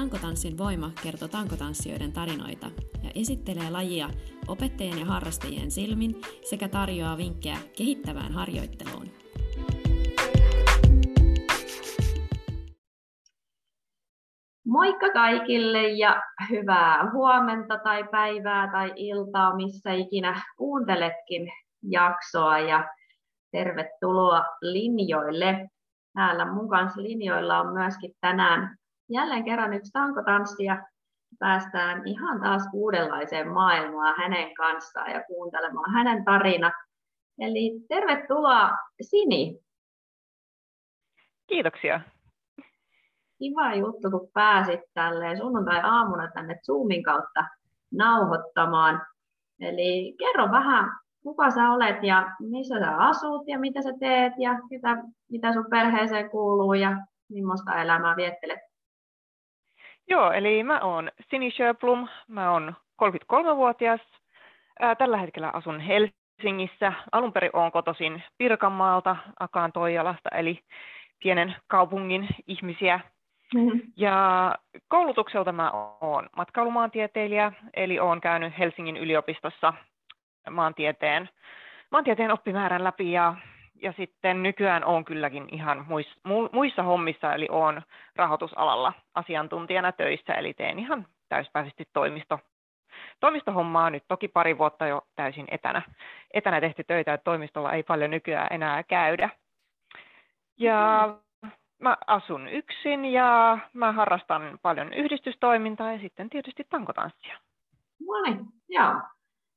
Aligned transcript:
Tankotanssin 0.00 0.58
voima 0.58 0.90
kertoo 1.02 1.28
tankotanssijoiden 1.28 2.12
tarinoita 2.12 2.66
ja 3.02 3.10
esittelee 3.14 3.70
lajia 3.70 4.08
opettajien 4.48 4.98
ja 4.98 5.04
harrastajien 5.04 5.70
silmin 5.70 6.20
sekä 6.50 6.68
tarjoaa 6.68 7.16
vinkkejä 7.16 7.56
kehittävään 7.76 8.32
harjoitteluun. 8.32 9.06
Moikka 14.66 15.10
kaikille 15.12 15.88
ja 15.88 16.22
hyvää 16.50 17.10
huomenta 17.12 17.78
tai 17.78 18.04
päivää 18.10 18.70
tai 18.72 18.92
iltaa, 18.96 19.56
missä 19.56 19.92
ikinä 19.92 20.42
kuunteletkin 20.56 21.48
jaksoa 21.82 22.58
ja 22.58 22.88
tervetuloa 23.52 24.44
linjoille. 24.60 25.68
Täällä 26.14 26.52
mun 26.52 26.68
kanssa 26.68 27.02
linjoilla 27.02 27.60
on 27.60 27.72
myöskin 27.72 28.12
tänään 28.20 28.79
jälleen 29.10 29.44
kerran 29.44 29.72
yksi 29.72 29.92
tankotanssi 29.92 30.64
ja 30.64 30.86
päästään 31.38 32.06
ihan 32.06 32.40
taas 32.40 32.68
uudenlaiseen 32.72 33.48
maailmaan 33.48 34.14
hänen 34.18 34.54
kanssaan 34.54 35.10
ja 35.10 35.24
kuuntelemaan 35.24 35.92
hänen 35.92 36.24
tarina. 36.24 36.72
Eli 37.38 37.80
tervetuloa 37.88 38.70
Sini. 39.00 39.60
Kiitoksia. 41.46 42.00
Kiva 43.38 43.74
juttu, 43.74 44.10
kun 44.10 44.30
pääsit 44.34 44.80
tälleen 44.94 45.36
sunnuntai-aamuna 45.36 46.30
tänne 46.34 46.58
Zoomin 46.66 47.02
kautta 47.02 47.44
nauhoittamaan. 47.92 49.02
Eli 49.60 50.14
kerro 50.18 50.50
vähän, 50.50 50.90
kuka 51.22 51.50
sä 51.50 51.72
olet 51.72 52.02
ja 52.02 52.32
missä 52.40 52.78
sä 52.78 52.96
asut 52.96 53.48
ja 53.48 53.58
mitä 53.58 53.82
sä 53.82 53.90
teet 54.00 54.32
ja 54.38 54.58
mitä, 54.70 54.96
mitä 55.30 55.52
sun 55.52 55.66
perheeseen 55.70 56.30
kuuluu 56.30 56.74
ja 56.74 56.96
millaista 57.28 57.82
elämää 57.82 58.16
viettelet. 58.16 58.69
Joo, 60.10 60.32
eli 60.32 60.62
mä 60.64 60.80
oon 60.80 61.10
Sini 61.30 61.50
Sjöblom, 61.50 62.08
mä 62.28 62.52
oon 62.52 62.74
33-vuotias. 63.02 64.00
Tällä 64.98 65.16
hetkellä 65.16 65.50
asun 65.52 65.80
Helsingissä. 65.80 66.92
Alun 67.12 67.32
perin 67.32 67.50
oon 67.52 67.72
kotoisin 67.72 68.22
Pirkanmaalta, 68.38 69.16
Akaan 69.40 69.72
Toijalasta, 69.72 70.28
eli 70.32 70.60
pienen 71.22 71.56
kaupungin 71.66 72.28
ihmisiä. 72.46 73.00
Mm-hmm. 73.54 73.80
Ja 73.96 74.54
koulutukselta 74.88 75.52
mä 75.52 75.70
oon 76.00 76.28
matkailumaantieteilijä, 76.36 77.52
eli 77.74 77.98
oon 77.98 78.20
käynyt 78.20 78.58
Helsingin 78.58 78.96
yliopistossa 78.96 79.74
maantieteen, 80.50 81.28
maantieteen 81.90 82.32
oppimäärän 82.32 82.84
läpi 82.84 83.12
ja 83.12 83.34
ja 83.82 83.92
sitten 83.92 84.42
nykyään 84.42 84.84
on 84.84 85.04
kylläkin 85.04 85.48
ihan 85.52 85.86
muissa, 86.52 86.82
hommissa, 86.82 87.34
eli 87.34 87.46
on 87.50 87.82
rahoitusalalla 88.16 88.92
asiantuntijana 89.14 89.92
töissä, 89.92 90.34
eli 90.34 90.54
teen 90.54 90.78
ihan 90.78 91.06
täyspäisesti 91.28 91.88
toimisto, 91.92 92.38
toimistohommaa 93.20 93.90
nyt 93.90 94.04
toki 94.08 94.28
pari 94.28 94.58
vuotta 94.58 94.86
jo 94.86 95.02
täysin 95.16 95.46
etänä, 95.50 95.82
etänä 96.34 96.60
tehty 96.60 96.84
töitä, 96.84 97.14
että 97.14 97.24
toimistolla 97.24 97.72
ei 97.72 97.82
paljon 97.82 98.10
nykyään 98.10 98.48
enää 98.50 98.82
käydä. 98.82 99.30
Ja 100.58 101.08
mä 101.78 101.96
asun 102.06 102.48
yksin 102.48 103.04
ja 103.04 103.58
mä 103.72 103.92
harrastan 103.92 104.58
paljon 104.62 104.92
yhdistystoimintaa 104.92 105.92
ja 105.92 105.98
sitten 105.98 106.30
tietysti 106.30 106.66
tankotanssia. 106.70 107.38
No 108.06 108.22
niin, 108.22 108.46
joo. 108.68 108.94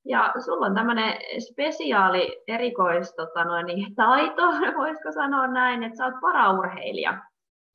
Ja 0.06 0.34
sulla 0.46 0.66
on 0.66 0.76
tämmöinen 0.76 1.14
spesiaali 1.52 2.44
erikois 2.48 3.16
tota 3.16 3.44
noin, 3.44 3.66
niin, 3.66 3.96
taito, 3.96 4.42
voisiko 4.82 5.12
sanoa 5.12 5.48
näin, 5.48 5.84
että 5.84 5.98
sä 5.98 6.06
oot 6.06 6.22
paraurheilija. 6.22 7.18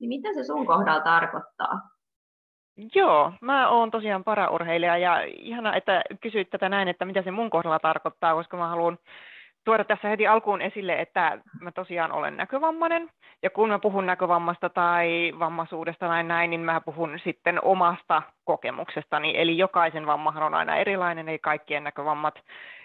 Niin 0.00 0.08
mitä 0.08 0.28
se 0.34 0.44
sun 0.44 0.66
kohdalla 0.66 1.00
tarkoittaa? 1.00 1.80
Joo, 2.94 3.32
mä 3.40 3.68
oon 3.68 3.90
tosiaan 3.90 4.24
paraurheilija 4.24 4.98
ja 4.98 5.22
ihana, 5.22 5.76
että 5.76 6.02
kysyit 6.20 6.50
tätä 6.50 6.68
näin, 6.68 6.88
että 6.88 7.04
mitä 7.04 7.22
se 7.22 7.30
mun 7.30 7.50
kohdalla 7.50 7.78
tarkoittaa, 7.78 8.34
koska 8.34 8.56
mä 8.56 8.68
haluan 8.68 8.98
tuoda 9.68 9.84
tässä 9.84 10.08
heti 10.08 10.26
alkuun 10.26 10.62
esille, 10.62 11.00
että 11.00 11.38
mä 11.60 11.72
tosiaan 11.72 12.12
olen 12.12 12.36
näkövammainen. 12.36 13.10
Ja 13.42 13.50
kun 13.50 13.68
mä 13.68 13.78
puhun 13.78 14.06
näkövammasta 14.06 14.68
tai 14.68 15.32
vammaisuudesta 15.38 16.08
näin 16.08 16.28
näin, 16.28 16.50
niin 16.50 16.60
mä 16.60 16.80
puhun 16.80 17.18
sitten 17.24 17.64
omasta 17.64 18.22
kokemuksestani. 18.44 19.32
Eli 19.36 19.58
jokaisen 19.58 20.06
vammahan 20.06 20.42
on 20.42 20.54
aina 20.54 20.76
erilainen, 20.76 21.28
eli 21.28 21.38
kaikkien 21.38 21.84
näkövammat 21.84 22.34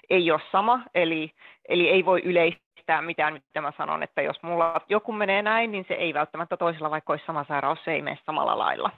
ei 0.09 0.31
ole 0.31 0.41
sama. 0.51 0.83
Eli, 0.95 1.31
eli 1.69 1.89
ei 1.89 2.05
voi 2.05 2.21
yleistää 2.23 3.01
mitään, 3.01 3.33
mitä 3.33 3.61
mä 3.61 3.73
sanon, 3.77 4.03
että 4.03 4.21
jos 4.21 4.43
mulla 4.43 4.81
joku 4.89 5.11
menee 5.11 5.41
näin, 5.41 5.71
niin 5.71 5.85
se 5.87 5.93
ei 5.93 6.13
välttämättä 6.13 6.57
toisella, 6.57 6.91
vaikka 6.91 7.13
olisi 7.13 7.25
sama 7.25 7.45
sairaus, 7.47 7.83
se 7.83 7.91
ei 7.93 8.01
mene 8.01 8.17
samalla 8.25 8.57
lailla. 8.57 8.89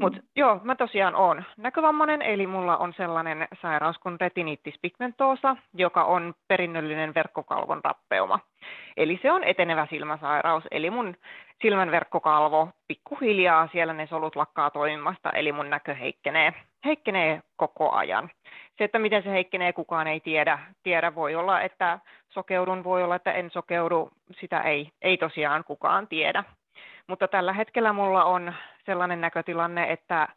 Mutta 0.00 0.18
mm. 0.18 0.26
joo, 0.36 0.60
mä 0.64 0.74
tosiaan 0.74 1.14
olen 1.14 1.46
näkövammainen, 1.56 2.22
eli 2.22 2.46
mulla 2.46 2.76
on 2.76 2.94
sellainen 2.96 3.48
sairaus 3.62 3.98
kuin 3.98 4.20
retinitis 4.20 4.74
pigmentosa, 4.82 5.56
joka 5.74 6.04
on 6.04 6.34
perinnöllinen 6.48 7.14
verkkokalvon 7.14 7.80
rappeuma. 7.84 8.38
Eli 8.96 9.18
se 9.22 9.32
on 9.32 9.44
etenevä 9.44 9.86
silmäsairaus, 9.90 10.64
eli 10.70 10.90
mun 10.90 11.16
silmän 11.62 11.90
verkkokalvo 11.90 12.68
pikkuhiljaa 12.88 13.68
siellä 13.72 13.92
ne 13.92 14.06
solut 14.06 14.36
lakkaa 14.36 14.70
toimimasta, 14.70 15.30
eli 15.30 15.52
mun 15.52 15.70
näkö 15.70 15.94
heikkenee, 15.94 16.54
heikkenee 16.84 17.42
koko 17.56 17.92
ajan. 17.92 18.30
Se, 18.78 18.84
että 18.84 18.98
miten 18.98 19.22
se 19.22 19.30
heikkenee, 19.30 19.72
kukaan 19.72 20.06
ei 20.06 20.20
tiedä. 20.20 20.58
tiedä. 20.82 21.14
Voi 21.14 21.34
olla, 21.34 21.60
että 21.60 21.98
sokeudun, 22.28 22.84
voi 22.84 23.02
olla, 23.02 23.16
että 23.16 23.32
en 23.32 23.50
sokeudu, 23.50 24.10
sitä 24.40 24.60
ei, 24.60 24.90
ei 25.02 25.16
tosiaan 25.16 25.64
kukaan 25.64 26.08
tiedä. 26.08 26.44
Mutta 27.10 27.28
tällä 27.28 27.52
hetkellä 27.52 27.92
mulla 27.92 28.24
on 28.24 28.54
sellainen 28.86 29.20
näkötilanne, 29.20 29.92
että 29.92 30.28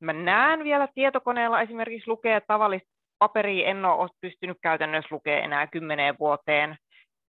mä 0.00 0.12
näen 0.12 0.64
vielä 0.64 0.88
tietokoneella 0.94 1.60
esimerkiksi 1.60 2.10
lukea 2.10 2.40
tavallista 2.40 2.88
paperia, 3.18 3.68
en 3.68 3.84
ole 3.84 4.08
pystynyt 4.20 4.58
käytännössä 4.62 5.08
lukemaan 5.10 5.44
enää 5.44 5.66
kymmeneen 5.66 6.16
vuoteen. 6.20 6.76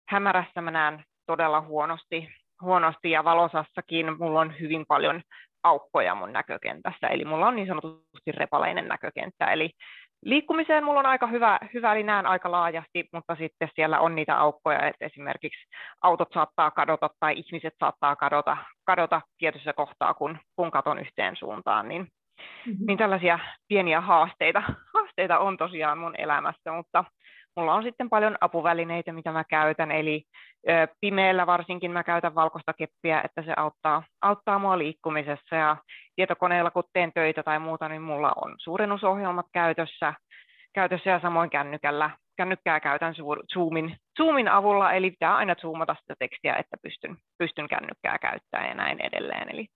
Hämärässä 0.08 0.60
mä 0.60 0.70
näen 0.70 1.04
todella 1.26 1.60
huonosti, 1.60 2.28
huonosti 2.62 3.10
ja 3.10 3.24
valosassakin 3.24 4.18
mulla 4.18 4.40
on 4.40 4.60
hyvin 4.60 4.84
paljon 4.88 5.22
aukkoja 5.62 6.14
mun 6.14 6.32
näkökentässä, 6.32 7.08
eli 7.08 7.24
mulla 7.24 7.46
on 7.46 7.56
niin 7.56 7.68
sanotusti 7.68 8.32
repaleinen 8.32 8.88
näkökenttä, 8.88 9.44
eli 9.44 9.70
liikkumiseen 10.24 10.84
mulla 10.84 11.00
on 11.00 11.06
aika 11.06 11.26
hyvä, 11.26 11.58
hyvä, 11.74 11.92
eli 11.92 12.02
näen 12.02 12.26
aika 12.26 12.50
laajasti, 12.50 13.08
mutta 13.12 13.36
sitten 13.36 13.68
siellä 13.74 14.00
on 14.00 14.14
niitä 14.14 14.38
aukkoja, 14.40 14.86
että 14.86 15.04
esimerkiksi 15.06 15.66
autot 16.02 16.28
saattaa 16.34 16.70
kadota 16.70 17.10
tai 17.20 17.34
ihmiset 17.36 17.74
saattaa 17.80 18.16
kadota, 18.16 18.56
kadota 18.84 19.20
tietyssä 19.38 19.72
kohtaa, 19.72 20.14
kun, 20.14 20.38
kun 20.56 20.70
katon 20.70 20.98
yhteen 20.98 21.36
suuntaan, 21.36 21.88
niin, 21.88 22.02
mm-hmm. 22.02 22.86
niin 22.86 22.98
tällaisia 22.98 23.38
pieniä 23.68 24.00
haasteita, 24.00 24.62
haasteita 24.94 25.38
on 25.38 25.56
tosiaan 25.56 25.98
mun 25.98 26.14
elämässä, 26.18 26.72
mutta 26.72 27.04
mulla 27.56 27.74
on 27.74 27.82
sitten 27.82 28.10
paljon 28.10 28.36
apuvälineitä, 28.40 29.12
mitä 29.12 29.32
mä 29.32 29.44
käytän, 29.44 29.90
eli 29.90 30.22
pimeällä 31.00 31.46
varsinkin 31.46 31.90
mä 31.90 32.04
käytän 32.04 32.34
valkoista 32.34 32.72
keppiä, 32.72 33.22
että 33.24 33.42
se 33.42 33.54
auttaa, 33.56 34.02
auttaa 34.22 34.58
mua 34.58 34.78
liikkumisessa, 34.78 35.56
ja 35.56 35.76
tietokoneella 36.16 36.70
kun 36.70 36.84
teen 36.92 37.12
töitä 37.12 37.42
tai 37.42 37.58
muuta, 37.58 37.88
niin 37.88 38.02
mulla 38.02 38.32
on 38.36 38.54
suurennusohjelmat 38.58 39.46
käytössä, 39.52 40.14
käytössä 40.74 41.10
ja 41.10 41.20
samoin 41.20 41.50
kännykällä. 41.50 42.10
Kännykkää 42.36 42.80
käytän 42.80 43.14
Zoomin, 43.54 43.96
Zoomin 44.16 44.48
avulla, 44.48 44.92
eli 44.92 45.10
pitää 45.10 45.36
aina 45.36 45.54
zoomata 45.54 45.96
sitä 46.00 46.14
tekstiä, 46.18 46.56
että 46.56 46.76
pystyn, 46.82 47.16
pystyn 47.38 47.68
kännykkää 47.68 48.18
käyttämään 48.18 48.68
ja 48.68 48.74
näin 48.74 49.00
edelleen. 49.00 49.48
Eli 49.54 49.66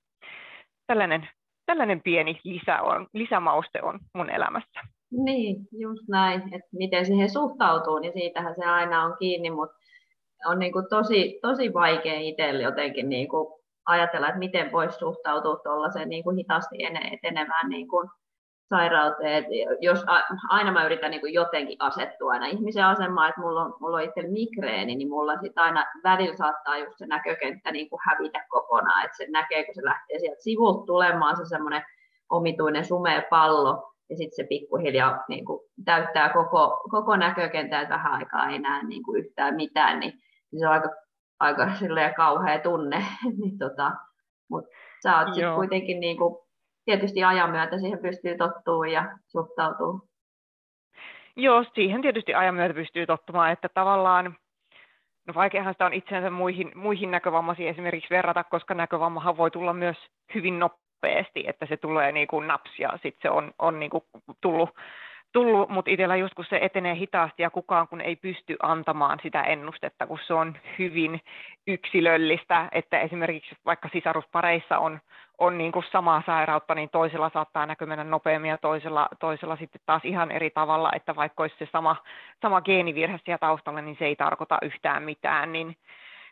tällainen, 0.87 1.29
tällainen 1.67 2.01
pieni 2.03 2.41
lisä 2.45 2.83
on, 2.83 3.06
lisämauste 3.15 3.83
on 3.83 3.99
mun 4.15 4.31
elämässä. 4.31 4.81
Niin, 5.22 5.69
just 5.72 6.08
näin, 6.08 6.54
että 6.54 6.69
miten 6.72 7.06
siihen 7.06 7.30
suhtautuu, 7.30 7.98
niin 7.98 8.12
siitähän 8.12 8.54
se 8.54 8.64
aina 8.64 9.04
on 9.04 9.16
kiinni, 9.19 9.50
mutta 9.50 9.76
on 10.47 10.58
niin 10.58 10.72
kuin 10.72 10.86
tosi, 10.91 11.38
tosi 11.42 11.75
vaikea 11.75 12.20
itselle 12.20 12.62
jotenkin 12.62 13.08
niin 13.08 13.28
kuin 13.28 13.62
ajatella, 13.87 14.28
että 14.28 14.38
miten 14.38 14.72
voisi 14.72 14.99
suhtautua 14.99 15.56
tuollaiseen 15.56 16.08
niin 16.08 16.25
kuin 16.25 16.37
hitaasti 16.37 16.76
etenevään 17.12 17.69
niin 17.69 17.88
kuin 17.88 18.08
sairauteen. 18.69 19.44
jos 19.81 20.05
aina 20.49 20.72
mä 20.72 20.87
yritän 20.87 21.11
niin 21.11 21.20
kuin 21.20 21.34
jotenkin 21.34 21.76
asettua 21.78 22.32
aina 22.32 22.46
ihmisen 22.46 22.84
asemaan, 22.84 23.28
että 23.28 23.40
mulla 23.40 23.62
on, 23.62 23.75
mulla 23.81 23.96
on 23.96 24.02
itse 24.02 24.22
migreeni, 24.22 24.96
niin 24.96 25.08
mulla 25.08 25.37
sit 25.40 25.58
aina 25.58 25.84
välillä 26.05 26.37
saattaa 26.37 26.78
just 26.78 26.99
se 26.99 27.06
näkökenttä 27.06 27.72
niin 27.72 27.90
kuin 27.90 28.00
hävitä 28.08 28.44
kokonaan, 28.49 29.05
että 29.05 29.17
se 29.17 29.26
näkee, 29.31 29.64
kun 29.64 29.75
se 29.75 29.84
lähtee 29.84 30.19
sieltä 30.19 30.43
sivulta 30.43 30.87
tulemaan 30.87 31.37
se 31.37 31.44
semmoinen 31.44 31.82
omituinen 32.31 32.84
sumea 32.84 33.22
pallo, 33.31 33.94
ja 34.14 34.19
sitten 34.19 34.37
se 34.37 34.49
pikkuhiljaa 34.49 35.25
niin 35.28 35.44
kuin, 35.44 35.61
täyttää 35.84 36.32
koko, 36.32 36.82
koko 36.90 37.16
näkökentää, 37.16 37.82
että 37.82 37.94
vähän 37.94 38.12
aikaa 38.12 38.49
ei 38.49 38.58
näe 38.58 38.82
niin 38.82 39.02
kuin, 39.02 39.25
yhtään 39.25 39.55
mitään, 39.55 40.00
niin, 40.00 40.12
niin 40.52 40.61
se 40.61 40.66
on 40.66 40.72
aika, 40.72 40.88
aika 41.40 41.66
kauhea 42.16 42.58
tunne. 42.58 43.05
niin, 43.40 43.58
tota, 43.58 43.93
Mutta 44.50 44.70
sä 45.02 45.19
oot 45.19 45.34
sitten 45.34 45.55
kuitenkin 45.55 46.00
niin 46.00 46.16
kuin, 46.16 46.37
tietysti 46.84 47.25
ajan 47.25 47.50
myötä 47.50 47.78
siihen 47.78 47.99
pystyy 47.99 48.37
tottumaan 48.37 48.93
ja 48.93 49.19
suhtautumaan. 49.26 50.00
Joo, 51.37 51.64
siihen 51.75 52.02
tietysti 52.02 52.34
ajan 52.34 52.55
myötä 52.55 52.75
pystyy 52.75 53.06
tottumaan, 53.06 53.52
että 53.52 53.69
tavallaan 53.69 54.37
No 55.26 55.34
vaikeahan 55.34 55.75
sitä 55.75 55.87
on 55.87 55.93
itsensä 55.93 56.31
muihin, 56.31 56.72
muihin 56.75 57.10
näkövammaisiin 57.10 57.69
esimerkiksi 57.69 58.10
verrata, 58.10 58.44
koska 58.44 58.75
näkövammahan 58.75 59.37
voi 59.37 59.50
tulla 59.50 59.72
myös 59.72 59.96
hyvin 60.34 60.58
nopeasti, 61.05 61.45
että 61.47 61.67
se 61.67 61.77
tulee 61.77 62.12
niin 62.12 62.27
kuin 62.27 62.47
naps 62.47 62.79
ja 62.79 62.91
sitten 62.93 63.23
se 63.23 63.31
on, 63.31 63.53
on 63.59 63.81
niin 63.81 63.91
kuin 63.91 64.05
tullut 64.41 64.71
tullut, 65.33 65.69
mutta 65.69 65.91
itsellä 65.91 66.17
just 66.17 66.35
kun 66.35 66.45
se 66.45 66.59
etenee 66.62 66.95
hitaasti 66.95 67.43
ja 67.43 67.51
kukaan 67.51 67.89
kun 67.89 68.01
ei 68.01 68.17
pysty 68.17 68.56
antamaan 68.62 69.19
sitä 69.23 69.43
ennustetta, 69.43 70.06
kun 70.06 70.19
se 70.27 70.35
on 70.35 70.56
hyvin 70.79 71.21
yksilöllistä, 71.67 72.69
että 72.73 73.01
esimerkiksi 73.01 73.56
vaikka 73.65 73.89
sisaruspareissa 73.93 74.79
on, 74.79 75.01
on 75.39 75.59
niin 75.59 75.73
kuin 75.73 75.85
samaa 75.93 76.23
sairautta, 76.27 76.75
niin 76.75 76.89
toisella 76.91 77.31
saattaa 77.35 77.67
näkymään 77.67 78.11
nopeammin 78.11 78.49
ja 78.49 78.59
toisella, 78.59 79.09
toisella 79.21 79.56
sitten 79.56 79.81
taas 79.87 80.05
ihan 80.05 80.31
eri 80.31 80.51
tavalla, 80.51 80.91
että 80.97 81.17
vaikka 81.17 81.43
olisi 81.43 81.56
se 81.59 81.69
sama, 81.73 81.97
sama 82.43 82.61
geenivirhe 82.61 83.21
siellä 83.25 83.39
taustalla, 83.39 83.81
niin 83.81 83.97
se 83.99 84.05
ei 84.05 84.17
tarkoita 84.17 84.59
yhtään 84.62 85.03
mitään, 85.03 85.53
niin, 85.53 85.77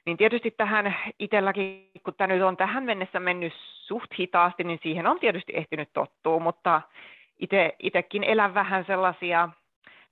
niin 0.06 0.16
tietysti 0.16 0.50
tähän 0.50 0.96
itselläkin, 1.18 1.90
kun 2.04 2.14
tämä 2.14 2.34
nyt 2.34 2.42
on 2.42 2.56
tähän 2.56 2.84
mennessä 2.84 3.20
mennyt 3.20 3.52
suht 3.86 4.18
hitaasti, 4.18 4.64
niin 4.64 4.80
siihen 4.82 5.06
on 5.06 5.20
tietysti 5.20 5.52
ehtinyt 5.56 5.88
tottua, 5.92 6.38
mutta 6.38 6.82
itsekin 7.78 8.24
elän 8.24 8.54
vähän 8.54 8.84
sellaisia, 8.84 9.48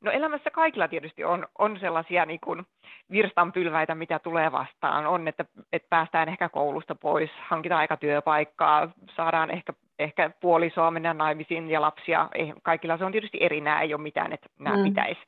no 0.01 0.11
elämässä 0.11 0.51
kaikilla 0.51 0.89
tietysti 0.89 1.25
on, 1.25 1.47
on 1.59 1.79
sellaisia 1.81 2.27
niin 2.27 2.41
kuin 2.45 2.67
virstanpylväitä, 3.11 3.95
mitä 3.95 4.19
tulee 4.19 4.53
vastaan. 4.53 5.07
On, 5.07 5.29
että, 5.29 5.45
että 5.73 5.89
päästään 5.91 6.29
ehkä 6.29 6.49
koulusta 6.49 6.95
pois, 6.95 7.31
hankitaan 7.49 7.81
aika 7.81 7.97
työpaikkaa, 7.97 8.89
saadaan 9.17 9.51
ehkä, 9.51 9.73
ehkä 10.01 10.31
puolisoa 10.41 10.91
mennä 10.91 11.15
naimisiin 11.15 11.71
ja 11.71 11.81
lapsia. 11.81 12.29
Ei, 12.35 12.53
kaikilla 12.63 12.97
se 12.97 13.05
on 13.05 13.13
tietysti 13.13 13.39
eri, 13.41 13.61
nämä 13.61 13.81
ei 13.81 13.95
ole 13.95 14.03
mitään, 14.03 14.33
että 14.33 14.49
nämä 14.59 14.77
mm. 14.77 14.83
pitäisi 14.83 15.21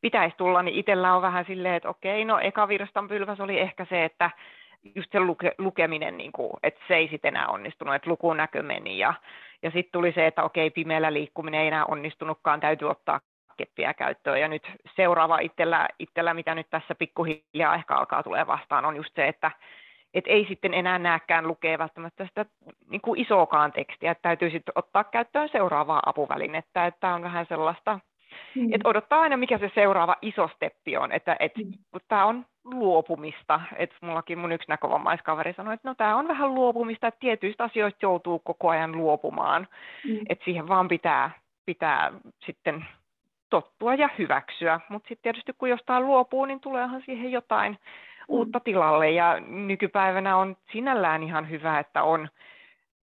pitäis 0.00 0.34
tulla. 0.36 0.62
Niin 0.62 0.78
itsellä 0.78 1.14
on 1.14 1.22
vähän 1.22 1.44
silleen, 1.44 1.74
että 1.74 1.88
okei, 1.88 2.24
no 2.24 2.38
eka 2.38 2.68
virstanpylväs 2.68 3.40
oli 3.40 3.60
ehkä 3.60 3.84
se, 3.84 4.04
että 4.04 4.30
just 4.94 5.12
se 5.12 5.20
luke, 5.20 5.54
lukeminen, 5.58 6.18
niin 6.18 6.32
kuin, 6.32 6.50
että 6.62 6.80
se 6.88 6.96
ei 6.96 7.08
sitten 7.08 7.36
enää 7.36 7.48
onnistunut, 7.48 7.94
että 7.94 8.10
lukunäkö 8.10 8.62
meni 8.62 8.98
ja 8.98 9.14
ja 9.62 9.70
sitten 9.70 9.92
tuli 9.92 10.12
se, 10.12 10.26
että 10.26 10.42
okei, 10.42 10.70
pimeällä 10.70 11.12
liikkuminen 11.12 11.60
ei 11.60 11.68
enää 11.68 11.84
onnistunutkaan, 11.84 12.60
täytyy 12.60 12.90
ottaa 12.90 13.20
keppiä 13.56 13.94
käyttöön. 13.94 14.40
Ja 14.40 14.48
nyt 14.48 14.62
seuraava 14.96 15.38
itsellä, 15.38 15.88
itsellä 15.98 16.34
mitä 16.34 16.54
nyt 16.54 16.70
tässä 16.70 16.94
pikkuhiljaa 16.94 17.74
ehkä 17.74 17.94
alkaa 17.94 18.22
tulee 18.22 18.46
vastaan, 18.46 18.84
on 18.84 18.96
just 18.96 19.14
se, 19.14 19.28
että 19.28 19.50
et 20.14 20.24
ei 20.26 20.46
sitten 20.48 20.74
enää 20.74 20.98
näkään 20.98 21.48
lukea 21.48 21.78
välttämättä 21.78 22.26
sitä 22.26 22.46
niin 22.90 23.00
kuin 23.00 23.20
isoakaan 23.20 23.72
tekstiä, 23.72 24.10
että 24.10 24.22
täytyy 24.22 24.50
sitten 24.50 24.72
ottaa 24.74 25.04
käyttöön 25.04 25.48
seuraavaa 25.52 26.02
apuvälinettä, 26.06 26.86
että 26.86 27.14
on 27.14 27.22
vähän 27.22 27.46
sellaista, 27.48 28.00
mm. 28.54 28.72
että 28.72 28.88
odottaa 28.88 29.20
aina 29.20 29.36
mikä 29.36 29.58
se 29.58 29.70
seuraava 29.74 30.16
iso 30.22 30.48
steppi 30.54 30.96
on, 30.96 31.12
että 31.12 31.36
et, 31.40 31.56
mm. 31.56 31.72
tämä 32.08 32.24
on 32.24 32.46
luopumista. 32.64 33.60
Et 33.76 33.94
mullakin 34.00 34.38
mun 34.38 34.52
yksi 34.52 34.68
näkövammaiskaveri 34.68 35.52
sanoi, 35.52 35.74
että 35.74 35.88
no 35.88 35.94
tämä 35.94 36.16
on 36.16 36.28
vähän 36.28 36.54
luopumista, 36.54 37.06
että 37.06 37.20
tietyistä 37.20 37.64
asioista 37.64 37.98
joutuu 38.02 38.38
koko 38.38 38.68
ajan 38.68 38.92
luopumaan. 38.92 39.68
Mm. 40.04 40.18
Että 40.28 40.44
siihen 40.44 40.68
vaan 40.68 40.88
pitää, 40.88 41.30
pitää 41.66 42.12
sitten 42.46 42.84
tottua 43.50 43.94
ja 43.94 44.08
hyväksyä. 44.18 44.80
Mutta 44.88 45.08
sitten 45.08 45.22
tietysti 45.22 45.52
kun 45.58 45.70
jostain 45.70 46.06
luopuu, 46.06 46.44
niin 46.44 46.60
tuleehan 46.60 47.02
siihen 47.06 47.32
jotain. 47.32 47.78
Uutta 48.28 48.60
tilalle. 48.60 49.10
Ja 49.10 49.40
nykypäivänä 49.40 50.36
on 50.36 50.56
sinällään 50.72 51.22
ihan 51.22 51.50
hyvä, 51.50 51.78
että 51.78 52.02
on 52.02 52.28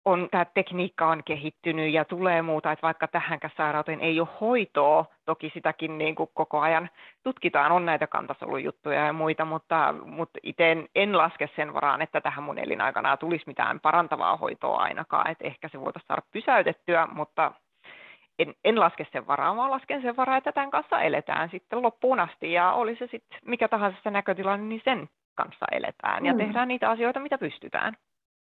on, 0.04 0.28
tämä 0.30 0.44
tekniikka 0.44 1.08
on 1.08 1.24
kehittynyt 1.24 1.92
ja 1.92 2.04
tulee 2.04 2.42
muuta, 2.42 2.72
että 2.72 2.82
vaikka 2.82 3.08
tähänkään 3.08 3.52
sairauteen 3.56 4.00
ei 4.00 4.20
ole 4.20 4.28
hoitoa, 4.40 5.04
toki 5.24 5.50
sitäkin 5.54 5.98
niin 5.98 6.14
kuin 6.14 6.30
koko 6.34 6.60
ajan 6.60 6.90
tutkitaan, 7.22 7.72
on 7.72 7.86
näitä 7.86 8.06
kantasolujuttuja 8.06 9.06
ja 9.06 9.12
muita, 9.12 9.44
mutta, 9.44 9.94
mutta 10.04 10.38
itse 10.42 10.72
en, 10.72 10.88
en 10.94 11.18
laske 11.18 11.48
sen 11.56 11.74
varaan, 11.74 12.02
että 12.02 12.20
tähän 12.20 12.44
mun 12.44 12.58
elinaikana 12.58 13.16
tulisi 13.16 13.44
mitään 13.46 13.80
parantavaa 13.80 14.36
hoitoa 14.36 14.78
ainakaan, 14.78 15.30
että 15.30 15.46
ehkä 15.46 15.68
se 15.68 15.80
voitaisiin 15.80 16.08
saada 16.08 16.22
pysäytettyä, 16.32 17.08
mutta 17.12 17.52
en, 18.42 18.54
en 18.64 18.80
laske 18.80 19.06
sen 19.12 19.26
varaan, 19.26 19.56
vaan 19.56 19.70
lasken 19.70 20.02
sen 20.02 20.16
varaan, 20.16 20.38
että 20.38 20.52
tämän 20.52 20.70
kanssa 20.70 21.00
eletään 21.00 21.50
sitten 21.50 21.82
loppuun 21.82 22.20
asti 22.20 22.52
ja 22.52 22.72
oli 22.72 22.96
se 22.96 23.06
sitten 23.10 23.38
mikä 23.46 23.68
tahansa 23.68 23.98
se 24.02 24.10
näkötilanne, 24.10 24.66
niin 24.66 24.82
sen 24.84 25.08
kanssa 25.34 25.66
eletään 25.72 26.26
ja 26.26 26.32
mm. 26.32 26.38
tehdään 26.38 26.68
niitä 26.68 26.90
asioita, 26.90 27.20
mitä 27.20 27.38
pystytään. 27.38 27.96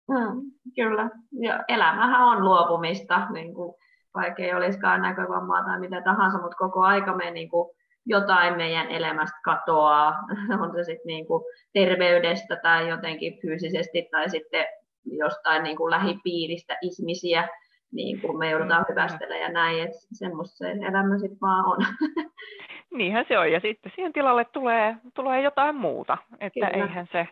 Mm, 0.10 0.42
kyllä. 0.76 1.10
Ja 1.42 1.64
elämähän 1.68 2.28
on 2.28 2.46
luopumista, 2.46 3.28
niin 3.30 3.54
kuin, 3.54 3.74
vaikka 4.16 4.44
ei 4.44 4.54
olisikaan 4.54 5.02
näkövammaa 5.02 5.64
tai 5.64 5.80
mitä 5.80 6.02
tahansa, 6.02 6.42
mutta 6.42 6.58
koko 6.58 6.82
aika 6.82 7.16
me 7.16 7.32
niin 7.32 7.50
kuin, 7.50 7.70
jotain 8.06 8.58
meidän 8.58 8.88
elämästä 8.90 9.38
katoaa, 9.44 10.14
on 10.62 10.72
se 10.76 10.84
sitten 10.84 11.08
niin 11.08 11.28
kuin, 11.28 11.44
terveydestä 11.74 12.56
tai 12.56 12.90
jotenkin 12.90 13.42
fyysisesti 13.42 14.08
tai 14.12 14.30
sitten 14.30 14.66
jostain 15.06 15.64
niin 15.64 15.78
kuin, 15.78 15.92
lähipiiristä 15.92 16.78
ihmisiä, 16.82 17.48
niin 17.92 18.22
kuin 18.22 18.38
me 18.38 18.50
joudutaan 18.50 18.86
hyvästelemään 18.90 19.42
ja 19.42 19.50
näin, 19.50 19.84
että 19.84 19.98
semmoista 20.14 20.58
se 20.58 20.72
elämä 20.72 21.18
sitten 21.18 21.42
vaan 21.42 21.66
on. 21.66 21.78
Niinhän 22.98 23.26
se 23.28 23.40
on, 23.40 23.52
ja 23.52 23.60
sitten 23.60 23.92
siihen 23.96 24.14
tilalle 24.14 24.46
tulee, 24.46 24.96
tulee 25.14 25.42
jotain 25.42 25.76
muuta, 25.76 26.18
että 26.40 26.70
Kyllä. 26.70 26.84
eihän 26.84 27.08
se, 27.12 27.28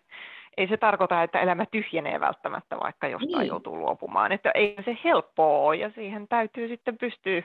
ei 0.58 0.68
se 0.68 0.78
tarkoita, 0.78 1.24
että 1.24 1.40
elämä 1.40 1.66
tyhjenee 1.66 2.20
välttämättä, 2.20 2.80
vaikka 2.80 3.08
jostain 3.08 3.40
niin. 3.40 3.48
joutuu 3.48 3.78
luopumaan. 3.78 4.32
Että 4.32 4.52
ei 4.54 4.76
se 4.86 4.98
helppoa 5.04 5.60
ole 5.60 5.76
ja 5.76 5.92
siihen 5.96 6.28
täytyy 6.28 6.68
sitten 6.68 6.98
pystyä, 6.98 7.44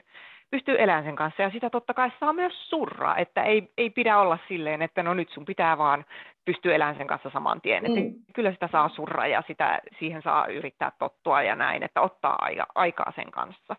pystyä 0.51 0.75
elämään 0.75 1.03
sen 1.03 1.15
kanssa. 1.15 1.41
Ja 1.41 1.49
sitä 1.49 1.69
totta 1.69 1.93
kai 1.93 2.11
saa 2.19 2.33
myös 2.33 2.69
surra, 2.69 3.15
että 3.15 3.43
ei, 3.43 3.73
ei 3.77 3.89
pidä 3.89 4.17
olla 4.17 4.37
silleen, 4.47 4.81
että 4.81 5.03
no 5.03 5.13
nyt 5.13 5.29
sun 5.29 5.45
pitää 5.45 5.77
vaan 5.77 6.05
pystyä 6.45 6.75
elämään 6.75 6.97
sen 6.97 7.07
kanssa 7.07 7.29
saman 7.29 7.61
tien. 7.61 7.83
Mm. 7.83 7.97
Että 7.97 8.33
kyllä 8.33 8.51
sitä 8.51 8.69
saa 8.71 8.89
surra 8.89 9.27
ja 9.27 9.43
sitä, 9.47 9.79
siihen 9.99 10.21
saa 10.21 10.47
yrittää 10.47 10.91
tottua 10.99 11.41
ja 11.41 11.55
näin, 11.55 11.83
että 11.83 12.01
ottaa 12.01 12.35
aika, 12.41 12.65
aikaa 12.75 13.13
sen 13.15 13.31
kanssa. 13.31 13.75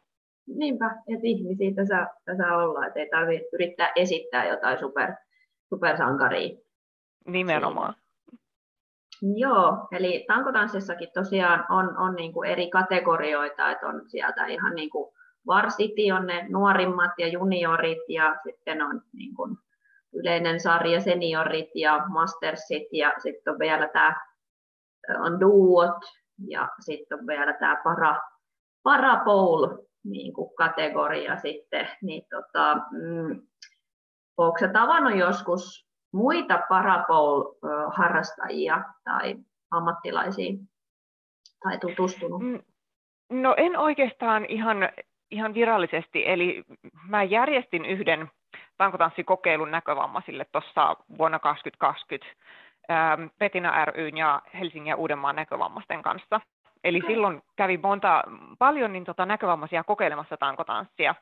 Niinpä, 0.59 0.87
että 0.87 1.21
ihmisiä 1.23 1.75
tässä, 1.77 2.07
tässä 2.25 2.57
ollaan, 2.57 2.87
että 2.87 3.01
ei 3.01 3.09
tarvitse 3.11 3.49
yrittää 3.53 3.93
esittää 3.97 4.45
jotain 4.45 4.79
super, 4.79 5.15
supersankaria. 5.69 6.57
Nimenomaan. 7.27 7.95
Siinä. 7.95 8.07
Joo, 9.37 9.89
eli 9.93 10.25
tankotanssissakin 10.29 11.09
tosiaan 11.15 11.65
on, 11.71 11.97
on 11.97 12.15
niin 12.15 12.33
kuin 12.33 12.51
eri 12.51 12.71
kategorioita, 12.71 13.71
että 13.71 13.87
on 13.87 14.03
sieltä 14.07 14.47
ihan 14.47 14.75
niin 14.75 14.91
kuin 14.91 15.16
varsiti 15.47 16.13
on 16.13 16.27
ne 16.27 16.47
nuorimmat 16.49 17.11
ja 17.19 17.29
juniorit 17.29 17.99
ja 18.09 18.37
sitten 18.43 18.83
on 18.83 19.03
niin 19.13 19.35
kuin 19.35 19.57
yleinen 20.15 20.61
sarja 20.61 21.01
seniorit 21.01 21.71
ja 21.75 22.05
mastersit 22.09 22.89
ja 22.93 23.13
sitten 23.19 23.53
on 23.53 23.59
vielä 23.59 23.89
tämä 23.89 24.15
on 25.19 25.41
duot 25.41 26.05
ja 26.49 26.69
sitten 26.81 27.21
on 27.21 27.27
vielä 27.27 27.53
tämä 27.53 27.81
para, 27.85 28.21
parapoul 28.83 29.69
niin 30.05 30.33
kuin 30.33 30.55
kategoria 30.55 31.37
sitten, 31.37 31.89
niin 32.03 32.23
tota, 32.31 32.75
mm, 32.75 33.43
onko 34.37 34.59
tavannut 34.73 35.17
joskus 35.17 35.87
muita 36.13 36.63
parapoul-harrastajia 36.69 38.85
tai 39.05 39.37
ammattilaisia 39.71 40.53
tai 41.63 41.79
tutustunut? 41.79 42.43
Mm, 42.43 42.63
no 43.31 43.55
en 43.57 43.79
oikeastaan 43.79 44.45
ihan, 44.45 44.79
ihan 45.31 45.55
virallisesti, 45.55 46.23
eli 46.27 46.65
mä 47.09 47.23
järjestin 47.23 47.85
yhden 47.85 48.31
tankotanssikokeilun 48.79 49.71
näkövammaisille 49.71 50.47
tuossa 50.53 50.97
vuonna 51.19 51.39
2020 51.39 52.27
ähm, 52.91 53.27
Petina 53.39 53.85
ryn 53.85 54.17
ja 54.17 54.43
Helsingin 54.55 54.91
ja 54.91 54.97
Uudenmaan 54.97 55.37
näkövammaisten 55.37 56.03
kanssa. 56.03 56.41
Eli 56.85 57.03
silloin 57.07 57.43
kävi 57.57 57.79
monta, 57.83 58.23
paljon 58.59 58.93
niin 58.93 59.05
tota, 59.05 59.27
näkövammaisia 59.27 59.85
kokeilemassa 59.85 60.37
tankotanssia. 60.37 61.15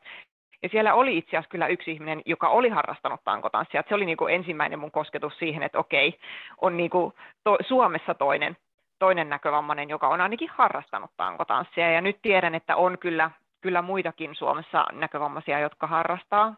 Ja 0.63 0.69
siellä 0.69 0.95
oli 0.95 1.19
itse 1.19 1.37
asiassa 1.37 1.51
kyllä 1.51 1.67
yksi 1.67 1.91
ihminen, 1.93 2.23
joka 2.27 2.49
oli 2.49 2.69
harrastanut 2.69 3.21
tankotanssia. 3.25 3.81
Että 3.81 3.89
se 3.89 3.95
oli 3.95 4.07
niin 4.07 4.17
kuin 4.17 4.35
ensimmäinen 4.35 4.79
mun 4.79 4.91
kosketus 4.91 5.39
siihen, 5.39 5.63
että 5.63 5.79
okei, 5.79 6.19
on 6.61 6.77
niin 6.77 6.91
kuin 6.91 7.13
to, 7.45 7.59
Suomessa 7.69 8.15
toinen, 8.15 8.57
toinen 8.99 9.29
näkövammainen, 9.29 9.89
joka 9.89 10.09
on 10.09 10.21
ainakin 10.21 10.51
harrastanut 10.55 11.11
tankotanssia. 11.17 11.91
Ja 11.91 12.01
nyt 12.01 12.19
tiedän, 12.23 12.55
että 12.55 12.77
on 12.77 12.99
kyllä, 12.99 13.31
kyllä 13.65 13.83
muitakin 13.83 14.35
Suomessa 14.35 14.85
näkövammaisia, 14.93 15.59
jotka 15.59 15.87
harrastaa. 15.87 16.55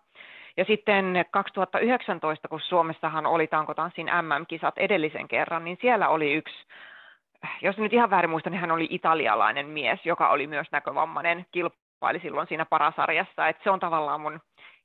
Ja 0.56 0.64
sitten 0.64 1.24
2019, 1.30 2.48
kun 2.48 2.60
Suomessahan 2.60 3.26
oli 3.26 3.46
tankotanssin 3.46 4.06
MM-kisat 4.06 4.78
edellisen 4.78 5.28
kerran, 5.28 5.64
niin 5.64 5.78
siellä 5.80 6.08
oli 6.08 6.32
yksi, 6.32 6.54
jos 7.62 7.78
nyt 7.78 7.92
ihan 7.92 8.10
väärin 8.10 8.30
muistan, 8.30 8.50
niin 8.52 8.60
hän 8.60 8.70
oli 8.70 8.86
italialainen 8.90 9.66
mies, 9.66 10.06
joka 10.06 10.28
oli 10.28 10.46
myös 10.46 10.66
näkövammainen 10.72 11.46
kilpaili 11.52 12.20
silloin 12.20 12.48
siinä 12.48 12.64
parasarjassa. 12.64 13.48
Et 13.48 13.56
se 13.64 13.70
on 13.70 13.80
tavallaan 13.80 14.20
mun 14.20 14.40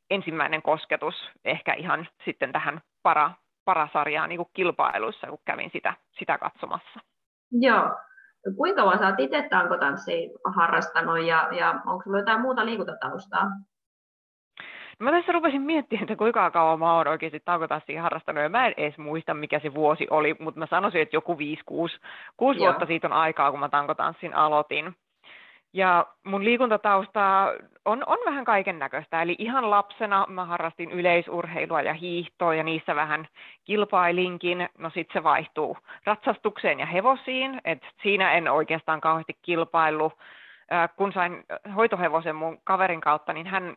ensimmäinen 0.09 0.61
kosketus 0.61 1.31
ehkä 1.45 1.73
ihan 1.73 2.07
sitten 2.25 2.51
tähän 2.51 2.81
para, 3.03 3.31
parasarjaan 3.65 4.29
niin 4.29 4.37
kuin 4.37 4.49
kilpailuissa, 4.53 5.27
kun 5.27 5.39
kävin 5.45 5.69
sitä, 5.73 5.93
sitä 6.19 6.37
katsomassa. 6.37 6.99
Joo. 7.51 7.89
Kuinka 8.57 8.81
kauan 8.81 8.99
sä 8.99 9.07
oot 9.07 9.19
itse 9.19 9.47
tankotanssia 9.49 10.29
harrastanut 10.55 11.19
ja, 11.25 11.47
ja 11.51 11.81
onko 11.85 12.03
sulla 12.03 12.17
jotain 12.17 12.41
muuta 12.41 12.65
liikuntataustaa? 12.65 13.45
No 14.99 15.03
mä 15.03 15.11
tässä 15.11 15.31
rupesin 15.31 15.61
miettimään, 15.61 16.03
että 16.03 16.15
kuinka 16.15 16.51
kauan 16.51 16.79
mä 16.79 16.95
oon 16.95 17.07
oikeasti 17.07 17.39
tankotanssia 17.45 18.01
harrastanut, 18.01 18.43
ja 18.43 18.49
mä 18.49 18.67
en 18.67 18.73
edes 18.77 18.97
muista, 18.97 19.33
mikä 19.33 19.59
se 19.59 19.73
vuosi 19.73 20.07
oli, 20.09 20.35
mutta 20.39 20.59
mä 20.59 20.65
sanoisin, 20.65 21.01
että 21.01 21.15
joku 21.15 21.33
5-6 21.33 21.37
vuotta 22.59 22.85
siitä 22.85 23.07
on 23.07 23.13
aikaa, 23.13 23.51
kun 23.51 23.59
mä 23.59 23.69
tankotanssin 23.69 24.33
aloitin. 24.33 24.95
Ja 25.73 26.05
mun 26.23 26.45
liikuntatausta 26.45 27.53
on, 27.85 28.03
on 28.05 28.17
vähän 28.25 28.45
kaiken 28.45 28.79
näköistä. 28.79 29.21
Eli 29.21 29.35
ihan 29.39 29.69
lapsena 29.69 30.25
mä 30.29 30.45
harrastin 30.45 30.91
yleisurheilua 30.91 31.81
ja 31.81 31.93
hiihtoa 31.93 32.55
ja 32.55 32.63
niissä 32.63 32.95
vähän 32.95 33.27
kilpailinkin. 33.65 34.69
No 34.77 34.89
sitten 34.89 35.13
se 35.13 35.23
vaihtuu 35.23 35.77
ratsastukseen 36.05 36.79
ja 36.79 36.85
hevosiin. 36.85 37.61
Et 37.65 37.83
siinä 38.03 38.31
en 38.31 38.51
oikeastaan 38.51 39.01
kauheasti 39.01 39.37
kilpaillut. 39.41 40.13
Kun 40.95 41.13
sain 41.13 41.43
hoitohevosen 41.75 42.35
mun 42.35 42.57
kaverin 42.63 43.01
kautta, 43.01 43.33
niin 43.33 43.47
hän 43.47 43.75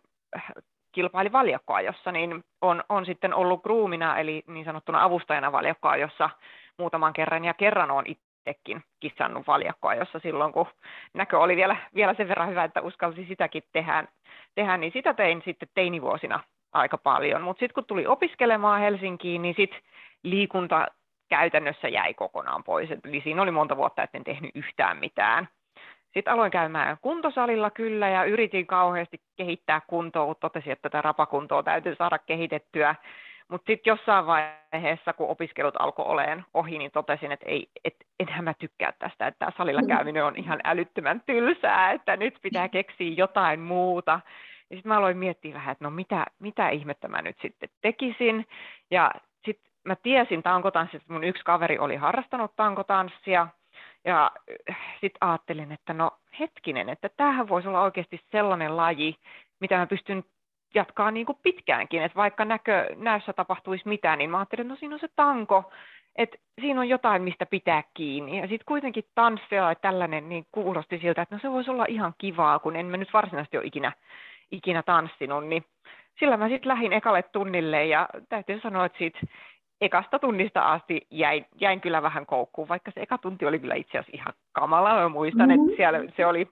kilpaili 0.92 1.32
valjakkoajossa, 1.32 2.12
niin 2.12 2.44
on, 2.60 2.84
on 2.88 3.06
sitten 3.06 3.34
ollut 3.34 3.62
groomina, 3.62 4.18
eli 4.18 4.42
niin 4.46 4.64
sanottuna 4.64 5.04
avustajana 5.04 5.52
valjakkoajossa 5.52 6.30
muutaman 6.78 7.12
kerran, 7.12 7.44
ja 7.44 7.54
kerran 7.54 7.90
on 7.90 8.04
itsekin 8.50 8.82
kissannut 9.00 9.46
valjakkoajossa 9.46 10.18
silloin, 10.18 10.52
kun 10.52 10.66
näkö 11.14 11.38
oli 11.38 11.56
vielä, 11.56 11.76
vielä 11.94 12.14
sen 12.14 12.28
verran 12.28 12.50
hyvä, 12.50 12.64
että 12.64 12.80
uskalsi 12.80 13.26
sitäkin 13.28 13.62
tehdä, 13.72 14.04
tehdä 14.54 14.76
niin 14.76 14.92
sitä 14.92 15.14
tein 15.14 15.42
sitten 15.44 15.68
teinivuosina 15.74 16.40
aika 16.72 16.98
paljon. 16.98 17.42
Mutta 17.42 17.60
sitten 17.60 17.74
kun 17.74 17.84
tuli 17.84 18.06
opiskelemaan 18.06 18.80
Helsinkiin, 18.80 19.42
niin 19.42 19.54
sitten 19.56 19.80
liikunta 20.22 20.86
käytännössä 21.28 21.88
jäi 21.88 22.14
kokonaan 22.14 22.64
pois. 22.64 22.90
Eli 22.90 23.20
siinä 23.20 23.42
oli 23.42 23.50
monta 23.50 23.76
vuotta, 23.76 24.02
etten 24.02 24.24
tehnyt 24.24 24.50
yhtään 24.54 24.96
mitään. 24.96 25.48
Sitten 26.14 26.32
aloin 26.32 26.50
käymään 26.50 26.96
kuntosalilla 27.00 27.70
kyllä 27.70 28.08
ja 28.08 28.24
yritin 28.24 28.66
kauheasti 28.66 29.20
kehittää 29.36 29.80
kuntoa, 29.86 30.34
totesin, 30.34 30.72
että 30.72 30.88
tätä 30.88 31.02
rapakuntoa 31.02 31.62
täytyy 31.62 31.94
saada 31.94 32.18
kehitettyä. 32.18 32.94
Mutta 33.48 33.66
sitten 33.66 33.90
jossain 33.90 34.26
vaiheessa, 34.26 35.12
kun 35.12 35.28
opiskelut 35.28 35.74
alkoi 35.78 36.04
olemaan 36.04 36.44
ohi, 36.54 36.78
niin 36.78 36.90
totesin, 36.90 37.32
että 37.32 37.46
ei, 37.48 37.70
et, 37.84 37.94
enhän 38.20 38.44
mä 38.44 38.54
tykkää 38.54 38.92
tästä, 38.98 39.26
että 39.26 39.38
tämä 39.38 39.52
salilla 39.56 39.80
mm. 39.80 39.88
käyminen 39.88 40.24
on 40.24 40.36
ihan 40.36 40.60
älyttömän 40.64 41.22
tylsää, 41.26 41.92
että 41.92 42.16
nyt 42.16 42.38
pitää 42.42 42.68
keksiä 42.68 43.14
jotain 43.16 43.60
muuta. 43.60 44.20
Ja 44.70 44.76
sitten 44.76 44.88
mä 44.88 44.96
aloin 44.96 45.18
miettiä 45.18 45.54
vähän, 45.54 45.72
että 45.72 45.84
no 45.84 45.90
mitä, 45.90 46.26
mitä 46.38 46.68
ihmettä 46.68 47.08
mä 47.08 47.22
nyt 47.22 47.36
sitten 47.42 47.68
tekisin. 47.80 48.46
Ja 48.90 49.10
sitten 49.44 49.72
mä 49.84 49.96
tiesin 49.96 50.42
tankotanssista, 50.42 50.96
että 50.96 51.12
mun 51.12 51.24
yksi 51.24 51.44
kaveri 51.44 51.78
oli 51.78 51.96
harrastanut 51.96 52.56
tankotanssia, 52.56 53.48
ja 54.04 54.30
äh, 54.70 54.76
sitten 55.00 55.28
ajattelin, 55.28 55.72
että 55.72 55.92
no 55.92 56.10
hetkinen, 56.40 56.88
että 56.88 57.08
tämähän 57.16 57.48
voisi 57.48 57.68
olla 57.68 57.82
oikeasti 57.82 58.20
sellainen 58.30 58.76
laji, 58.76 59.16
mitä 59.60 59.76
mä 59.76 59.86
pystyn 59.86 60.24
jatkaa 60.74 61.10
niin 61.10 61.26
kuin 61.26 61.38
pitkäänkin, 61.42 62.02
että 62.02 62.16
vaikka 62.16 62.44
näkö, 62.44 62.86
näyssä 62.96 63.32
tapahtuisi 63.32 63.88
mitään, 63.88 64.18
niin 64.18 64.30
mä 64.30 64.38
ajattelin, 64.38 64.62
että 64.62 64.74
no 64.74 64.78
siinä 64.78 64.94
on 64.94 65.00
se 65.00 65.08
tanko, 65.16 65.72
että 66.16 66.36
siinä 66.60 66.80
on 66.80 66.88
jotain, 66.88 67.22
mistä 67.22 67.46
pitää 67.46 67.82
kiinni. 67.94 68.36
Ja 68.36 68.42
sitten 68.42 68.66
kuitenkin 68.66 69.04
tanssia 69.14 69.68
ja 69.68 69.74
tällainen 69.74 70.28
niin 70.28 70.46
kuulosti 70.52 70.98
siltä, 70.98 71.22
että 71.22 71.34
no 71.34 71.38
se 71.42 71.50
voisi 71.50 71.70
olla 71.70 71.86
ihan 71.88 72.14
kivaa, 72.18 72.58
kun 72.58 72.76
en 72.76 72.86
mä 72.86 72.96
nyt 72.96 73.12
varsinaisesti 73.12 73.56
ole 73.56 73.66
ikinä, 73.66 73.92
ikinä 74.50 74.82
tanssinut, 74.82 75.46
niin 75.46 75.64
sillä 76.18 76.36
mä 76.36 76.48
sitten 76.48 76.68
lähdin 76.68 76.92
ekalle 76.92 77.22
tunnille 77.22 77.86
ja 77.86 78.08
täytyy 78.28 78.60
sanoa, 78.60 78.84
että 78.84 78.98
siitä 78.98 79.18
ekasta 79.80 80.18
tunnista 80.18 80.72
asti 80.72 81.06
jäin, 81.10 81.46
jäin 81.60 81.80
kyllä 81.80 82.02
vähän 82.02 82.26
koukkuun, 82.26 82.68
vaikka 82.68 82.90
se 82.90 83.00
eka 83.00 83.18
tunti 83.18 83.46
oli 83.46 83.58
kyllä 83.58 83.74
itse 83.74 83.98
asiassa 83.98 84.16
ihan 84.16 84.34
kamala. 84.52 84.94
Mä 84.94 85.08
muistan, 85.08 85.48
mm-hmm. 85.48 85.64
että 85.64 85.76
siellä 85.76 85.98
se 86.16 86.26
oli 86.26 86.48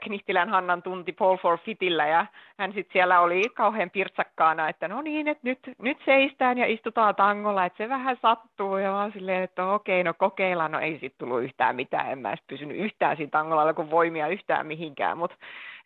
Knihtilän 0.00 0.48
Hannan 0.48 0.82
tunti 0.82 1.12
Paul 1.12 1.36
for 1.36 1.58
Fitillä 1.58 2.06
ja 2.06 2.26
hän 2.58 2.72
sitten 2.72 2.92
siellä 2.92 3.20
oli 3.20 3.42
kauhean 3.54 3.90
pirtsakkaana, 3.90 4.68
että 4.68 4.88
no 4.88 5.02
niin, 5.02 5.28
että 5.28 5.40
nyt, 5.48 5.58
nyt 5.78 5.98
seistään 6.04 6.58
ja 6.58 6.66
istutaan 6.66 7.14
tangolla, 7.14 7.64
että 7.64 7.76
se 7.76 7.88
vähän 7.88 8.16
sattuu 8.22 8.76
ja 8.76 8.92
vaan 8.92 9.12
silleen, 9.12 9.42
että 9.42 9.66
okei, 9.66 10.04
no 10.04 10.14
kokeillaan, 10.14 10.72
no 10.72 10.80
ei 10.80 10.92
sitten 10.92 11.18
tullut 11.18 11.42
yhtään 11.42 11.76
mitään, 11.76 12.12
en 12.12 12.18
mä 12.18 12.28
edes 12.28 12.44
pysynyt 12.46 12.76
yhtään 12.76 13.16
siinä 13.16 13.30
tangolla, 13.30 13.74
kun 13.74 13.90
voimia 13.90 14.28
yhtään 14.28 14.66
mihinkään, 14.66 15.18
mutta 15.18 15.36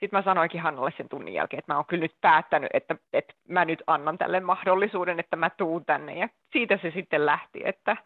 sitten 0.00 0.18
mä 0.18 0.22
sanoinkin 0.22 0.60
Hannalle 0.60 0.92
sen 0.96 1.08
tunnin 1.08 1.34
jälkeen, 1.34 1.58
että 1.58 1.72
mä 1.72 1.76
oon 1.76 1.86
kyllä 1.86 2.00
nyt 2.00 2.14
päättänyt, 2.20 2.70
että, 2.74 2.96
että 3.12 3.34
mä 3.48 3.64
nyt 3.64 3.82
annan 3.86 4.18
tälle 4.18 4.40
mahdollisuuden, 4.40 5.20
että 5.20 5.36
mä 5.36 5.50
tuun 5.50 5.84
tänne. 5.84 6.14
Ja 6.14 6.28
siitä 6.52 6.78
se 6.82 6.90
sitten 6.90 7.26
lähti, 7.26 7.60
että, 7.64 7.96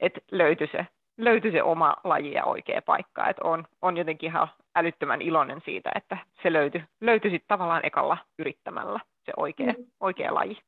että 0.00 0.20
löytyi, 0.30 0.66
se, 0.72 0.86
löytyi 1.18 1.52
se 1.52 1.62
oma 1.62 1.96
laji 2.04 2.32
ja 2.32 2.44
oikea 2.44 2.82
paikka. 2.82 3.28
Että 3.28 3.44
on, 3.44 3.64
on 3.82 3.96
jotenkin 3.96 4.30
ihan 4.30 4.48
älyttömän 4.76 5.22
iloinen 5.22 5.60
siitä, 5.64 5.90
että 5.94 6.18
se 6.42 6.52
löytyi, 6.52 6.82
löytyi 7.00 7.30
sitten 7.30 7.48
tavallaan 7.48 7.86
ekalla 7.86 8.18
yrittämällä 8.38 9.00
se 9.24 9.32
oikea, 9.36 9.72
mm. 9.72 9.84
oikea 10.00 10.34
laji. 10.34 10.58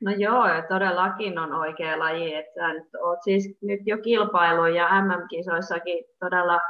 No 0.00 0.12
joo, 0.12 0.46
ja 0.46 0.62
todellakin 0.68 1.38
on 1.38 1.54
oikea 1.54 1.98
laji, 1.98 2.34
että 2.34 2.52
sä 2.60 2.72
nyt 2.72 2.94
oot 3.02 3.18
siis 3.22 3.58
nyt 3.62 3.80
jo 3.86 3.98
kilpailu 3.98 4.66
ja 4.66 5.02
MM-kisoissakin 5.02 6.04
todella 6.20 6.60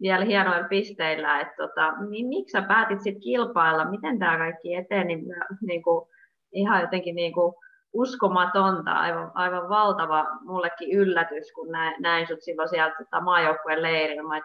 vielä 0.00 0.24
hienoin 0.24 0.64
pisteillä, 0.68 1.40
että 1.40 1.54
tota, 1.56 1.92
niin 2.10 2.26
miksi 2.26 2.52
sä 2.52 2.62
päätit 2.62 3.00
sitten 3.00 3.22
kilpailla, 3.22 3.90
miten 3.90 4.18
tämä 4.18 4.38
kaikki 4.38 4.74
eteni, 4.74 5.16
niin, 5.16 5.26
niin 5.66 5.82
kuin, 5.82 6.08
ihan 6.52 6.80
jotenkin 6.80 7.14
niin 7.14 7.32
kuin 7.32 7.54
uskomatonta, 7.92 8.92
aivan, 8.92 9.30
aivan 9.34 9.68
valtava 9.68 10.26
mullekin 10.40 10.92
yllätys, 10.92 11.52
kun 11.52 11.72
näin, 11.72 12.02
näin 12.02 12.26
sut 12.26 12.42
silloin 12.42 12.68
sieltä 12.68 12.94
tota, 12.98 13.20
maajoukkueen 13.20 13.82
leirillä. 13.82 14.22
Mä, 14.22 14.40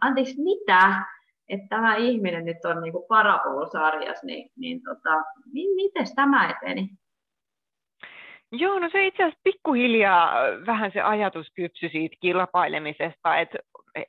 anteeksi, 0.00 0.42
mitä? 0.42 1.02
Että 1.48 1.66
tämä 1.68 1.96
ihminen 1.96 2.44
nyt 2.44 2.64
on 2.64 2.82
niin 2.82 2.92
parapool-sarjas, 3.08 4.22
niin, 4.22 4.50
niin 4.56 4.82
tota, 4.82 5.16
miten 5.52 6.06
tämä 6.14 6.50
eteni? 6.50 6.88
Joo, 8.52 8.78
no 8.78 8.88
se 8.92 9.06
itse 9.06 9.22
asiassa 9.22 9.40
pikkuhiljaa 9.44 10.34
vähän 10.66 10.90
se 10.92 11.00
ajatus 11.00 11.52
kypsy 11.54 11.88
siitä 11.88 12.16
kilpailemisesta, 12.20 13.36
että 13.36 13.58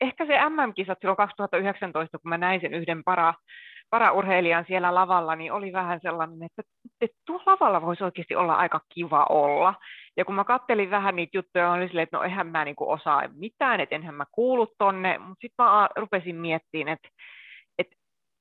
ehkä 0.00 0.26
se 0.26 0.48
MM-kisat 0.48 0.98
silloin 1.00 1.16
2019, 1.16 2.18
kun 2.18 2.28
mä 2.28 2.38
näin 2.38 2.60
sen 2.60 2.74
yhden 2.74 3.04
para, 3.04 3.34
paraurheilijan 3.90 4.64
siellä 4.68 4.94
lavalla, 4.94 5.36
niin 5.36 5.52
oli 5.52 5.72
vähän 5.72 6.00
sellainen, 6.02 6.42
että, 6.42 6.62
että 7.00 7.16
tuo 7.26 7.42
lavalla 7.46 7.82
voisi 7.82 8.04
oikeasti 8.04 8.36
olla 8.36 8.54
aika 8.54 8.80
kiva 8.94 9.26
olla. 9.28 9.74
Ja 10.16 10.24
kun 10.24 10.34
mä 10.34 10.44
kattelin 10.44 10.90
vähän 10.90 11.16
niitä 11.16 11.38
juttuja, 11.38 11.72
oli 11.72 11.86
silleen, 11.88 12.02
että 12.02 12.16
no 12.16 12.22
eihän 12.22 12.46
mä 12.46 12.64
niinku 12.64 12.90
osaa 12.90 13.22
mitään, 13.34 13.80
että 13.80 13.94
enhän 13.94 14.14
mä 14.14 14.24
kuulu 14.32 14.66
tonne, 14.78 15.18
mutta 15.18 15.40
sitten 15.40 15.64
mä 15.64 15.88
rupesin 15.96 16.36
miettimään, 16.36 16.92
että, 16.92 17.08
että 17.78 17.96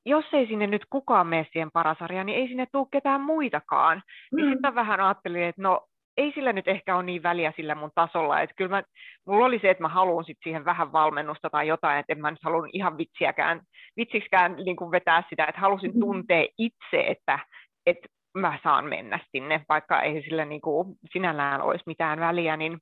jos 0.05 0.25
ei 0.33 0.47
sinne 0.47 0.67
nyt 0.67 0.85
kukaan 0.89 1.27
mene 1.27 1.47
siihen 1.51 1.71
parasarjaan, 1.71 2.25
niin 2.25 2.39
ei 2.39 2.47
sinne 2.47 2.67
tule 2.71 2.87
ketään 2.91 3.21
muitakaan. 3.21 3.97
Niin 3.97 4.31
mm. 4.31 4.37
Niin 4.37 4.55
sitten 4.55 4.75
vähän 4.75 4.99
ajattelin, 4.99 5.43
että 5.43 5.61
no 5.61 5.87
ei 6.17 6.31
sillä 6.35 6.53
nyt 6.53 6.67
ehkä 6.67 6.95
ole 6.95 7.03
niin 7.03 7.23
väliä 7.23 7.53
sillä 7.55 7.75
mun 7.75 7.91
tasolla, 7.95 8.41
että 8.41 8.55
kyllä 8.55 8.69
mä, 8.69 8.83
mulla 9.27 9.45
oli 9.45 9.59
se, 9.59 9.69
että 9.69 9.81
mä 9.83 9.87
haluan 9.87 10.25
sit 10.25 10.37
siihen 10.43 10.65
vähän 10.65 10.91
valmennusta 10.91 11.49
tai 11.49 11.67
jotain, 11.67 11.99
että 11.99 12.13
en 12.13 12.21
mä 12.21 12.31
nyt 12.31 12.43
halunnut 12.43 12.69
ihan 12.73 12.97
vitsiäkään, 12.97 13.61
vitsiksikään 13.97 14.55
niin 14.55 14.75
kuin 14.75 14.91
vetää 14.91 15.23
sitä, 15.29 15.45
että 15.45 15.61
halusin 15.61 15.89
mm-hmm. 15.89 16.01
tuntea 16.01 16.45
itse, 16.57 17.07
että, 17.07 17.39
että 17.85 18.07
mä 18.37 18.59
saan 18.63 18.85
mennä 18.85 19.19
sinne, 19.31 19.61
vaikka 19.69 20.01
ei 20.01 20.23
sillä 20.23 20.45
niin 20.45 20.61
kuin 20.61 20.95
sinällään 21.11 21.61
olisi 21.61 21.83
mitään 21.87 22.19
väliä, 22.19 22.57
niin, 22.57 22.77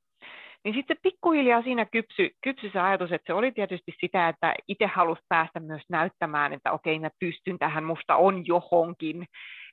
niin 0.63 0.75
sitten 0.75 0.97
pikkuhiljaa 1.03 1.61
siinä 1.61 1.85
kypsy, 1.85 2.29
kypsy 2.43 2.69
se 2.73 2.79
ajatus, 2.79 3.11
että 3.11 3.25
se 3.27 3.33
oli 3.33 3.51
tietysti 3.51 3.91
sitä, 4.01 4.29
että 4.29 4.53
itse 4.67 4.85
halusi 4.85 5.21
päästä 5.29 5.59
myös 5.59 5.83
näyttämään, 5.89 6.53
että 6.53 6.71
okei, 6.71 6.99
mä 6.99 7.09
pystyn 7.19 7.59
tähän, 7.59 7.83
musta 7.83 8.15
on 8.15 8.47
johonkin, 8.47 9.25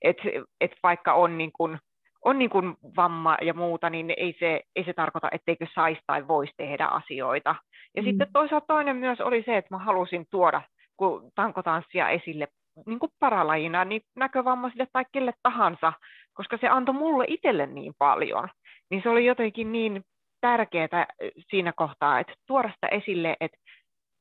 että, 0.03 0.23
että 0.61 0.77
vaikka 0.83 1.15
on 1.15 1.39
niin 1.39 1.51
kuin, 1.53 1.79
on 2.25 2.39
niin 2.39 2.51
kuin 2.51 2.77
vamma 2.97 3.37
ja 3.43 3.55
muuta, 3.55 3.91
niin 3.91 4.15
ei 4.17 4.37
se, 4.39 4.63
ei 4.77 4.85
se 4.85 4.93
tarkoita, 4.93 5.29
etteikö 5.33 5.67
saisi 5.75 6.01
tai 6.07 6.29
voisi 6.29 6.53
tehdä 6.57 6.87
asioita. 6.87 7.55
Ja 7.97 8.03
mm. 8.03 8.09
sitten 8.09 8.29
toisaalta 8.33 8.67
toinen 8.67 8.97
myös 8.97 9.21
oli 9.21 9.43
se, 9.47 9.57
että 9.57 9.75
mä 9.75 9.79
halusin 9.79 10.27
tuoda 10.31 10.63
kun 10.99 11.31
tankotanssia 11.35 12.09
esille 12.09 12.49
niin 12.87 12.99
kuin 12.99 13.13
paralajina 13.19 13.85
niin 13.85 14.03
näkövammaisille 14.17 14.87
tai 14.93 15.05
kelle 15.13 15.33
tahansa, 15.43 15.93
koska 16.35 16.59
se 16.61 16.69
antoi 16.69 16.95
mulle 16.95 17.25
itselle 17.29 17.67
niin 17.67 17.93
paljon. 17.99 18.49
Niin 18.91 19.03
se 19.03 19.09
oli 19.09 19.27
jotenkin 19.27 19.73
niin 19.73 20.03
tärkeää 20.41 21.07
siinä 21.51 21.73
kohtaa, 21.77 22.21
että 22.21 22.33
tuoda 22.47 22.71
sitä 22.75 22.89
esille, 22.89 23.37
että, 23.41 23.59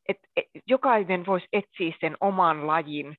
että 0.09 0.27
jokainen 0.67 1.25
voisi 1.25 1.47
etsiä 1.53 1.93
sen 1.99 2.17
oman 2.21 2.67
lajin 2.67 3.15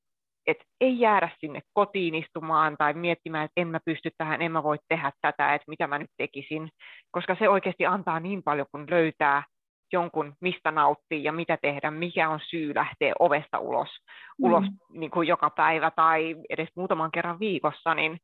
että 0.49 0.65
ei 0.81 1.01
jäädä 1.01 1.29
sinne 1.39 1.61
kotiin 1.73 2.15
istumaan 2.15 2.77
tai 2.79 2.95
miettimään, 2.95 3.45
että 3.45 3.61
en 3.61 3.69
mä 3.69 3.81
pysty 3.85 4.11
tähän, 4.19 4.43
en 4.43 4.53
mä 4.53 4.63
voi 4.63 4.77
tehdä 4.89 5.13
tätä, 5.21 5.55
että 5.55 5.65
mitä 5.69 5.87
mä 5.87 5.99
nyt 5.99 6.11
tekisin, 6.17 6.69
koska 7.11 7.37
se 7.39 7.49
oikeasti 7.49 7.87
antaa 7.87 8.21
niin 8.21 8.43
paljon, 8.43 8.67
kun 8.73 8.87
löytää 8.91 9.43
jonkun, 9.93 10.35
mistä 10.41 10.71
nauttii 10.71 11.25
ja 11.25 11.33
mitä 11.33 11.59
tehdä, 11.63 11.91
mikä 11.91 12.29
on 12.29 12.41
syy 12.51 12.75
lähteä 12.75 13.13
ovesta 13.19 13.59
ulos, 13.59 13.89
mm. 13.89 14.45
ulos 14.45 14.65
niin 14.93 15.11
kuin 15.11 15.29
joka 15.29 15.51
päivä 15.51 15.91
tai 15.91 16.37
edes 16.51 16.69
muutaman 16.77 17.11
kerran 17.11 17.41
viikossa, 17.41 17.95
niin, 17.95 18.19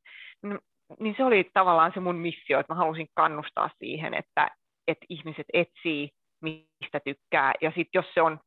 niin 1.00 1.14
se 1.16 1.24
oli 1.24 1.50
tavallaan 1.52 1.92
se 1.94 2.00
mun 2.00 2.16
missio, 2.16 2.60
että 2.60 2.74
mä 2.74 2.78
halusin 2.78 3.08
kannustaa 3.14 3.70
siihen, 3.78 4.14
että, 4.14 4.50
että 4.88 5.06
ihmiset 5.08 5.46
etsii, 5.52 6.10
mistä 6.42 7.00
tykkää, 7.04 7.52
ja 7.60 7.70
sitten 7.70 7.98
jos 7.98 8.06
se 8.14 8.22
on 8.22 8.38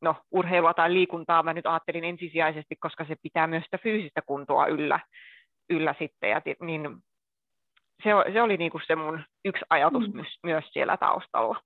no, 0.00 0.16
urheilua 0.30 0.74
tai 0.74 0.92
liikuntaa 0.92 1.42
mä 1.42 1.54
nyt 1.54 1.66
ajattelin 1.66 2.04
ensisijaisesti, 2.04 2.76
koska 2.76 3.04
se 3.04 3.16
pitää 3.22 3.46
myös 3.46 3.64
sitä 3.64 3.78
fyysistä 3.78 4.22
kuntoa 4.22 4.66
yllä, 4.66 5.00
yllä 5.70 5.94
sitten. 5.98 6.30
Ja, 6.30 6.42
niin 6.60 6.96
se, 8.02 8.10
se 8.32 8.42
oli 8.42 8.56
niin 8.56 8.70
kuin 8.70 8.82
se 8.86 8.96
mun 8.96 9.22
yksi 9.44 9.64
ajatus 9.70 10.08
mm. 10.08 10.14
myös, 10.14 10.38
myös 10.42 10.64
siellä 10.72 10.96
taustalla. 10.96 11.60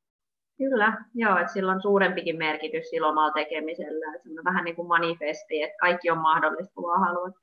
Kyllä, 0.59 0.93
joo, 1.15 1.39
että 1.39 1.53
sillä 1.53 1.73
on 1.73 1.83
suurempikin 1.83 2.39
merkitys 2.39 2.91
sillä 2.91 3.09
omalla 3.09 3.33
tekemisellä. 3.33 4.19
Se 4.23 4.29
on 4.39 4.45
vähän 4.45 4.65
niin 4.65 4.77
kuin 4.77 4.89
manifesti, 4.89 5.63
että 5.63 5.77
kaikki 5.81 6.11
on 6.11 6.19
mahdollista, 6.19 6.75
kun 6.75 7.01
haluat. 7.07 7.35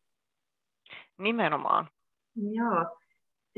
Nimenomaan. 1.17 1.89
Joo. 2.35 3.00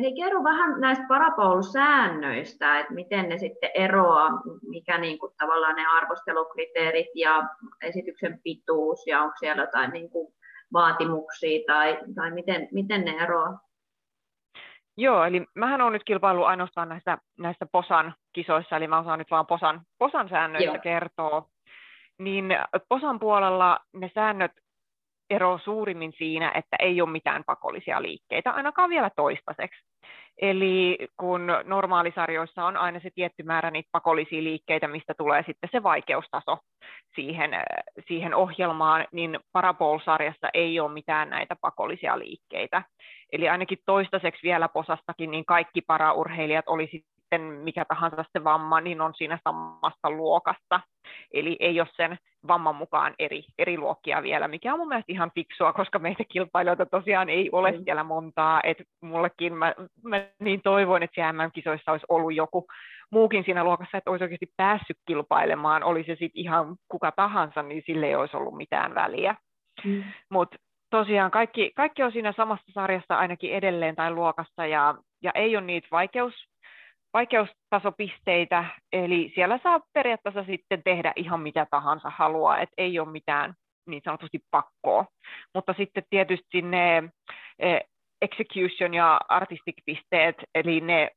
Hei, 0.02 0.16
kerro 0.16 0.44
vähän 0.44 0.82
näistä 0.82 1.06
parapoulusäännöistä, 1.08 2.80
että 2.80 2.94
miten 2.94 3.30
ne 3.30 3.38
sitten 3.38 3.70
eroaa, 3.74 4.30
mikä 4.68 4.98
niin 4.98 5.20
kuin, 5.20 5.34
tavallaan 5.38 5.76
ne 5.76 5.86
arvostelukriteerit 5.86 7.08
ja 7.16 7.44
esityksen 7.82 8.40
pituus 8.44 9.08
ja 9.08 9.22
onko 9.22 9.36
siellä 9.40 9.64
jotain 9.64 9.92
niin 9.92 10.10
kuin, 10.10 10.34
vaatimuksia 10.74 11.64
tai, 11.68 12.00
tai 12.16 12.32
miten, 12.32 12.68
miten 12.72 13.06
ne 13.06 13.12
eroaa? 13.12 13.60
Joo, 14.98 15.24
eli 15.24 15.46
mähän 15.56 15.82
olen 15.82 15.94
nyt 15.94 16.04
kilpailu 16.04 16.44
ainoastaan 16.44 16.90
näissä, 16.90 17.18
näissä 17.40 17.66
POSAN 17.72 18.14
kisoissa, 18.34 18.76
eli 18.76 18.88
mä 18.88 19.00
osaan 19.00 19.20
nyt 19.20 19.32
vaan 19.32 19.48
POSAN, 19.48 19.82
POSAN 19.98 20.30
säännöistä 20.30 20.72
Joo. 20.72 20.82
kertoa. 20.84 21.46
Niin 22.20 22.46
POSAN 22.90 23.20
puolella 23.20 23.80
ne 23.94 24.12
säännöt 24.16 24.52
ero 25.30 25.60
suurimmin 25.64 26.14
siinä, 26.18 26.52
että 26.56 26.76
ei 26.80 27.02
ole 27.02 27.10
mitään 27.10 27.44
pakollisia 27.46 28.02
liikkeitä, 28.02 28.52
ainakaan 28.52 28.90
vielä 28.90 29.10
toistaiseksi. 29.16 29.82
Eli 30.42 30.98
kun 31.20 31.48
normaalisarjoissa 31.64 32.66
on 32.66 32.78
aina 32.78 33.00
se 33.00 33.10
tietty 33.16 33.44
määrä 33.44 33.72
niitä 33.72 33.90
pakollisia 33.92 34.44
liikkeitä, 34.44 34.88
mistä 34.88 35.14
tulee 35.14 35.44
sitten 35.46 35.70
se 35.72 35.84
vaikeustaso 35.84 36.58
siihen, 37.16 37.52
siihen 38.08 38.36
ohjelmaan, 38.36 39.08
niin 39.12 39.40
Parabol-sarjassa 39.52 40.50
ei 40.54 40.80
ole 40.80 40.94
mitään 40.94 41.30
näitä 41.30 41.56
pakollisia 41.62 42.20
liikkeitä. 42.20 42.84
Eli 43.32 43.50
ainakin 43.50 43.78
toistaiseksi 43.86 44.44
vielä 44.44 44.70
posastakin, 44.70 45.32
niin 45.32 45.46
kaikki 45.46 45.82
paraurheilijat 45.82 46.68
olisi 46.68 47.04
sitten 47.34 47.64
mikä 47.64 47.86
tahansa 47.86 48.26
se 48.32 48.44
vamma, 48.44 48.82
niin 48.82 49.02
on 49.02 49.14
siinä 49.16 49.40
samassa 49.44 50.10
luokassa. 50.10 50.80
Eli 51.34 51.58
ei 51.60 51.80
ole 51.80 51.88
sen 51.96 52.18
vamman 52.48 52.76
mukaan 52.76 53.14
eri, 53.20 53.44
eri 53.58 53.78
luokkia 53.78 54.24
vielä, 54.24 54.48
mikä 54.48 54.74
on 54.74 54.80
mun 54.80 54.88
mielestä 54.88 55.12
ihan 55.12 55.32
fiksua, 55.36 55.74
koska 55.74 56.00
meitä 56.00 56.24
kilpailijoita 56.32 56.86
tosiaan 56.86 57.30
ei 57.30 57.50
ole 57.52 57.72
mm. 57.72 57.84
siellä 57.84 58.04
montaa. 58.04 58.62
Et 58.64 58.78
mullekin 59.02 59.54
mä, 59.54 59.74
mä 60.04 60.26
niin 60.40 60.62
toivoin, 60.62 61.04
että 61.04 61.16
siellä 61.16 61.34
MM-kisoissa 61.34 61.92
olisi 61.92 62.06
ollut 62.10 62.36
joku 62.36 62.68
muukin 63.12 63.44
siinä 63.44 63.64
luokassa, 63.64 63.98
että 63.98 64.12
olisi 64.12 64.24
oikeasti 64.24 64.52
päässyt 64.58 64.98
kilpailemaan, 65.08 65.84
oli 65.84 66.04
se 66.04 66.16
sitten 66.16 66.42
ihan 66.42 66.76
kuka 66.88 67.12
tahansa, 67.12 67.64
niin 67.64 67.84
sille 67.86 68.06
ei 68.06 68.16
olisi 68.16 68.38
ollut 68.38 68.58
mitään 68.58 68.96
väliä. 68.96 69.36
Mm. 69.86 70.04
Mutta 70.30 70.58
tosiaan 70.90 71.32
kaikki, 71.32 71.72
kaikki 71.76 72.04
on 72.04 72.12
siinä 72.12 72.34
samassa 72.38 72.72
sarjassa 72.74 73.18
ainakin 73.18 73.54
edelleen 73.54 73.96
tai 73.96 74.12
luokassa, 74.12 74.66
ja, 74.66 74.96
ja 75.24 75.32
ei 75.36 75.58
ole 75.58 75.66
niitä 75.66 75.88
vaikeus, 75.92 76.34
vaikeustasopisteitä, 77.14 78.66
eli 78.92 79.32
siellä 79.36 79.60
saa 79.64 79.80
periaatteessa 79.94 80.44
sitten 80.44 80.84
tehdä 80.84 81.14
ihan 81.16 81.40
mitä 81.40 81.68
tahansa 81.72 82.10
haluaa, 82.10 82.60
että 82.60 82.74
ei 82.78 83.00
ole 83.00 83.12
mitään 83.12 83.54
niin 83.88 84.02
sanotusti 84.06 84.40
pakkoa. 84.52 85.06
Mutta 85.54 85.74
sitten 85.78 86.04
tietysti 86.10 86.62
ne 86.62 87.04
e, 87.60 87.80
execution 88.22 88.94
ja 88.94 89.20
artistic 89.30 89.76
pisteet, 89.86 90.36
eli 90.56 90.82
ne 90.82 91.10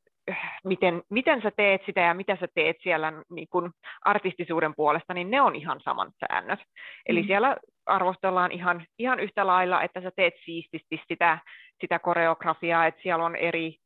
miten, 0.64 1.02
miten 1.10 1.42
sä 1.42 1.50
teet 1.56 1.82
sitä 1.86 2.00
ja 2.00 2.14
mitä 2.14 2.36
sä 2.40 2.48
teet 2.54 2.76
siellä 2.82 3.12
niin 3.30 3.46
kun 3.50 3.72
artistisuuden 4.04 4.72
puolesta, 4.76 5.14
niin 5.14 5.30
ne 5.30 5.40
on 5.40 5.56
ihan 5.56 5.80
saman 5.80 6.12
säännöt. 6.20 6.60
Eli 7.08 7.22
mm. 7.22 7.26
siellä 7.26 7.56
arvostellaan 7.86 8.52
ihan, 8.52 8.86
ihan 8.98 9.20
yhtä 9.20 9.46
lailla, 9.46 9.82
että 9.82 10.00
sä 10.00 10.10
teet 10.16 10.34
siististi 10.44 11.00
sitä, 11.08 11.38
sitä 11.80 11.98
koreografiaa, 11.98 12.86
että 12.86 13.02
siellä 13.02 13.24
on 13.24 13.36
eri, 13.36 13.76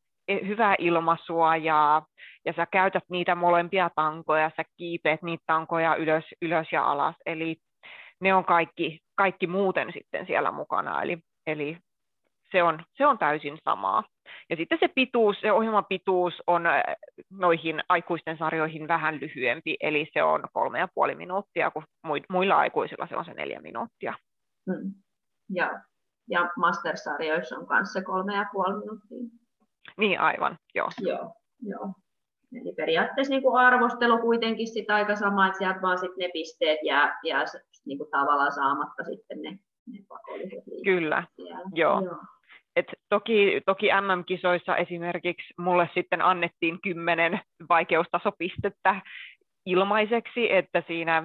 hyvää 0.47 0.75
ilmaisua 0.79 1.57
ja, 1.57 2.03
sä 2.57 2.67
käytät 2.67 3.05
niitä 3.11 3.35
molempia 3.35 3.91
tankoja, 3.95 4.51
sä 4.57 4.63
kiipeät 4.77 5.23
niitä 5.23 5.45
tankoja 5.47 5.97
ylös, 5.97 6.25
ylös 6.43 6.67
ja 6.73 6.85
alas, 6.85 7.17
eli 7.27 7.57
ne 8.21 8.35
on 8.35 8.45
kaikki, 8.45 9.01
kaikki 9.15 9.47
muuten 9.47 9.93
sitten 9.93 10.27
siellä 10.27 10.51
mukana, 10.51 11.03
eli, 11.03 11.19
eli 11.47 11.79
se, 12.53 12.63
on, 12.63 12.83
se 12.97 13.07
on 13.07 13.19
täysin 13.19 13.59
samaa. 13.65 14.05
Ja 14.51 14.57
sitten 14.57 14.79
se 14.81 14.89
pituus, 14.89 15.41
se 15.41 15.53
ohjelman 15.53 15.85
pituus 15.89 16.43
on 16.47 16.65
noihin 17.31 17.81
aikuisten 17.89 18.39
sarjoihin 18.39 18.89
vähän 18.89 19.21
lyhyempi, 19.21 19.77
eli 19.81 20.07
se 20.13 20.23
on 20.23 20.45
kolme 20.53 20.79
ja 20.79 20.89
puoli 20.95 21.15
minuuttia, 21.15 21.71
kun 21.71 21.85
muilla 22.31 22.57
aikuisilla 22.57 23.07
se 23.07 23.17
on 23.17 23.25
se 23.25 23.35
neljä 23.35 23.61
minuuttia. 23.61 24.15
Hmm. 24.67 24.95
Ja, 25.51 25.81
ja 26.29 26.51
mastersarjoissa 26.57 27.57
on 27.57 27.67
kanssa 27.67 28.03
kolme 28.03 28.35
ja 28.35 28.47
puoli 28.53 28.79
minuuttia. 28.79 29.40
Niin 29.97 30.21
aivan, 30.21 30.59
joo. 30.75 30.89
Joo, 31.01 31.35
joo. 31.63 31.93
Eli 32.53 32.73
periaatteessa 32.77 33.35
niin 33.35 33.43
kuin 33.43 33.61
arvostelu 33.61 34.19
kuitenkin 34.19 34.69
sit 34.69 34.91
aika 34.91 35.17
sama, 35.17 35.47
että 35.47 35.59
sieltä 35.59 35.83
vaan 35.83 35.99
sit 35.99 36.17
ne 36.17 36.31
pisteet 36.33 36.79
jää, 36.83 37.19
jää 37.25 37.45
niin 37.87 37.99
kuin 37.99 38.11
tavallaan 38.11 38.53
saamatta 38.53 39.05
sitten 39.05 39.43
ne, 39.43 39.51
ne 39.93 39.99
pakolliset 40.09 40.65
Kyllä, 40.85 41.25
joo. 41.75 42.01
joo. 42.01 42.25
Et 42.77 42.87
toki, 43.09 43.61
toki 43.67 43.87
MM-kisoissa 43.87 44.77
esimerkiksi 44.77 45.55
mulle 45.59 45.91
sitten 45.95 46.23
annettiin 46.23 46.81
kymmenen 46.83 47.41
vaikeustasopistettä 47.69 49.01
ilmaiseksi, 49.67 50.53
että 50.53 50.83
siinä, 50.87 51.23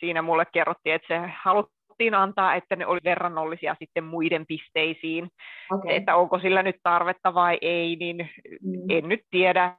siinä 0.00 0.22
mulle 0.22 0.46
kerrottiin, 0.52 0.94
että 0.94 1.08
se 1.08 1.32
halut, 1.42 1.70
haluttiin 1.96 2.14
antaa, 2.14 2.54
että 2.54 2.76
ne 2.76 2.86
oli 2.86 3.00
verrannollisia 3.04 3.76
sitten 3.78 4.04
muiden 4.04 4.46
pisteisiin. 4.46 5.28
Okay. 5.72 5.96
Että 5.96 6.16
onko 6.16 6.38
sillä 6.38 6.62
nyt 6.62 6.76
tarvetta 6.82 7.34
vai 7.34 7.58
ei, 7.60 7.96
niin 7.96 8.30
mm. 8.62 8.90
en 8.90 9.08
nyt 9.08 9.20
tiedä. 9.30 9.76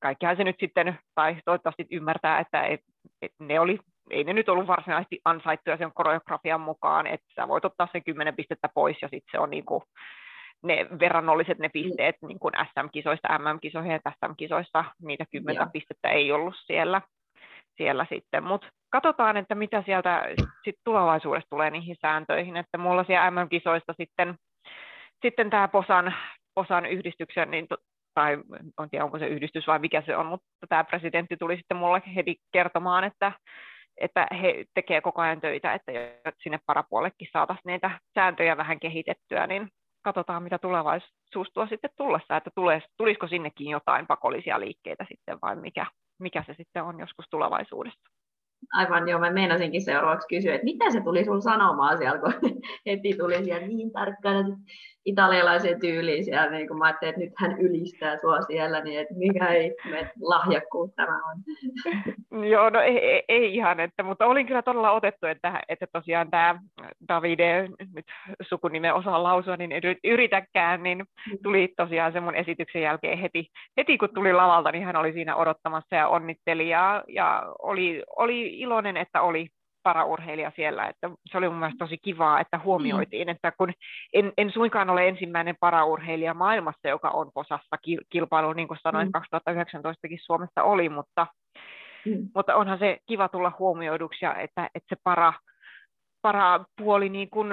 Kaikkihan 0.00 0.36
se 0.36 0.44
nyt 0.44 0.56
sitten, 0.60 0.98
tai 1.14 1.36
toivottavasti 1.44 1.86
ymmärtää, 1.90 2.40
että 2.40 2.62
et, 2.62 2.80
et 3.22 3.32
ne 3.38 3.60
oli, 3.60 3.78
ei 4.10 4.24
ne 4.24 4.32
nyt 4.32 4.48
ollut 4.48 4.66
varsinaisesti 4.66 5.20
ansaittuja 5.24 5.76
sen 5.76 5.92
koreografian 5.94 6.60
mukaan, 6.60 7.06
että 7.06 7.26
sä 7.34 7.48
voit 7.48 7.64
ottaa 7.64 7.88
sen 7.92 8.04
kymmenen 8.04 8.36
pistettä 8.36 8.68
pois 8.74 8.96
ja 9.02 9.08
sitten 9.08 9.30
se 9.30 9.38
on 9.38 9.50
niin 9.50 9.64
kuin 9.64 9.82
ne 10.62 10.86
verrannolliset 11.00 11.58
ne 11.58 11.68
pisteet 11.68 12.16
mm. 12.22 12.28
niin 12.28 12.38
kuin 12.38 12.54
SM-kisoista, 12.64 13.38
MM-kisoihin 13.38 13.92
ja 13.92 14.12
SM-kisoista, 14.12 14.84
niitä 15.02 15.24
kymmentä 15.32 15.66
pistettä 15.72 16.08
ei 16.08 16.32
ollut 16.32 16.54
siellä 16.66 17.02
siellä 17.78 18.06
sitten, 18.08 18.44
mutta 18.44 18.68
katsotaan, 18.90 19.36
että 19.36 19.54
mitä 19.54 19.82
sieltä 19.86 20.22
sit 20.64 20.76
tulevaisuudessa 20.84 21.50
tulee 21.50 21.70
niihin 21.70 21.96
sääntöihin, 22.02 22.56
että 22.56 22.78
mulla 22.78 23.04
siellä 23.04 23.30
MM-kisoista 23.30 23.94
sitten, 23.96 24.34
sitten 25.22 25.50
tämä 25.50 25.68
Posan, 25.68 26.14
Posan 26.54 26.86
yhdistyksen, 26.86 27.50
niin, 27.50 27.66
tai 28.14 28.32
en 28.82 28.90
tiedä 28.90 29.04
onko 29.04 29.18
se 29.18 29.26
yhdistys 29.26 29.66
vai 29.66 29.78
mikä 29.78 30.02
se 30.06 30.16
on, 30.16 30.26
mutta 30.26 30.46
tämä 30.68 30.84
presidentti 30.84 31.36
tuli 31.36 31.56
sitten 31.56 31.76
mulle 31.76 32.02
heti 32.14 32.36
kertomaan, 32.52 33.04
että, 33.04 33.32
että 34.00 34.26
he 34.42 34.64
tekee 34.74 35.00
koko 35.00 35.22
ajan 35.22 35.40
töitä, 35.40 35.74
että 35.74 35.92
sinne 36.42 36.58
parapuolellekin 36.66 37.28
saataisiin 37.32 37.72
niitä 37.72 37.90
sääntöjä 38.14 38.56
vähän 38.56 38.80
kehitettyä, 38.80 39.46
niin 39.46 39.68
katsotaan, 40.04 40.42
mitä 40.42 40.58
tulevaisuus 40.58 41.50
tuo 41.54 41.66
sitten 41.66 41.90
tullessa, 41.96 42.36
että 42.36 42.50
tulisiko 42.96 43.28
sinnekin 43.28 43.68
jotain 43.70 44.06
pakollisia 44.06 44.60
liikkeitä 44.60 45.04
sitten 45.08 45.38
vai 45.42 45.56
mikä, 45.56 45.86
mikä 46.18 46.44
se 46.46 46.54
sitten 46.54 46.82
on 46.82 47.00
joskus 47.00 47.26
tulevaisuudessa. 47.30 48.17
Aivan 48.72 49.08
joo, 49.08 49.20
mä 49.20 49.30
meinasinkin 49.30 49.82
seuraavaksi 49.82 50.28
kysyä, 50.28 50.54
että 50.54 50.64
mitä 50.64 50.90
se 50.90 51.00
tuli 51.00 51.24
sun 51.24 51.42
sanomaan 51.42 51.98
siellä, 51.98 52.18
kun 52.18 52.32
heti 52.86 53.14
tuli 53.18 53.44
siellä 53.44 53.66
niin 53.66 53.92
tarkkaan 53.92 54.56
italialaisen 55.08 55.80
tyyliin 55.80 56.24
siellä, 56.24 56.50
niin 56.50 56.68
kun 56.68 56.78
mä 56.78 56.84
ajattelin, 56.84 57.14
että 57.14 57.24
nyt 57.24 57.32
hän 57.36 57.60
ylistää 57.60 58.16
sua 58.16 58.42
siellä, 58.42 58.80
niin 58.80 59.00
että 59.00 59.14
mikä 59.14 59.46
ei 59.46 59.74
lahjakkuus 60.20 60.90
tämä 60.96 61.20
on. 61.30 61.36
Joo, 62.50 62.70
no 62.70 62.80
ei, 62.80 63.22
ei, 63.28 63.54
ihan, 63.54 63.80
että, 63.80 64.02
mutta 64.02 64.26
olin 64.26 64.46
kyllä 64.46 64.62
todella 64.62 64.90
otettu, 64.90 65.26
että, 65.26 65.62
että 65.68 65.86
tosiaan 65.92 66.30
tämä 66.30 66.60
Davide, 67.08 67.68
nyt 67.94 68.06
sukunimen 68.48 68.94
osaa 68.94 69.22
lausua, 69.22 69.56
niin 69.56 69.70
yritäkään, 70.04 70.82
niin 70.82 71.04
tuli 71.42 71.74
tosiaan 71.76 72.12
sen 72.12 72.22
mun 72.22 72.34
esityksen 72.34 72.82
jälkeen 72.82 73.18
heti, 73.18 73.46
heti 73.76 73.98
kun 73.98 74.08
tuli 74.14 74.32
lavalta, 74.32 74.72
niin 74.72 74.84
hän 74.84 74.96
oli 74.96 75.12
siinä 75.12 75.36
odottamassa 75.36 75.96
ja 75.96 76.08
onnitteli 76.08 76.68
ja, 76.68 77.04
ja 77.08 77.44
oli, 77.58 78.02
oli 78.16 78.47
iloinen, 78.50 78.96
että 78.96 79.22
oli 79.22 79.48
paraurheilija 79.82 80.52
siellä, 80.56 80.86
että 80.88 81.10
se 81.26 81.38
oli 81.38 81.48
mun 81.48 81.58
mielestä 81.58 81.84
tosi 81.84 81.98
kivaa, 81.98 82.40
että 82.40 82.60
huomioitiin, 82.64 83.28
mm. 83.28 83.30
että 83.30 83.52
kun 83.52 83.72
en, 84.12 84.32
en 84.36 84.52
suinkaan 84.52 84.90
ole 84.90 85.08
ensimmäinen 85.08 85.56
paraurheilija 85.60 86.34
maailmassa, 86.34 86.88
joka 86.88 87.10
on 87.10 87.30
posassa 87.34 87.76
kilpailu, 88.10 88.52
niin 88.52 88.68
kuin 88.68 88.78
sanoin, 88.82 89.08
mm. 89.08 89.12
2019kin 89.18 90.18
Suomessa 90.20 90.62
oli, 90.62 90.88
mutta, 90.88 91.26
mm. 92.06 92.28
mutta 92.34 92.56
onhan 92.56 92.78
se 92.78 92.98
kiva 93.06 93.28
tulla 93.28 93.52
huomioiduksi 93.58 94.24
ja 94.24 94.34
että, 94.34 94.70
että 94.74 94.96
se 94.96 95.00
para, 95.04 95.32
para 96.22 96.64
puoli, 96.76 97.08
niin 97.08 97.30
kuin, 97.30 97.52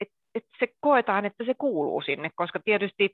että, 0.00 0.14
että 0.34 0.50
se 0.58 0.68
koetaan, 0.80 1.24
että 1.24 1.44
se 1.44 1.54
kuuluu 1.58 2.02
sinne, 2.02 2.30
koska 2.34 2.60
tietysti 2.64 3.10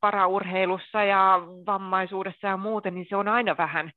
paraurheilussa 0.00 1.04
ja 1.04 1.42
vammaisuudessa 1.66 2.46
ja 2.46 2.56
muuten, 2.56 2.94
niin 2.94 3.06
se 3.08 3.16
on 3.16 3.28
aina 3.28 3.56
vähän, 3.56 3.90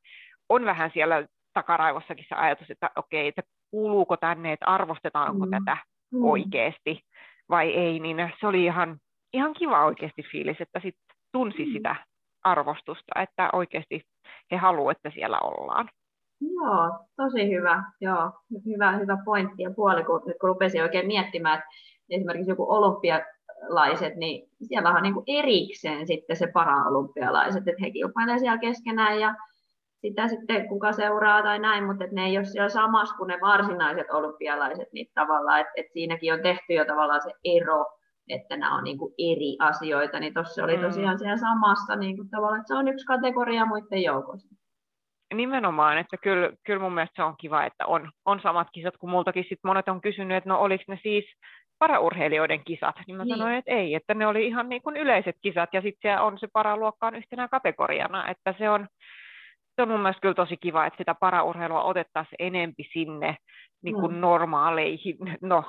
on 0.50 0.66
vähän 0.66 0.92
siellä 0.94 1.26
takaraivossakin 1.54 2.26
se 2.30 2.36
ajatus, 2.36 2.72
että 2.72 2.90
okei, 2.96 3.28
että 3.28 3.42
kuuluuko 3.72 4.18
tänne, 4.18 4.54
että 4.54 4.66
arvostetaanko 4.66 5.46
mm. 5.46 5.52
tätä 5.52 5.78
mm. 6.12 6.24
oikeasti 6.24 7.02
vai 7.50 7.74
ei, 7.74 8.00
niin 8.00 8.34
se 8.40 8.48
oli 8.48 8.64
ihan, 8.64 8.98
ihan 9.34 9.54
kiva 9.54 9.86
oikeasti 9.86 10.24
fiilis, 10.32 10.62
että 10.62 10.80
sit 10.80 10.96
tunsi 11.32 11.66
mm. 11.66 11.72
sitä 11.74 11.96
arvostusta, 12.44 13.22
että 13.22 13.50
oikeasti 13.54 14.02
he 14.52 14.58
haluavat, 14.58 14.98
että 14.98 15.10
siellä 15.10 15.40
ollaan. 15.40 15.90
Joo, 16.42 17.00
tosi 17.16 17.50
hyvä. 17.52 17.84
Joo, 18.02 18.32
hyvä, 18.66 18.92
hyvä 18.92 19.18
pointti 19.26 19.64
ja 19.64 19.72
puoli, 19.76 20.04
kun, 20.04 20.22
kun 20.22 20.50
rupesin 20.50 20.84
oikein 20.84 21.08
miettimään, 21.08 21.60
että 21.60 21.70
esimerkiksi 22.10 22.52
joku 22.52 22.66
olympialaiset, 22.72 24.16
niin 24.16 24.50
siellä 24.64 24.90
on 24.90 25.04
niin 25.04 25.14
kuin 25.14 25.24
erikseen 25.28 26.08
sitten 26.08 26.36
se 26.36 26.48
paraolympialaiset, 26.48 27.68
että 27.68 27.82
he 27.82 27.92
kilpailevat 27.92 28.40
siellä 28.40 28.58
keskenään 28.58 29.20
ja 29.20 29.36
sitä 30.08 30.28
sitten 30.28 30.68
kuka 30.68 30.92
seuraa 30.92 31.44
tai 31.44 31.60
näin, 31.60 31.84
mutta 31.84 32.06
ne 32.12 32.26
ei 32.26 32.38
ole 32.38 32.46
siellä 32.46 32.70
samassa 32.70 33.16
kuin 33.16 33.28
ne 33.28 33.38
varsinaiset 33.42 34.10
olympialaiset, 34.12 34.88
niin 34.94 35.08
tavallaan, 35.14 35.60
että, 35.60 35.74
että 35.76 35.94
siinäkin 35.94 36.34
on 36.34 36.42
tehty 36.42 36.74
jo 36.74 36.86
tavallaan 36.86 37.22
se 37.22 37.32
ero, 37.44 37.86
että 38.30 38.58
nämä 38.58 38.78
on 38.78 38.84
niin 38.84 38.98
kuin 38.98 39.14
eri 39.18 39.56
asioita, 39.60 40.20
niin 40.20 40.34
tuossa 40.34 40.64
oli 40.64 40.78
mm. 40.78 40.84
tosiaan 40.84 41.20
siellä 41.20 41.38
samassa 41.38 41.96
niin 41.96 42.18
kuin 42.18 42.30
tavallaan, 42.30 42.60
että 42.60 42.68
se 42.68 42.80
on 42.80 42.88
yksi 42.88 43.06
kategoria 43.06 43.66
muiden 43.66 44.04
joukossa. 44.04 44.56
Nimenomaan, 45.34 45.98
että 45.98 46.18
kyllä, 46.18 46.52
kyllä 46.66 46.80
mun 46.80 46.94
mielestä 46.94 47.16
se 47.16 47.24
on 47.24 47.36
kiva, 47.40 47.66
että 47.66 47.86
on, 47.86 48.12
on 48.26 48.40
samat 48.44 48.68
kisat, 48.72 48.98
kun 48.98 49.10
multakin 49.10 49.46
sit 49.50 49.60
monet 49.64 49.90
on 49.90 50.02
kysynyt, 50.02 50.38
että 50.38 50.50
no 50.50 50.60
oliko 50.60 50.84
ne 50.88 51.00
siis 51.04 51.26
paraurheilijoiden 51.80 52.64
kisat, 52.66 52.96
niin 53.08 53.18
mä 53.18 53.24
niin. 53.24 53.38
sanoin, 53.38 53.56
että 53.56 53.72
ei, 53.72 53.96
että 53.96 54.14
ne 54.14 54.28
oli 54.28 54.48
ihan 54.48 54.70
niin 54.70 54.82
kuin 54.82 54.98
yleiset 54.98 55.36
kisat, 55.42 55.70
ja 55.74 55.82
sitten 55.82 56.00
siellä 56.02 56.24
on 56.24 56.40
se 56.40 56.48
paraluokka 56.54 57.08
on 57.08 57.16
yhtenä 57.16 57.48
kategoriana, 57.48 58.28
että 58.28 58.56
se 58.58 58.70
on, 58.70 58.88
se 59.76 59.82
on 59.82 59.90
mun 59.90 60.00
mielestä 60.00 60.22
kyllä 60.22 60.34
tosi 60.34 60.58
kiva, 60.58 60.86
että 60.86 60.98
sitä 60.98 61.16
paraurheilua 61.16 61.84
otettaisiin 61.84 62.36
enempi 62.40 62.84
sinne 62.94 63.38
niin 63.84 63.96
kuin 63.96 64.12
mm. 64.14 64.20
normaaleihin, 64.20 65.18
no 65.42 65.64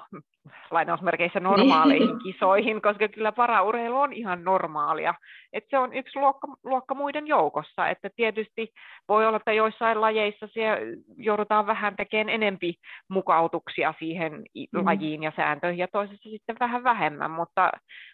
lainausmerkeissä 0.70 1.40
normaaleihin 1.40 2.08
niin. 2.08 2.18
kisoihin, 2.18 2.82
koska 2.82 3.08
kyllä 3.08 3.32
paraurheilu 3.32 4.00
on 4.00 4.12
ihan 4.12 4.44
normaalia. 4.44 5.14
Et 5.52 5.64
se 5.70 5.78
on 5.78 5.92
yksi 5.94 6.18
luokka, 6.18 6.48
luokka 6.64 6.94
muiden 6.94 7.26
joukossa, 7.26 7.88
että 7.88 8.10
tietysti 8.16 8.72
voi 9.08 9.26
olla, 9.26 9.36
että 9.36 9.52
joissain 9.52 10.00
lajeissa 10.00 10.46
siellä 10.46 10.78
joudutaan 11.16 11.66
vähän 11.66 11.96
tekemään 11.96 12.28
enempi 12.28 12.74
mukautuksia 13.08 13.94
siihen 13.98 14.32
mm. 14.32 14.86
lajiin 14.86 15.22
ja 15.22 15.32
sääntöihin 15.36 15.78
ja 15.78 15.88
toisessa 15.88 16.30
sitten 16.30 16.56
vähän 16.60 16.84
vähemmän, 16.84 17.30
mutta 17.30 17.70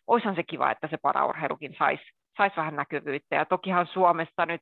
olisihan 0.07 0.35
se 0.35 0.43
kiva, 0.43 0.71
että 0.71 0.89
se 0.89 0.97
paraurheilukin 1.03 1.75
saisi 1.79 2.05
sais 2.37 2.57
vähän 2.57 2.77
näkyvyyttä 2.77 3.37
ja 3.37 3.45
tokihan 3.45 3.87
Suomessa 3.87 4.47
nyt 4.47 4.61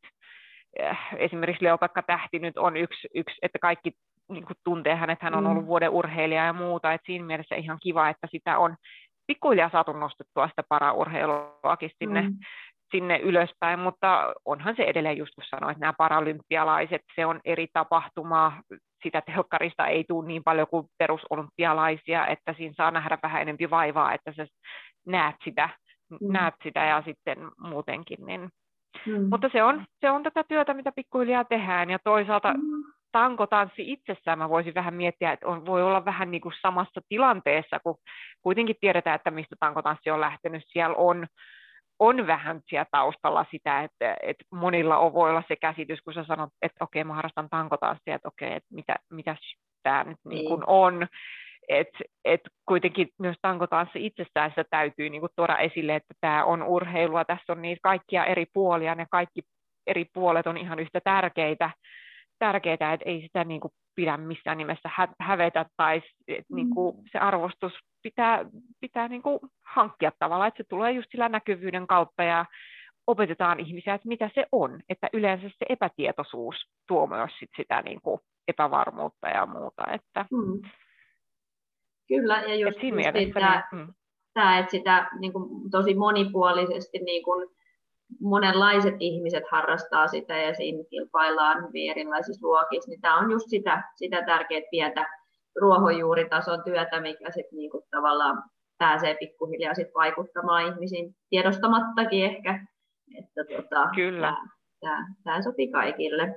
esimerkiksi 1.16 1.64
Leopekka 1.64 2.02
Tähti 2.02 2.38
nyt 2.38 2.58
on 2.58 2.76
yksi, 2.76 3.08
yksi 3.14 3.38
että 3.42 3.58
kaikki 3.58 3.92
niin 4.28 4.44
kuin 4.44 4.56
tuntee 4.64 4.94
hänet, 4.94 5.22
hän 5.22 5.34
on 5.34 5.46
ollut 5.46 5.64
mm. 5.64 5.66
vuoden 5.66 5.90
urheilija 5.90 6.44
ja 6.44 6.52
muuta, 6.52 6.92
että 6.92 7.06
siinä 7.06 7.24
mielessä 7.24 7.56
ihan 7.56 7.78
kiva, 7.82 8.08
että 8.08 8.26
sitä 8.30 8.58
on 8.58 8.76
pikkuhiljaa 9.26 9.70
saatu 9.70 9.92
nostettua 9.92 10.48
sitä 10.48 10.62
paraurheiluakin 10.68 11.90
sinne, 11.98 12.22
mm. 12.22 12.34
sinne 12.90 13.18
ylöspäin, 13.18 13.78
mutta 13.78 14.34
onhan 14.44 14.76
se 14.76 14.82
edelleen 14.82 15.18
just 15.18 15.34
kun 15.34 15.44
sanoin, 15.44 15.72
että 15.72 15.80
nämä 15.80 15.92
paralympialaiset, 15.98 17.02
se 17.14 17.26
on 17.26 17.40
eri 17.44 17.66
tapahtuma, 17.72 18.62
sitä 19.02 19.22
telkkarista 19.26 19.86
ei 19.86 20.04
tule 20.08 20.26
niin 20.26 20.44
paljon 20.44 20.66
kuin 20.70 20.86
perusolympialaisia, 20.98 22.26
että 22.26 22.54
siinä 22.56 22.74
saa 22.76 22.90
nähdä 22.90 23.18
vähän 23.22 23.42
enemmän 23.42 23.70
vaivaa, 23.70 24.14
että 24.14 24.32
sä 24.32 24.46
näet 25.06 25.36
sitä, 25.44 25.68
mm. 26.10 26.32
näet 26.32 26.54
sitä 26.62 26.84
ja 26.84 27.02
sitten 27.06 27.38
muutenkin, 27.58 28.26
niin 28.26 28.50
Mm. 29.06 29.28
Mutta 29.30 29.48
se 29.52 29.62
on, 29.62 29.84
se 30.00 30.10
on 30.10 30.22
tätä 30.22 30.44
työtä, 30.44 30.74
mitä 30.74 30.92
pikkuhiljaa 30.92 31.44
tehdään, 31.44 31.90
ja 31.90 31.98
toisaalta 32.04 32.54
mm 32.54 32.84
tankotanssi 33.12 33.92
itsessään 33.92 34.38
mä 34.38 34.48
voisin 34.48 34.74
vähän 34.74 34.94
miettiä, 34.94 35.32
että 35.32 35.46
on, 35.46 35.66
voi 35.66 35.82
olla 35.82 36.04
vähän 36.04 36.30
niin 36.30 36.40
kuin 36.40 36.54
samassa 36.62 37.00
tilanteessa, 37.08 37.80
kun 37.80 37.96
kuitenkin 38.42 38.76
tiedetään, 38.80 39.16
että 39.16 39.30
mistä 39.30 39.56
tankotanssi 39.60 40.10
on 40.10 40.20
lähtenyt. 40.20 40.64
Siellä 40.66 40.96
on, 40.96 41.26
on 41.98 42.26
vähän 42.26 42.60
siellä 42.68 42.86
taustalla 42.90 43.46
sitä, 43.50 43.82
että, 43.82 44.16
että 44.22 44.44
monilla 44.52 44.98
on, 44.98 45.12
voi 45.12 45.30
olla 45.30 45.42
se 45.48 45.56
käsitys, 45.56 46.00
kun 46.02 46.14
sä 46.14 46.24
sanot, 46.24 46.50
että 46.62 46.84
okei, 46.84 47.04
mä 47.04 47.14
harrastan 47.14 47.48
tankotanssia, 47.50 48.14
että 48.14 48.28
okei, 48.28 48.52
että 48.52 48.74
mitä, 48.74 48.96
mitä 49.10 49.36
tämä 49.82 50.04
nyt 50.04 50.18
niin 50.24 50.48
kuin 50.48 50.62
on. 50.66 51.06
Että 51.68 51.98
et 52.24 52.40
kuitenkin 52.68 53.08
myös 53.18 53.36
tankotanssi 53.42 54.06
itsessään 54.06 54.50
sitä 54.50 54.64
täytyy 54.70 55.10
niin 55.10 55.20
kuin 55.20 55.32
tuoda 55.36 55.58
esille, 55.58 55.96
että 55.96 56.14
tämä 56.20 56.44
on 56.44 56.62
urheilua, 56.62 57.24
tässä 57.24 57.52
on 57.52 57.62
niitä 57.62 57.80
kaikkia 57.82 58.24
eri 58.24 58.46
puolia, 58.52 58.94
ne 58.94 59.06
kaikki 59.10 59.40
eri 59.86 60.04
puolet 60.14 60.46
on 60.46 60.56
ihan 60.56 60.78
yhtä 60.78 61.00
tärkeitä, 61.04 61.70
tärkeää, 62.38 62.92
että 62.92 63.04
ei 63.04 63.22
sitä 63.22 63.44
niin 63.44 63.60
kuin 63.60 63.72
pidä 63.94 64.16
missään 64.16 64.58
nimessä 64.58 64.90
hävetä 65.20 65.66
tai 65.76 66.02
niin 66.52 66.70
kuin 66.70 66.96
mm. 66.96 67.02
se 67.12 67.18
arvostus 67.18 67.72
pitää, 68.02 68.44
pitää 68.80 69.08
niin 69.08 69.22
kuin 69.22 69.38
hankkia 69.66 70.12
tavallaan, 70.18 70.48
että 70.48 70.62
se 70.62 70.68
tulee 70.68 70.92
just 70.92 71.10
sillä 71.10 71.28
näkyvyyden 71.28 71.86
kautta 71.86 72.22
ja 72.22 72.44
opetetaan 73.06 73.60
ihmisiä, 73.60 73.94
että 73.94 74.08
mitä 74.08 74.30
se 74.34 74.46
on, 74.52 74.80
että 74.88 75.08
yleensä 75.12 75.48
se 75.48 75.66
epätietoisuus 75.68 76.56
tuo 76.88 77.06
myös 77.06 77.30
sit 77.38 77.50
sitä 77.56 77.82
niin 77.82 78.00
kuin 78.00 78.20
epävarmuutta 78.48 79.28
ja 79.28 79.46
muuta. 79.46 79.84
Että, 79.92 80.26
mm. 80.30 80.70
Kyllä, 82.08 82.42
ja 82.42 82.54
just, 82.54 82.82
just 82.82 83.34
tämä, 83.34 83.62
niin, 83.72 83.86
mm. 83.86 83.94
tämä, 84.34 84.58
että 84.58 84.70
sitä 84.70 85.08
niin 85.18 85.32
kuin, 85.32 85.70
tosi 85.70 85.94
monipuolisesti 85.94 86.98
niin 86.98 87.22
kuin, 87.22 87.48
monenlaiset 88.20 88.94
ihmiset 88.98 89.44
harrastaa 89.50 90.08
sitä 90.08 90.36
ja 90.36 90.54
siinä 90.54 90.84
kilpaillaan 90.90 91.68
hyvin 91.68 91.90
erilaisissa 91.90 92.46
luokissa, 92.46 92.90
niin 92.90 93.00
tämä 93.00 93.18
on 93.18 93.30
just 93.30 93.46
sitä, 93.48 93.82
sitä 93.96 94.22
tärkeää 94.22 94.62
pientä 94.70 95.06
ruohonjuuritason 95.60 96.64
työtä, 96.64 97.00
mikä 97.00 97.30
sitten 97.30 97.56
niinku 97.56 97.86
tavallaan 97.90 98.42
pääsee 98.78 99.16
pikkuhiljaa 99.20 99.74
sit 99.74 99.88
vaikuttamaan 99.94 100.66
ihmisiin 100.72 101.14
tiedostamattakin 101.30 102.24
ehkä, 102.24 102.66
että 103.18 103.44
tota, 103.44 103.88
Kyllä. 103.94 104.36
Tämä, 104.80 105.06
tämä 105.24 105.42
sopii 105.42 105.68
kaikille. 105.68 106.34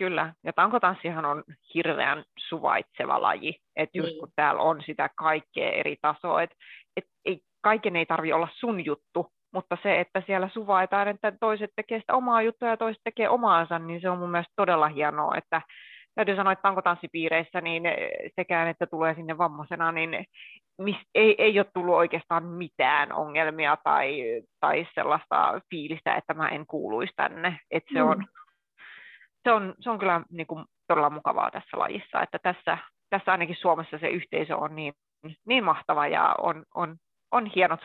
Kyllä, 0.00 0.32
ja 0.44 0.52
tankotanssihan 0.52 1.24
on 1.24 1.44
hirveän 1.74 2.24
suvaitseva 2.48 3.22
laji, 3.22 3.56
että 3.76 3.98
just 3.98 4.10
niin. 4.10 4.20
kun 4.20 4.32
täällä 4.36 4.62
on 4.62 4.82
sitä 4.86 5.10
kaikkea 5.18 5.70
eri 5.70 5.96
tasoa, 6.02 6.42
että 6.42 6.56
et 6.96 7.04
ei, 7.24 7.40
kaiken 7.60 7.96
ei 7.96 8.06
tarvi 8.06 8.32
olla 8.32 8.48
sun 8.52 8.84
juttu, 8.84 9.26
mutta 9.54 9.78
se, 9.82 10.00
että 10.00 10.22
siellä 10.26 10.48
suvaitaan, 10.52 11.08
että 11.08 11.32
toiset 11.40 11.70
tekee 11.76 12.00
sitä 12.00 12.14
omaa 12.14 12.42
juttua 12.42 12.68
ja 12.68 12.76
toiset 12.76 13.00
tekee 13.04 13.28
omaansa, 13.28 13.78
niin 13.78 14.00
se 14.00 14.10
on 14.10 14.18
mun 14.18 14.30
mielestä 14.30 14.52
todella 14.56 14.88
hienoa, 14.88 15.36
että 15.36 15.62
täytyy 16.14 16.36
sanoa, 16.36 16.52
että 16.52 16.62
tankotanssipiireissä 16.62 17.60
niin 17.60 17.82
sekään, 18.36 18.68
että 18.68 18.86
tulee 18.86 19.14
sinne 19.14 19.38
vammaisena, 19.38 19.92
niin 19.92 20.26
ei, 21.14 21.34
ei 21.38 21.58
ole 21.58 21.66
tullut 21.74 21.94
oikeastaan 21.94 22.44
mitään 22.44 23.12
ongelmia 23.12 23.76
tai, 23.84 24.22
tai 24.60 24.86
sellaista 24.94 25.60
fiilistä, 25.70 26.14
että 26.14 26.34
mä 26.34 26.48
en 26.48 26.66
kuuluisi 26.66 27.12
tänne. 27.16 27.58
Että 27.70 27.90
se, 27.94 28.02
on, 28.02 28.18
mm. 28.18 28.24
Se, 29.44 29.52
on, 29.52 29.74
se 29.80 29.90
on 29.90 29.98
kyllä 29.98 30.22
niin 30.30 30.46
kuin 30.46 30.64
todella 30.88 31.10
mukavaa 31.10 31.50
tässä 31.50 31.78
lajissa, 31.78 32.22
että 32.22 32.38
tässä, 32.42 32.78
tässä 33.10 33.32
ainakin 33.32 33.56
Suomessa 33.56 33.98
se 33.98 34.08
yhteisö 34.08 34.56
on 34.56 34.76
niin, 34.76 34.94
niin 35.46 35.64
mahtava 35.64 36.06
ja 36.06 36.34
on, 36.38 36.64
on, 36.74 36.96
on 37.30 37.46
hienot 37.46 37.80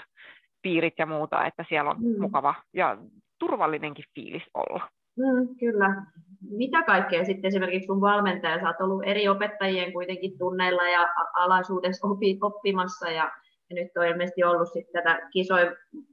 piirit 0.62 0.94
ja 0.98 1.06
muuta, 1.06 1.46
että 1.46 1.66
siellä 1.70 1.92
on 1.92 1.98
mm. 2.00 2.22
mukava 2.22 2.56
ja 2.74 2.98
turvallinenkin 3.40 4.06
fiilis 4.16 4.44
olla. 4.54 4.90
Mm, 5.18 5.56
kyllä. 5.60 6.06
Mitä 6.50 6.84
kaikkea 6.84 7.26
sitten 7.26 7.48
esimerkiksi 7.48 7.86
sun 7.86 8.02
valmentaja, 8.02 8.60
sä 8.60 8.68
oot 8.68 8.82
ollut 8.82 9.04
eri 9.06 9.28
opettajien 9.28 9.94
kuitenkin 9.94 10.38
tunneilla 10.38 10.84
ja 10.84 11.14
alaisuudessa 11.34 12.08
oppimassa 12.42 13.10
ja, 13.10 13.32
ja 13.70 13.76
nyt 13.76 13.98
on 13.98 14.08
ilmeisesti 14.08 14.44
ollut 14.44 14.68
sitten 14.74 15.04
tätä 15.04 15.30
kisoin 15.34 15.68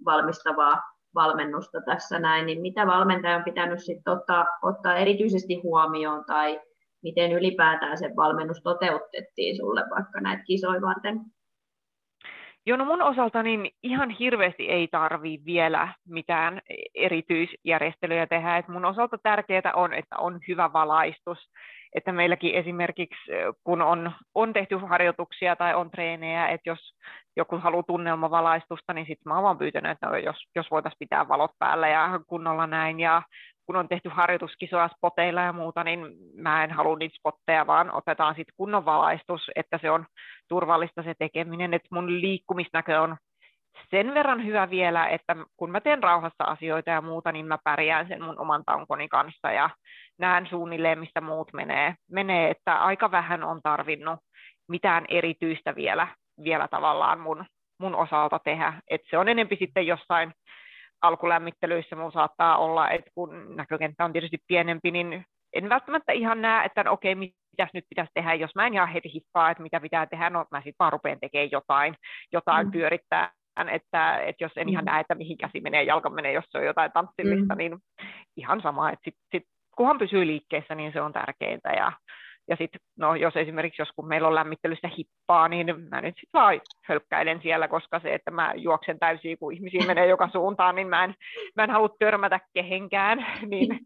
valmistavaa 0.04 0.91
valmennusta 1.14 1.80
tässä 1.86 2.18
näin, 2.18 2.46
niin 2.46 2.60
mitä 2.60 2.86
valmentaja 2.86 3.36
on 3.36 3.44
pitänyt 3.44 3.84
sitten 3.84 4.12
ottaa, 4.12 4.46
ottaa 4.62 4.96
erityisesti 4.96 5.54
huomioon 5.54 6.24
tai 6.24 6.60
miten 7.02 7.32
ylipäätään 7.32 7.98
se 7.98 8.10
valmennus 8.16 8.62
toteutettiin 8.62 9.56
sulle 9.56 9.84
vaikka 9.96 10.20
näitä 10.20 10.42
kisoja 10.42 10.80
varten? 10.80 11.20
Joo, 12.66 12.76
no 12.76 12.84
mun 12.84 13.02
osalta 13.02 13.42
niin 13.42 13.70
ihan 13.82 14.10
hirveästi 14.10 14.68
ei 14.68 14.88
tarvi 14.88 15.40
vielä 15.44 15.88
mitään 16.08 16.60
erityisjärjestelyjä 16.94 18.26
tehdä. 18.26 18.56
Et 18.56 18.68
mun 18.68 18.84
osalta 18.84 19.18
tärkeää 19.18 19.72
on, 19.74 19.94
että 19.94 20.16
on 20.18 20.40
hyvä 20.48 20.72
valaistus. 20.72 21.38
Että 21.94 22.12
meilläkin 22.12 22.54
esimerkiksi, 22.54 23.32
kun 23.64 23.82
on, 23.82 24.12
on 24.34 24.52
tehty 24.52 24.76
harjoituksia 24.76 25.56
tai 25.56 25.74
on 25.74 25.90
treenejä, 25.90 26.48
että 26.48 26.70
jos 26.70 26.94
joku 27.36 27.58
haluaa 27.58 27.82
tunnelmavalaistusta, 27.82 28.92
niin 28.92 29.06
sitten 29.06 29.30
mä 29.30 29.34
oon 29.34 29.42
vaan 29.42 29.58
pyytänyt, 29.58 29.92
että 29.92 30.06
no, 30.06 30.16
jos, 30.16 30.36
jos 30.54 30.70
voitaisiin 30.70 30.98
pitää 30.98 31.28
valot 31.28 31.50
päällä 31.58 31.88
ja 31.88 32.20
kunnolla 32.26 32.66
näin. 32.66 33.00
Ja 33.00 33.22
kun 33.66 33.76
on 33.76 33.88
tehty 33.88 34.08
harjoituskisoja 34.08 34.88
spoteilla 34.96 35.40
ja 35.40 35.52
muuta, 35.52 35.84
niin 35.84 35.98
mä 36.34 36.64
en 36.64 36.70
halua 36.70 36.96
niitä 36.96 37.16
spotteja, 37.18 37.66
vaan 37.66 37.94
otetaan 37.94 38.34
sitten 38.34 38.54
kunnon 38.56 38.84
valaistus, 38.84 39.50
että 39.56 39.78
se 39.82 39.90
on 39.90 40.06
turvallista 40.48 41.02
se 41.02 41.14
tekeminen, 41.18 41.74
että 41.74 41.88
mun 41.92 42.20
liikkumisnäkö 42.20 43.00
on 43.00 43.16
sen 43.90 44.14
verran 44.14 44.46
hyvä 44.46 44.70
vielä, 44.70 45.08
että 45.08 45.36
kun 45.56 45.70
mä 45.70 45.80
teen 45.80 46.02
rauhassa 46.02 46.44
asioita 46.44 46.90
ja 46.90 47.00
muuta, 47.00 47.32
niin 47.32 47.46
mä 47.46 47.58
pärjään 47.64 48.08
sen 48.08 48.22
mun 48.22 48.38
oman 48.38 48.64
tankoni 48.66 49.08
kanssa 49.08 49.52
ja 49.52 49.70
näen 50.18 50.46
suunnilleen, 50.46 50.98
mistä 50.98 51.20
muut 51.20 51.52
menee. 51.52 51.94
menee 52.10 52.50
että 52.50 52.76
aika 52.76 53.10
vähän 53.10 53.44
on 53.44 53.60
tarvinnut 53.62 54.20
mitään 54.68 55.04
erityistä 55.08 55.74
vielä, 55.74 56.08
vielä 56.44 56.68
tavallaan 56.68 57.20
mun, 57.20 57.44
mun 57.80 57.94
osalta 57.94 58.38
tehdä. 58.38 58.72
että 58.90 59.06
se 59.10 59.18
on 59.18 59.28
enempi 59.28 59.56
sitten 59.56 59.86
jossain 59.86 60.32
alkulämmittelyissä 61.02 61.96
mun 61.96 62.12
saattaa 62.12 62.56
olla, 62.56 62.90
että 62.90 63.10
kun 63.14 63.56
näkökenttä 63.56 64.04
on 64.04 64.12
tietysti 64.12 64.38
pienempi, 64.46 64.90
niin 64.90 65.24
en 65.52 65.68
välttämättä 65.68 66.12
ihan 66.12 66.42
näe, 66.42 66.64
että 66.64 66.84
no 66.84 66.92
okei, 66.92 67.14
mitä 67.14 67.68
nyt 67.74 67.84
pitäisi 67.88 68.12
tehdä, 68.14 68.34
jos 68.34 68.54
mä 68.54 68.66
en 68.66 68.74
ihan 68.74 68.88
heti 68.88 69.12
hippaa, 69.14 69.50
että 69.50 69.62
mitä 69.62 69.80
pitää 69.80 70.06
tehdä, 70.06 70.30
no 70.30 70.44
mä 70.50 70.58
sitten 70.58 70.76
vaan 70.78 70.92
rupean 70.92 71.20
tekemään 71.20 71.50
jotain, 71.50 71.94
jotain 72.32 72.66
mm. 72.66 72.72
pyörittää, 72.72 73.30
että, 73.56 74.18
että 74.18 74.44
jos 74.44 74.52
en 74.56 74.68
ihan 74.68 74.84
mm. 74.84 74.86
näe, 74.86 75.00
että 75.00 75.14
mihin 75.14 75.38
käsi 75.38 75.60
menee, 75.60 75.82
jalka 75.82 76.10
menee, 76.10 76.32
jos 76.32 76.44
se 76.48 76.58
on 76.58 76.64
jotain 76.64 76.92
tanssillista, 76.92 77.54
mm. 77.54 77.58
niin 77.58 77.78
ihan 78.36 78.60
sama, 78.62 78.90
että 78.90 79.02
sit, 79.04 79.14
sit, 79.32 79.44
kunhan 79.76 79.98
pysyy 79.98 80.26
liikkeessä, 80.26 80.74
niin 80.74 80.92
se 80.92 81.00
on 81.00 81.12
tärkeintä 81.12 81.70
ja 81.70 81.92
ja 82.48 82.56
sitten, 82.56 82.80
no 82.98 83.14
jos 83.14 83.36
esimerkiksi 83.36 83.82
joskus 83.82 84.06
meillä 84.06 84.28
on 84.28 84.34
lämmittelyssä 84.34 84.88
hippaa, 84.98 85.48
niin 85.48 85.66
mä 85.90 86.00
nyt 86.00 86.14
sitten 86.14 86.40
vaan 86.40 86.60
hölkkäilen 86.84 87.40
siellä, 87.42 87.68
koska 87.68 88.00
se, 88.00 88.14
että 88.14 88.30
mä 88.30 88.52
juoksen 88.56 88.98
täysin, 88.98 89.38
kun 89.38 89.52
ihmisiä 89.52 89.86
menee 89.86 90.06
joka 90.06 90.28
suuntaan, 90.32 90.74
niin 90.74 90.88
mä 90.88 91.04
en, 91.04 91.14
mä 91.56 91.64
en 91.64 91.70
halua 91.70 91.96
törmätä 91.98 92.40
kehenkään, 92.54 93.26
niin, 93.50 93.78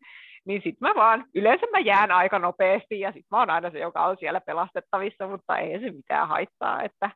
niin 0.46 0.62
sitten 0.64 0.88
mä 0.88 0.94
vaan, 0.94 1.24
yleensä 1.34 1.66
mä 1.72 1.78
jään 1.78 2.10
aika 2.10 2.38
nopeasti, 2.38 3.00
ja 3.00 3.08
sitten 3.08 3.28
mä 3.30 3.38
oon 3.38 3.50
aina 3.50 3.70
se, 3.70 3.78
joka 3.78 4.06
on 4.06 4.16
siellä 4.20 4.40
pelastettavissa, 4.40 5.28
mutta 5.28 5.58
ei 5.58 5.80
se 5.80 5.90
mitään 5.90 6.28
haittaa, 6.28 6.82
että 6.82 7.10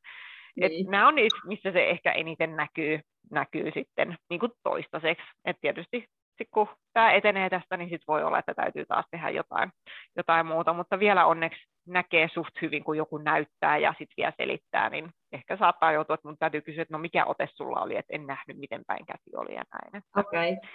niin. 0.57 0.85
et 0.85 0.91
nämä 0.91 1.09
on 1.09 1.15
niitä, 1.15 1.37
missä 1.47 1.73
se 1.73 1.91
ehkä 1.91 2.13
eniten 2.13 2.57
näkyy, 2.57 3.01
näkyy 3.31 3.71
sitten 3.75 4.17
niin 4.31 4.41
kuin 4.41 4.53
toistaiseksi. 4.63 5.25
Et 5.45 5.57
tietysti 5.61 6.05
sit 6.39 6.49
kun 6.55 6.69
tämä 6.93 7.13
etenee 7.13 7.51
tästä, 7.51 7.77
niin 7.77 7.91
sit 7.91 8.03
voi 8.09 8.23
olla, 8.23 8.39
että 8.39 8.55
täytyy 8.55 8.87
taas 8.87 9.07
tehdä 9.11 9.31
jotain, 9.31 9.71
jotain 10.17 10.47
muuta, 10.47 10.73
mutta 10.73 10.99
vielä 10.99 11.27
onneksi 11.27 11.61
näkee 11.87 12.29
suht 12.35 12.63
hyvin, 12.63 12.85
kun 12.85 12.97
joku 12.97 13.19
näyttää 13.19 13.79
ja 13.79 13.91
sitten 13.91 14.15
vielä 14.17 14.33
selittää, 14.37 14.91
niin 14.91 15.11
ehkä 15.33 15.57
saattaa 15.57 15.93
joutua, 15.93 16.15
että 16.15 16.29
mun 16.29 16.37
täytyy 16.39 16.61
kysyä, 16.61 16.83
että 16.83 16.95
no 16.95 16.99
mikä 16.99 17.25
ote 17.25 17.49
sulla 17.55 17.81
oli, 17.81 17.97
että 17.97 18.15
en 18.15 18.27
nähnyt, 18.27 18.59
miten 18.59 18.83
päin 18.87 19.07
käsi 19.07 19.37
oli 19.37 19.55
ja 19.55 19.63
näin. 19.73 20.05
Okei. 20.17 20.53
Okay. 20.53 20.71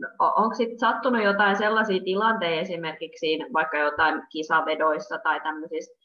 No, 0.00 0.08
onko 0.36 0.54
sitten 0.54 0.78
sattunut 0.78 1.22
jotain 1.22 1.56
sellaisia 1.56 2.02
tilanteita 2.04 2.60
esimerkiksi 2.60 3.26
vaikka 3.52 3.78
jotain 3.78 4.22
kisavedoissa 4.32 5.18
tai 5.18 5.40
tämmöisissä 5.40 6.01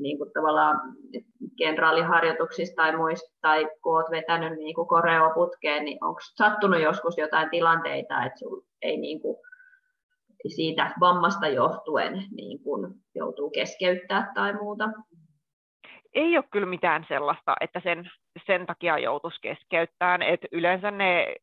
niin 0.00 0.18
kuin 0.18 0.32
tavallaan 0.32 0.80
kenraaliharjoituksissa 1.58 2.76
tai 2.76 2.96
muista, 2.96 3.38
tai 3.40 3.68
kun 3.82 3.96
olet 3.96 4.10
vetänyt 4.10 4.58
niin 4.58 4.74
kuin 4.74 4.88
koreoputkeen, 4.88 5.84
niin 5.84 6.04
onko 6.04 6.20
sattunut 6.20 6.80
joskus 6.80 7.18
jotain 7.18 7.50
tilanteita, 7.50 8.24
että 8.24 8.38
sinulla 8.38 8.66
ei 8.82 8.96
niin 8.96 9.20
kuin 9.20 9.36
siitä 10.46 10.94
vammasta 11.00 11.48
johtuen 11.48 12.24
niin 12.36 12.62
kuin 12.62 12.94
joutuu 13.14 13.50
keskeyttää 13.50 14.32
tai 14.34 14.52
muuta? 14.52 14.88
Ei 16.14 16.36
ole 16.36 16.44
kyllä 16.50 16.66
mitään 16.66 17.04
sellaista, 17.08 17.56
että 17.60 17.80
sen, 17.80 18.10
sen 18.46 18.66
takia 18.66 18.98
joutuisi 18.98 19.38
keskeyttämään. 19.42 20.22
Et 20.22 20.40
yleensä 20.52 20.90
ne 20.90 21.36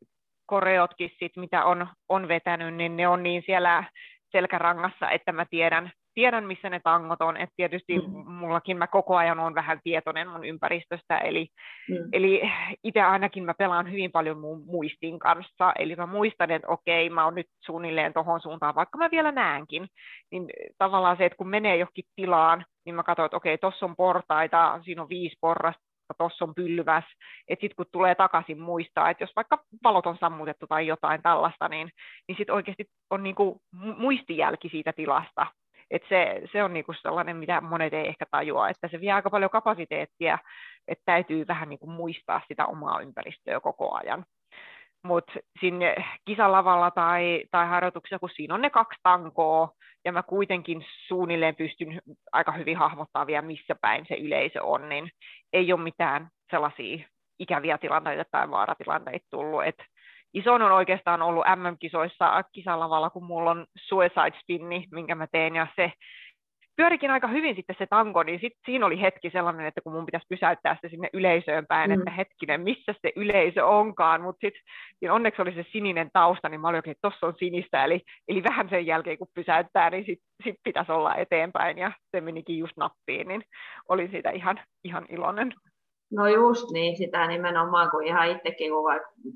koreotkin, 0.45 1.11
sit, 1.19 1.37
mitä 1.37 1.65
on, 1.65 1.87
on 2.09 2.27
vetänyt, 2.27 2.73
niin 2.73 2.95
ne 2.95 3.07
on 3.07 3.23
niin 3.23 3.43
siellä 3.45 3.83
selkärangassa, 4.31 5.09
että 5.09 5.31
mä 5.31 5.45
tiedän, 5.49 5.91
tiedän, 6.15 6.45
missä 6.45 6.69
ne 6.69 6.79
tangot 6.83 7.21
on, 7.21 7.37
että 7.37 7.53
tietysti 7.55 7.99
mm. 7.99 8.31
mullakin 8.31 8.77
mä 8.77 8.87
koko 8.87 9.17
ajan 9.17 9.39
on 9.39 9.55
vähän 9.55 9.79
tietoinen 9.83 10.29
mun 10.29 10.45
ympäristöstä, 10.45 11.17
eli, 11.17 11.47
mm. 11.89 12.09
eli 12.13 12.41
itse 12.83 13.01
ainakin 13.01 13.45
mä 13.45 13.53
pelaan 13.53 13.91
hyvin 13.91 14.11
paljon 14.11 14.39
mun 14.39 14.65
muistin 14.65 15.19
kanssa, 15.19 15.73
eli 15.79 15.95
mä 15.95 16.05
muistan, 16.05 16.51
että 16.51 16.67
okei, 16.67 17.09
mä 17.09 17.25
oon 17.25 17.35
nyt 17.35 17.47
suunnilleen 17.65 18.13
tohon 18.13 18.41
suuntaan, 18.41 18.75
vaikka 18.75 18.97
mä 18.97 19.11
vielä 19.11 19.31
näenkin, 19.31 19.87
niin 20.31 20.49
tavallaan 20.77 21.17
se, 21.17 21.25
että 21.25 21.37
kun 21.37 21.49
menee 21.49 21.77
johonkin 21.77 22.05
tilaan, 22.15 22.65
niin 22.85 22.95
mä 22.95 23.03
katson, 23.03 23.25
että 23.25 23.37
okei, 23.37 23.57
tossa 23.57 23.85
on 23.85 23.95
portaita, 23.95 24.79
siinä 24.83 25.01
on 25.01 25.09
viisi 25.09 25.37
porrasta, 25.41 25.85
tuossa 26.17 26.45
on 26.45 26.55
pylväs, 26.55 27.03
että 27.47 27.61
sitten 27.61 27.75
kun 27.75 27.85
tulee 27.91 28.15
takaisin 28.15 28.59
muistaa, 28.59 29.09
että 29.09 29.23
jos 29.23 29.31
vaikka 29.35 29.63
valot 29.83 30.05
on 30.05 30.17
sammutettu 30.19 30.67
tai 30.67 30.87
jotain 30.87 31.21
tällaista, 31.21 31.67
niin, 31.69 31.89
niin 32.27 32.37
sitten 32.37 32.55
oikeasti 32.55 32.85
on 33.09 33.23
niinku 33.23 33.61
muistijälki 33.97 34.69
siitä 34.69 34.93
tilasta, 34.93 35.47
et 35.91 36.01
se, 36.09 36.41
se 36.51 36.63
on 36.63 36.73
niinku 36.73 36.93
sellainen, 36.93 37.37
mitä 37.37 37.61
monet 37.61 37.93
ei 37.93 38.07
ehkä 38.07 38.25
tajua, 38.31 38.69
että 38.69 38.87
se 38.87 39.01
vie 39.01 39.11
aika 39.11 39.29
paljon 39.29 39.51
kapasiteettia, 39.51 40.37
että 40.87 41.03
täytyy 41.05 41.47
vähän 41.47 41.69
niinku 41.69 41.87
muistaa 41.87 42.41
sitä 42.47 42.65
omaa 42.65 43.01
ympäristöä 43.01 43.59
koko 43.59 43.97
ajan. 43.97 44.25
Mutta 45.03 45.33
sinne 45.61 45.95
kisalavalla 46.25 46.91
tai, 46.91 47.43
tai 47.51 47.67
harjoituksessa, 47.67 48.19
kun 48.19 48.29
siinä 48.29 48.53
on 48.53 48.61
ne 48.61 48.69
kaksi 48.69 48.99
tankoa, 49.03 49.69
ja 50.05 50.11
mä 50.11 50.23
kuitenkin 50.23 50.85
suunnilleen 51.07 51.55
pystyn 51.55 52.01
aika 52.31 52.51
hyvin 52.51 52.77
hahmottaa 52.77 53.27
vielä, 53.27 53.41
missä 53.41 53.75
päin 53.81 54.05
se 54.07 54.15
yleisö 54.15 54.63
on, 54.63 54.89
niin 54.89 55.09
ei 55.53 55.73
ole 55.73 55.81
mitään 55.81 56.29
sellaisia 56.51 57.07
ikäviä 57.39 57.77
tilanteita 57.77 58.25
tai 58.31 58.49
vaaratilanteita 58.51 59.25
tullut. 59.29 59.63
Et 59.63 59.83
isoin 60.35 60.61
on 60.61 60.71
oikeastaan 60.71 61.21
ollut 61.21 61.45
MM-kisoissa 61.55 62.43
kisalavalla, 62.51 63.09
kun 63.09 63.23
mulla 63.23 63.51
on 63.51 63.65
suicide 63.77 64.39
spinni, 64.41 64.85
minkä 64.91 65.15
mä 65.15 65.27
teen, 65.27 65.55
ja 65.55 65.67
se 65.75 65.91
pyörikin 66.75 67.11
aika 67.11 67.27
hyvin 67.27 67.55
sitten 67.55 67.75
se 67.79 67.87
tango, 67.89 68.23
niin 68.23 68.39
sit 68.39 68.53
siinä 68.65 68.85
oli 68.85 69.01
hetki 69.01 69.29
sellainen, 69.29 69.65
että 69.65 69.81
kun 69.81 69.93
mun 69.93 70.05
pitäisi 70.05 70.27
pysäyttää 70.29 70.77
se 70.81 70.89
sinne 70.89 71.09
yleisöön 71.13 71.65
päin, 71.67 71.91
mm. 71.91 71.97
että 71.99 72.11
hetkinen, 72.11 72.61
missä 72.61 72.93
se 73.01 73.11
yleisö 73.15 73.65
onkaan, 73.65 74.21
mutta 74.21 74.39
sitten 74.47 75.11
onneksi 75.11 75.41
oli 75.41 75.53
se 75.53 75.65
sininen 75.71 76.09
tausta, 76.13 76.49
niin 76.49 76.61
mä 76.61 76.67
olin 76.67 76.77
oikein, 76.77 76.91
että 76.91 77.09
tossa 77.09 77.27
on 77.27 77.33
sinistä, 77.39 77.85
eli, 77.85 78.01
eli 78.27 78.43
vähän 78.43 78.69
sen 78.69 78.85
jälkeen 78.85 79.17
kun 79.17 79.27
pysäyttää, 79.33 79.89
niin 79.89 80.05
sitten 80.05 80.27
sit 80.43 80.55
pitäisi 80.63 80.91
olla 80.91 81.15
eteenpäin, 81.15 81.77
ja 81.77 81.91
se 82.11 82.21
menikin 82.21 82.57
just 82.57 82.77
nappiin, 82.77 83.27
niin 83.27 83.43
olin 83.89 84.11
siitä 84.11 84.29
ihan, 84.29 84.59
ihan 84.83 85.05
iloinen. 85.09 85.53
No 86.15 86.27
just 86.27 86.71
niin, 86.71 86.97
sitä 86.97 87.27
nimenomaan, 87.27 87.91
kun 87.91 88.03
ihan 88.03 88.31
itsekin, 88.31 88.71
kun 88.71 88.83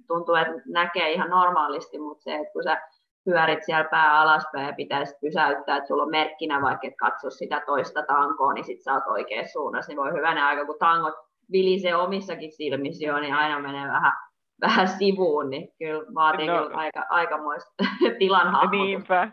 tuntuu, 0.07 0.35
että 0.35 0.53
näkee 0.67 1.11
ihan 1.11 1.29
normaalisti, 1.29 1.99
mutta 1.99 2.23
se, 2.23 2.35
että 2.35 2.53
kun 2.53 2.63
sä 2.63 2.81
pyörit 3.25 3.63
siellä 3.63 3.89
pää 3.89 4.19
alaspäin 4.19 4.67
ja 4.67 4.73
pitäisi 4.73 5.15
pysäyttää, 5.21 5.77
että 5.77 5.87
sulla 5.87 6.03
on 6.03 6.11
merkkinä 6.11 6.61
vaikka, 6.61 6.87
että 6.87 6.97
katso 6.99 7.29
sitä 7.29 7.61
toista 7.65 8.03
tankoa, 8.03 8.53
niin 8.53 8.65
sit 8.65 8.83
sä 8.83 8.93
oot 8.93 9.07
oikeassa 9.07 9.53
suunnassa, 9.53 9.91
niin 9.91 9.97
voi 9.97 10.13
hyvänä 10.13 10.47
aika, 10.47 10.65
kun 10.65 10.75
tangot 10.79 11.13
vilisee 11.51 11.95
omissakin 11.95 12.51
silmissä 12.51 13.05
jo, 13.05 13.19
niin 13.19 13.33
aina 13.33 13.59
menee 13.59 13.87
vähän, 13.87 14.13
vähän 14.65 14.87
sivuun, 14.87 15.49
niin 15.49 15.67
kyllä 15.79 16.03
vaatii 16.15 16.47
no, 16.47 16.63
kyllä 16.63 16.77
aika, 16.77 17.05
aikamoista 17.09 17.71
tilan. 18.19 18.69
Niinpä, 18.71 19.31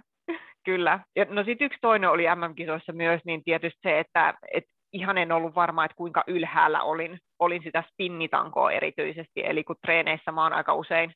kyllä. 0.65 1.01
Ja 1.17 1.27
no 1.29 1.45
sitten 1.45 1.67
yksi 1.67 1.79
toinen 1.81 2.11
oli 2.11 2.25
MM-kisoissa 2.35 2.93
myös, 2.93 3.21
niin 3.25 3.45
tietysti 3.45 3.79
se, 3.83 3.99
että, 3.99 4.35
että 4.55 4.71
ihan 4.93 5.19
en 5.19 5.33
ollut 5.33 5.55
varma, 5.55 5.85
että 5.85 5.97
kuinka 5.97 6.25
ylhäällä 6.27 6.83
olin, 6.83 7.19
olin 7.39 7.63
sitä 7.63 7.85
spinnitankoa 7.93 8.71
erityisesti, 8.71 9.43
eli 9.45 9.65
kun 9.65 9.77
treeneissä 9.83 10.33
mä 10.33 10.43
oon 10.43 10.53
aika 10.53 10.75
usein, 10.75 11.13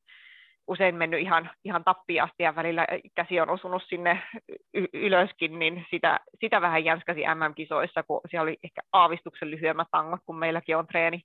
usein 0.67 0.95
mennyt 0.95 1.21
ihan, 1.21 1.51
ihan 1.65 1.85
tappiasti 1.85 2.43
ja 2.43 2.57
välillä 2.57 2.87
käsi 3.15 3.41
on 3.41 3.51
osunut 3.51 3.83
sinne 3.87 4.23
ylöskin, 4.95 5.59
niin 5.59 5.87
sitä, 5.91 6.21
sitä 6.41 6.61
vähän 6.61 6.85
jänskäsi 6.85 7.21
MM-kisoissa, 7.21 8.03
kun 8.03 8.21
siellä 8.31 8.43
oli 8.43 8.57
ehkä 8.65 8.81
aavistuksen 8.93 9.51
lyhyemmät 9.51 9.89
tangot, 9.91 10.21
kun 10.27 10.39
meilläkin 10.39 10.77
on 10.77 10.87
treeni, 10.87 11.21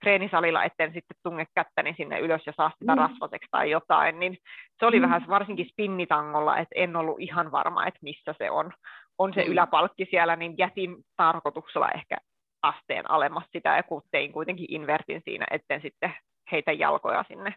treenisalilla, 0.00 0.64
etten 0.64 0.92
sitten 0.92 1.16
tunge 1.22 1.46
kättäni 1.54 1.94
sinne 1.96 2.20
ylös 2.20 2.42
ja 2.46 2.52
saa 2.56 2.72
sitä 2.78 2.94
mm. 2.94 2.98
rasvaseksi 2.98 3.48
tai 3.50 3.70
jotain, 3.70 4.20
niin 4.20 4.36
se 4.78 4.86
oli 4.86 4.98
mm. 4.98 5.02
vähän 5.02 5.24
varsinkin 5.28 5.68
spinnitangolla, 5.68 6.58
että 6.58 6.74
en 6.74 6.96
ollut 6.96 7.20
ihan 7.20 7.52
varma, 7.52 7.86
että 7.86 8.00
missä 8.02 8.34
se 8.38 8.50
on, 8.50 8.72
on 9.18 9.34
se 9.34 9.44
mm. 9.44 9.52
yläpalkki 9.52 10.06
siellä, 10.10 10.36
niin 10.36 10.54
jätin 10.58 10.96
tarkoituksella 11.16 11.90
ehkä 11.90 12.16
asteen 12.62 13.10
alemmas 13.10 13.44
sitä 13.52 13.76
ja 13.76 13.82
kun 13.82 14.02
tein 14.10 14.32
kuitenkin 14.32 14.66
invertin 14.68 15.22
siinä, 15.24 15.46
etten 15.50 15.80
sitten 15.82 16.14
heitä 16.52 16.72
jalkoja 16.72 17.24
sinne, 17.28 17.54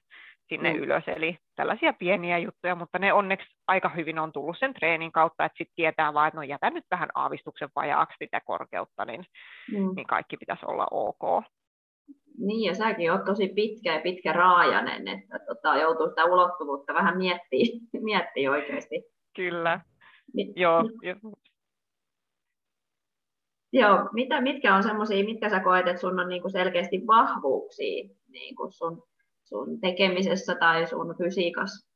sinne 0.49 0.73
mm. 0.73 0.79
ylös. 0.79 1.03
Eli 1.07 1.37
tällaisia 1.55 1.93
pieniä 1.93 2.37
juttuja, 2.37 2.75
mutta 2.75 2.99
ne 2.99 3.13
onneksi 3.13 3.47
aika 3.67 3.89
hyvin 3.89 4.19
on 4.19 4.31
tullut 4.31 4.57
sen 4.59 4.73
treenin 4.73 5.11
kautta, 5.11 5.45
että 5.45 5.57
sitten 5.57 5.75
tietää 5.75 6.13
vaan, 6.13 6.27
että 6.27 6.37
no 6.37 6.43
jätä 6.43 6.69
nyt 6.69 6.85
vähän 6.91 7.09
aavistuksen 7.15 7.69
vajaaksi 7.75 8.15
sitä 8.19 8.41
korkeutta, 8.45 9.05
niin, 9.05 9.25
mm. 9.71 9.95
niin 9.95 10.07
kaikki 10.07 10.37
pitäisi 10.37 10.65
olla 10.67 10.87
ok. 10.91 11.43
Niin, 12.37 12.67
ja 12.67 12.75
säkin 12.75 13.11
oot 13.11 13.25
tosi 13.25 13.47
pitkä 13.55 13.93
ja 13.93 14.01
pitkä 14.01 14.33
raajanen, 14.33 15.07
että 15.07 15.39
tota, 15.47 15.77
joutuu 15.77 16.09
sitä 16.09 16.25
ulottuvuutta 16.25 16.93
vähän 16.93 17.17
miettimään, 17.17 17.79
miettiä 18.03 18.51
oikeasti. 18.51 19.03
Kyllä. 19.35 19.79
Niin, 20.33 20.53
Joo, 20.55 20.81
niin, 20.81 21.17
Joo, 23.73 24.09
mitä, 24.13 24.41
mitkä 24.41 24.75
on 24.75 24.83
semmoisia, 24.83 25.25
mitkä 25.25 25.49
sä 25.49 25.59
koet, 25.59 25.87
että 25.87 26.01
sun 26.01 26.19
on 26.19 26.29
niinku 26.29 26.49
selkeästi 26.49 27.01
vahvuuksia 27.07 28.09
niinku 28.29 28.67
sun, 28.71 29.03
sun 29.43 29.79
tekemisessä 29.81 30.55
tai 30.55 30.87
sun 30.87 31.15
fysiikassa? 31.17 31.93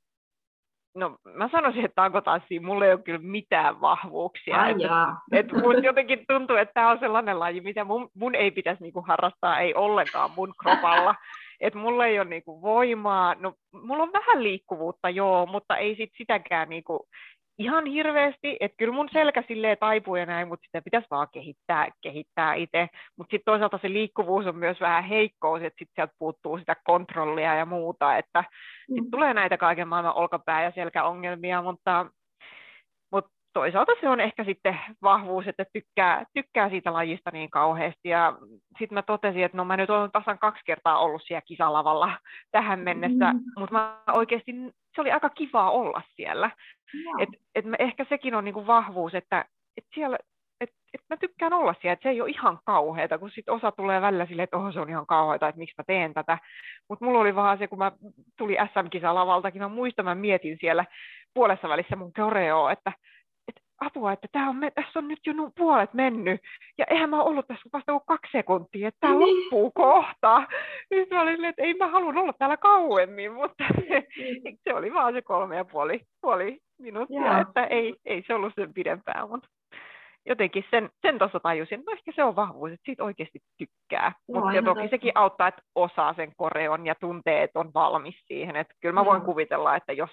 No 0.96 1.18
mä 1.34 1.50
sanoisin, 1.52 1.86
että 1.86 1.96
tankotanssi, 1.96 2.60
mulla 2.60 2.86
ei 2.86 2.92
ole 2.94 3.02
kyllä 3.02 3.20
mitään 3.20 3.82
vahvuuksia. 3.82 4.62
Ai 4.62 4.72
että, 4.72 5.16
et 5.32 5.52
mun 5.52 5.84
jotenkin 5.84 6.26
tuntuu, 6.28 6.56
että 6.56 6.74
tämä 6.74 6.92
on 6.92 7.00
sellainen 7.00 7.40
laji, 7.40 7.62
mitä 7.62 7.84
mun, 7.84 8.10
mun 8.14 8.36
ei 8.36 8.52
pitäisi 8.52 8.84
niinku 8.84 9.04
harrastaa, 9.08 9.60
ei 9.60 9.74
ollenkaan 9.74 10.32
mun 10.36 10.54
kropalla. 10.62 11.16
että 11.60 11.80
mulla 11.80 12.06
ei 12.06 12.20
ole 12.20 12.30
niinku 12.30 12.62
voimaa, 12.62 13.36
no 13.36 13.54
mulla 13.72 14.04
on 14.04 14.14
vähän 14.14 14.44
liikkuvuutta 14.44 15.10
joo, 15.10 15.46
mutta 15.46 15.78
ei 15.78 15.96
sit 15.96 16.10
sitäkään 16.18 16.70
niinku 16.70 17.08
ihan 17.58 17.86
hirveästi, 17.86 18.58
että 18.60 18.78
kyllä 18.78 18.94
mun 18.94 19.10
selkä 19.12 19.44
silleen 19.48 19.78
taipuu 19.80 20.16
ja 20.16 20.26
näin, 20.26 20.48
mutta 20.48 20.66
sitä 20.66 20.82
pitäisi 20.82 21.08
vaan 21.12 21.28
kehittää, 21.32 21.88
kehittää 22.02 22.54
itse. 22.54 22.88
Mutta 23.18 23.32
sitten 23.32 23.52
toisaalta 23.52 23.80
se 23.82 23.90
liikkuvuus 23.90 24.46
on 24.46 24.56
myös 24.56 24.80
vähän 24.80 25.04
heikkous, 25.04 25.62
että 25.62 25.80
sitten 25.80 25.96
sieltä 25.96 26.14
puuttuu 26.20 26.58
sitä 26.58 26.76
kontrollia 26.84 27.56
ja 27.56 27.66
muuta, 27.66 28.18
että 28.18 28.44
mm. 28.90 28.96
sit 28.96 29.12
tulee 29.12 29.34
näitä 29.34 29.58
kaiken 29.58 29.88
maailman 29.88 30.16
olkapää- 30.16 30.64
ja 30.64 30.72
selkäongelmia, 30.76 31.62
mutta 31.62 32.06
toisaalta 33.58 33.92
se 34.02 34.10
on 34.10 34.20
ehkä 34.20 34.44
sitten 34.44 34.80
vahvuus, 35.02 35.48
että 35.48 35.66
tykkää, 35.74 36.26
tykkää 36.34 36.70
siitä 36.70 36.94
lajista 36.94 37.32
niin 37.34 37.50
kauheasti. 37.50 38.10
Ja 38.10 38.38
sitten 38.80 38.94
mä 38.96 39.02
totesin, 39.02 39.44
että 39.44 39.58
no 39.58 39.66
mä 39.66 39.78
nyt 39.78 39.90
olen 39.90 40.12
tasan 40.12 40.40
kaksi 40.40 40.62
kertaa 40.66 41.00
ollut 41.00 41.22
siellä 41.26 41.42
kisalavalla 41.42 42.18
tähän 42.52 42.80
mennessä, 42.80 43.34
mm. 43.34 43.40
mutta 43.58 43.74
mä 43.74 44.00
oikeasti, 44.14 44.52
se 44.96 45.02
oli 45.02 45.12
aika 45.12 45.30
kivaa 45.30 45.72
olla 45.72 46.02
siellä. 46.16 46.52
Et, 47.20 47.30
et 47.56 47.66
mä, 47.66 47.76
ehkä 47.80 48.06
sekin 48.10 48.36
on 48.36 48.46
niinku 48.46 48.68
vahvuus, 48.68 49.16
että 49.16 49.46
et 49.78 49.86
siellä 49.94 50.18
et, 50.62 50.70
et 50.94 51.02
mä 51.10 51.18
tykkään 51.18 51.54
olla 51.54 51.76
siellä, 51.82 51.94
että 51.94 52.04
se 52.04 52.10
ei 52.10 52.22
ole 52.22 52.30
ihan 52.30 52.60
kauheata, 52.66 53.18
kun 53.18 53.32
sit 53.32 53.50
osa 53.50 53.72
tulee 53.72 54.02
välillä 54.02 54.26
silleen, 54.26 54.44
että 54.44 54.58
oh, 54.58 54.74
se 54.74 54.80
on 54.80 54.90
ihan 54.90 55.06
kauheata, 55.06 55.48
että 55.48 55.60
miksi 55.60 55.76
mä 55.78 55.84
teen 55.88 56.14
tätä. 56.14 56.38
Mutta 56.90 57.06
mulla 57.06 57.20
oli 57.20 57.36
vaan 57.36 57.58
se, 57.58 57.68
kun 57.68 57.80
mä 57.80 57.92
tuli 58.38 58.58
SM-kisalavaltakin, 58.74 59.62
mä 59.62 59.68
muistan, 59.68 60.06
mä 60.06 60.16
mietin 60.16 60.58
siellä 60.60 60.86
puolessa 61.34 61.70
välissä 61.70 61.96
mun 61.96 62.14
koreoa, 62.14 62.72
että 62.72 62.92
apua, 63.80 64.12
että 64.12 64.28
tää 64.32 64.50
on, 64.50 64.60
tässä 64.76 65.00
on 65.00 65.08
nyt 65.08 65.20
jo 65.26 65.34
puolet 65.58 65.94
mennyt, 65.94 66.42
ja 66.78 66.86
eihän 66.90 67.10
mä 67.10 67.24
ollut 67.24 67.48
tässä 67.48 67.70
vasta 67.74 67.92
kuin 67.92 68.04
kaksi 68.08 68.32
sekuntia, 68.32 68.88
että 68.88 68.98
tämä 69.00 69.14
niin. 69.14 69.44
loppuu 69.44 69.72
kohta. 69.72 70.44
Nyt 70.92 71.10
mä 71.10 71.22
olin, 71.22 71.46
että 71.46 71.64
ei 71.64 71.74
mä 71.74 71.88
halua 71.88 72.22
olla 72.22 72.34
täällä 72.34 72.58
kauemmin, 72.58 73.34
mutta 73.34 73.64
niin. 73.90 74.60
se 74.64 74.74
oli 74.74 74.94
vaan 74.94 75.14
se 75.14 75.22
kolme 75.22 75.56
ja 75.56 75.66
puoli, 75.66 76.02
puoli 76.22 76.60
minuuttia, 76.80 77.32
Joo. 77.32 77.42
että 77.42 77.64
ei, 77.64 77.96
ei 78.06 78.24
se 78.28 78.34
ollut 78.34 78.54
sen 78.56 78.74
pidempään, 78.74 79.30
mutta 79.30 79.48
jotenkin 80.28 80.66
sen, 80.72 80.90
sen 81.02 81.20
tuossa 81.20 81.40
tajusin, 81.40 81.84
no 81.86 81.94
ehkä 81.94 82.12
se 82.16 82.24
on 82.24 82.36
vahvuus, 82.36 82.72
että 82.72 82.86
siitä 82.86 83.04
oikeasti 83.04 83.40
tykkää. 83.58 84.12
Mutta 84.28 84.52
toki 84.54 84.66
totta. 84.66 84.90
sekin 84.90 85.12
auttaa, 85.16 85.48
että 85.48 85.62
osaa 85.76 86.14
sen 86.14 86.32
koreon 86.38 86.86
ja 86.86 86.96
tuntee, 86.96 87.44
että 87.44 87.60
on 87.60 87.72
valmis 87.74 88.16
siihen. 88.28 88.56
Että 88.56 88.74
kyllä 88.82 88.94
mä 88.94 89.06
voin 89.06 89.22
mm. 89.22 89.26
kuvitella, 89.26 89.76
että 89.76 89.94
jos 89.94 90.10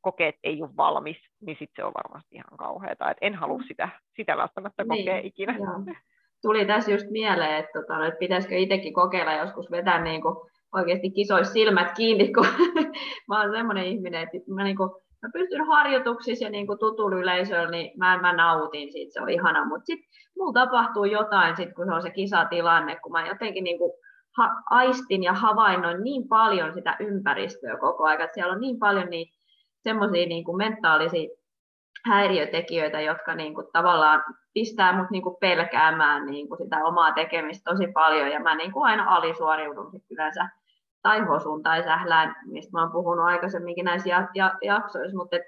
kokee, 0.00 0.28
että 0.28 0.40
ei 0.44 0.62
ole 0.62 0.76
valmis, 0.76 1.16
niin 1.40 1.56
sitten 1.58 1.82
se 1.82 1.84
on 1.84 1.92
varmasti 1.94 2.34
ihan 2.34 2.58
kauheata. 2.58 3.10
Et 3.10 3.18
en 3.20 3.34
halua 3.34 3.58
mm. 3.58 3.64
sitä, 3.68 3.88
sitä 4.16 4.36
välttämättä 4.36 4.84
niin, 4.84 5.04
kokea 5.04 5.18
ikinä. 5.18 5.56
Joo. 5.58 5.96
Tuli 6.42 6.66
tässä 6.66 6.90
just 6.90 7.06
mieleen, 7.10 7.56
että, 7.56 7.80
tota, 7.80 8.06
että 8.06 8.18
pitäisikö 8.18 8.56
itsekin 8.56 8.94
kokeilla 8.94 9.32
joskus 9.32 9.70
vetää 9.70 10.04
niin 10.04 10.22
kuin 10.22 10.36
oikeasti 10.74 11.10
kisois 11.10 11.52
silmät 11.52 11.92
kiinni, 11.96 12.32
kun 12.32 12.46
mä 13.28 13.40
oon 13.40 13.50
semmoinen 13.52 13.84
ihminen, 13.84 14.22
että 14.22 14.52
mä 14.54 14.64
niin 14.64 14.76
kuin 14.76 14.90
mä 15.24 15.30
pystyn 15.32 15.66
harjoituksissa 15.66 16.44
ja 16.44 16.50
niin 16.50 16.66
tutulla 16.80 17.16
yleisöllä, 17.16 17.70
niin 17.70 17.98
mä, 17.98 18.18
mä 18.18 18.32
nautin 18.32 18.92
siitä, 18.92 19.12
se 19.12 19.20
on 19.20 19.30
ihana, 19.30 19.64
mutta 19.64 19.86
sitten 19.86 20.10
mulla 20.36 20.52
tapahtuu 20.52 21.04
jotain, 21.04 21.56
sit, 21.56 21.74
kun 21.74 21.86
se 21.86 21.92
on 21.92 22.02
se 22.02 22.10
kisatilanne, 22.10 22.96
kun 22.96 23.12
mä 23.12 23.26
jotenkin 23.26 23.64
niin 23.64 23.78
kuin 23.78 23.92
ha- 24.36 24.62
aistin 24.70 25.22
ja 25.22 25.32
havainnoin 25.32 26.04
niin 26.04 26.28
paljon 26.28 26.74
sitä 26.74 26.96
ympäristöä 27.00 27.76
koko 27.76 28.04
ajan, 28.04 28.20
että 28.20 28.34
siellä 28.34 28.52
on 28.52 28.60
niin 28.60 28.78
paljon 28.78 29.10
niin, 29.10 29.26
semmoisia 29.82 30.26
niin 30.26 30.44
kuin 30.44 30.56
mentaalisia 30.56 31.28
häiriötekijöitä, 32.06 33.00
jotka 33.00 33.34
niin 33.34 33.54
kuin 33.54 33.66
tavallaan 33.72 34.24
pistää 34.54 34.96
mut 34.96 35.10
niin 35.10 35.22
kuin 35.22 35.36
pelkäämään 35.40 36.26
niin 36.26 36.48
kuin 36.48 36.58
sitä 36.58 36.84
omaa 36.84 37.12
tekemistä 37.12 37.70
tosi 37.70 37.86
paljon, 37.92 38.30
ja 38.30 38.40
mä 38.40 38.54
niin 38.54 38.72
kuin 38.72 38.84
aina 38.84 39.04
alisuoriudun 39.14 39.90
yleensä 40.10 40.48
tai 41.04 41.20
hosun 41.20 41.62
tai 41.62 41.82
sählään, 41.82 42.36
mistä 42.46 42.70
mä 42.72 42.82
oon 42.82 42.92
puhunut 42.92 43.24
aikaisemminkin 43.24 43.84
näissä 43.84 44.08
jaksoissa, 44.62 45.16
mutta 45.16 45.36
et, 45.36 45.42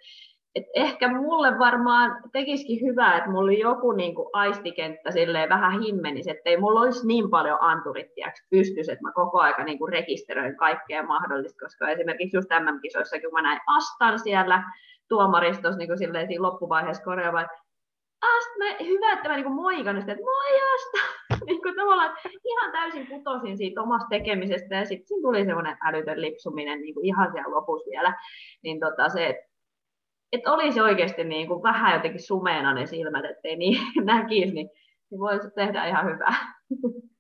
et 0.54 0.64
ehkä 0.74 1.08
mulle 1.12 1.58
varmaan 1.58 2.22
tekisikin 2.32 2.80
hyvää, 2.80 3.16
että 3.16 3.30
mulla 3.30 3.44
oli 3.44 3.60
joku 3.60 3.92
niin 3.92 4.14
kuin 4.14 4.28
aistikenttä 4.32 5.10
silleen 5.10 5.48
vähän 5.48 5.80
himmenis, 5.80 6.28
että 6.28 6.50
ei 6.50 6.56
mulla 6.56 6.80
olisi 6.80 7.06
niin 7.06 7.30
paljon 7.30 7.58
anturittiaksi 7.60 8.46
pystys, 8.50 8.88
että 8.88 9.02
mä 9.02 9.12
koko 9.12 9.40
aika 9.40 9.64
niin 9.64 9.78
kuin 9.78 9.92
rekisteröin 9.92 10.56
kaikkea 10.56 11.02
mahdollista, 11.02 11.64
koska 11.64 11.88
esimerkiksi 11.88 12.36
just 12.36 12.48
tämän 12.48 12.80
kisoissa, 12.80 13.20
kun 13.20 13.32
mä 13.32 13.42
näin 13.42 13.60
Astan 13.66 14.18
siellä 14.18 14.62
tuomaristossa 15.08 15.78
niin 15.78 15.88
kuin 15.88 15.98
silleen 15.98 16.26
siinä 16.26 16.42
loppuvaiheessa 16.42 17.04
korjaava, 17.04 17.46
Ast, 18.26 18.50
mä, 18.58 18.86
hyvä, 18.86 19.12
että 19.12 19.28
mä 19.28 19.36
niin 19.36 19.52
moikan 19.52 19.96
että 19.98 20.14
moi 20.14 20.60
Asta, 20.74 20.98
niin 21.46 21.62
kuin 21.62 21.76
tavallaan 21.76 22.16
ihan 22.44 22.72
täysin 22.72 23.06
putosin 23.06 23.56
siitä 23.56 23.82
omasta 23.82 24.08
tekemisestä 24.10 24.74
ja 24.74 24.84
sitten 24.84 25.06
siinä 25.06 25.22
tuli 25.22 25.44
semmoinen 25.44 25.76
älytön 25.84 26.20
lipsuminen 26.20 26.80
niin 26.80 26.94
kuin 26.94 27.06
ihan 27.06 27.32
siellä 27.32 27.54
lopussa 27.54 27.90
vielä, 27.90 28.14
niin 28.62 28.80
tota 28.80 29.08
se, 29.08 29.26
että 29.26 29.56
et 30.32 30.46
olisi 30.46 30.80
oikeasti 30.80 31.24
niin 31.24 31.48
kuin 31.48 31.62
vähän 31.62 31.94
jotenkin 31.94 32.26
sumeena 32.26 32.74
ne 32.74 32.86
silmät, 32.86 33.24
ettei 33.24 33.56
niin 33.56 33.80
näkisi, 34.04 34.54
niin, 34.54 34.70
niin 35.10 35.20
voisi 35.20 35.50
tehdä 35.54 35.86
ihan 35.86 36.06
hyvää. 36.06 36.34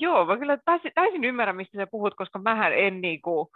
Joo, 0.00 0.26
mä 0.26 0.38
kyllä 0.38 0.58
täysin, 0.64 0.92
täysin 0.94 1.24
ymmärrän, 1.24 1.56
mistä 1.56 1.78
sä 1.78 1.86
puhut, 1.86 2.14
koska 2.14 2.38
mähän 2.38 2.72
en 2.72 3.00
niin 3.00 3.22
kuin, 3.22 3.48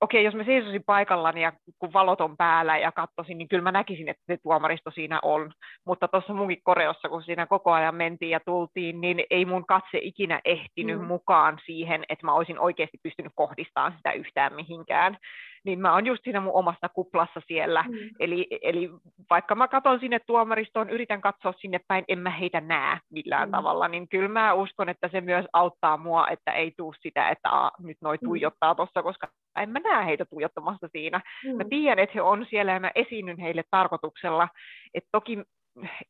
okei, 0.00 0.24
jos 0.24 0.34
mä 0.34 0.44
seisosin 0.44 0.84
paikallani 0.86 1.42
ja 1.42 1.52
kun 1.78 1.92
valot 1.92 2.20
on 2.20 2.36
päällä 2.36 2.78
ja 2.78 2.92
katsoisin, 2.92 3.38
niin 3.38 3.48
kyllä 3.48 3.62
mä 3.62 3.72
näkisin, 3.72 4.08
että 4.08 4.22
se 4.26 4.36
tuomaristo 4.42 4.90
siinä 4.90 5.18
on. 5.22 5.52
Mutta 5.84 6.08
tuossa 6.08 6.34
munkin 6.34 6.62
koreossa, 6.62 7.08
kun 7.08 7.22
siinä 7.22 7.46
koko 7.46 7.72
ajan 7.72 7.94
mentiin 7.94 8.30
ja 8.30 8.40
tultiin, 8.40 9.00
niin 9.00 9.24
ei 9.30 9.44
mun 9.44 9.66
katse 9.66 9.98
ikinä 10.02 10.40
ehtinyt 10.44 11.00
mm. 11.00 11.06
mukaan 11.06 11.58
siihen, 11.66 12.04
että 12.08 12.26
mä 12.26 12.32
olisin 12.32 12.58
oikeasti 12.58 12.98
pystynyt 13.02 13.32
kohdistamaan 13.34 13.94
sitä 13.96 14.12
yhtään 14.12 14.54
mihinkään 14.54 15.18
niin 15.64 15.80
mä 15.80 15.94
oon 15.94 16.06
just 16.06 16.24
siinä 16.24 16.40
mun 16.40 16.52
omassa 16.52 16.88
kuplassa 16.88 17.40
siellä. 17.46 17.84
Mm. 17.88 17.94
Eli, 18.20 18.46
eli 18.62 18.90
vaikka 19.30 19.54
mä 19.54 19.68
katson 19.68 20.00
sinne 20.00 20.20
tuomaristoon, 20.26 20.90
yritän 20.90 21.20
katsoa 21.20 21.52
sinne 21.60 21.80
päin, 21.88 22.04
en 22.08 22.18
mä 22.18 22.30
heitä 22.30 22.60
näe 22.60 22.98
millään 23.10 23.48
mm. 23.48 23.52
tavalla, 23.52 23.88
niin 23.88 24.08
kyllä 24.08 24.28
mä 24.28 24.54
uskon, 24.54 24.88
että 24.88 25.08
se 25.08 25.20
myös 25.20 25.46
auttaa 25.52 25.96
mua, 25.96 26.28
että 26.28 26.52
ei 26.52 26.72
tuu 26.76 26.94
sitä, 27.00 27.28
että 27.28 27.48
a, 27.50 27.70
nyt 27.78 27.96
noi 28.00 28.16
mm. 28.20 28.28
tuijottaa 28.28 28.74
tuossa, 28.74 29.02
koska 29.02 29.28
en 29.56 29.70
mä 29.70 29.78
näe 29.78 30.06
heitä 30.06 30.24
tuijottamassa 30.24 30.88
siinä. 30.92 31.20
Mm. 31.44 31.56
Mä 31.56 31.64
tiedän, 31.70 31.98
että 31.98 32.14
he 32.14 32.22
on 32.22 32.46
siellä 32.50 32.72
ja 32.72 32.80
mä 32.80 32.90
esiinnyn 32.94 33.38
heille 33.38 33.64
tarkoituksella. 33.70 34.48
että 34.94 35.08
toki 35.12 35.38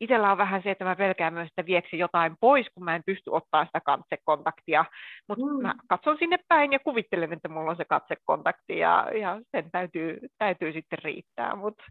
itsellä 0.00 0.32
on 0.32 0.38
vähän 0.38 0.62
se, 0.62 0.70
että 0.70 0.84
mä 0.84 0.96
pelkään 0.96 1.34
myös, 1.34 1.48
että 1.48 1.66
vieksi 1.66 1.98
jotain 1.98 2.36
pois, 2.40 2.66
kun 2.74 2.84
mä 2.84 2.96
en 2.96 3.02
pysty 3.06 3.30
ottaa 3.30 3.64
sitä 3.64 3.80
katsekontaktia. 3.80 4.84
Mutta 5.28 5.46
mm. 5.46 5.62
mä 5.62 5.74
katson 5.88 6.16
sinne 6.18 6.38
päin 6.48 6.72
ja 6.72 6.78
kuvittelen, 6.78 7.32
että 7.32 7.48
mulla 7.48 7.70
on 7.70 7.76
se 7.76 7.84
katsekontakti 7.84 8.78
ja, 8.78 9.10
ja 9.20 9.40
sen 9.50 9.70
täytyy, 9.70 10.18
täytyy 10.38 10.72
sitten 10.72 10.98
riittää. 11.04 11.56
Mutta 11.56 11.84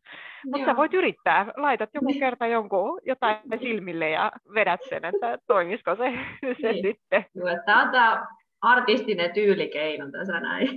mut 0.45 0.65
sä 0.65 0.75
voit 0.75 0.93
yrittää. 0.93 1.45
Laitat 1.57 1.89
joku 1.93 2.07
niin. 2.07 2.19
kerta 2.19 2.47
jonkun 2.47 3.01
jotain 3.05 3.37
silmille 3.59 4.09
ja 4.09 4.31
vedät 4.53 4.79
sen, 4.89 5.05
että 5.05 5.37
toimisiko 5.47 5.95
se, 5.95 6.13
se 6.61 6.71
niin. 6.71 6.85
sitten. 6.85 7.25
Tämä 7.65 7.83
on 7.83 7.91
tämä 7.91 8.27
artistinen 8.61 9.33
tyylikeino 9.33 10.11
tässä 10.11 10.39
näin. 10.39 10.69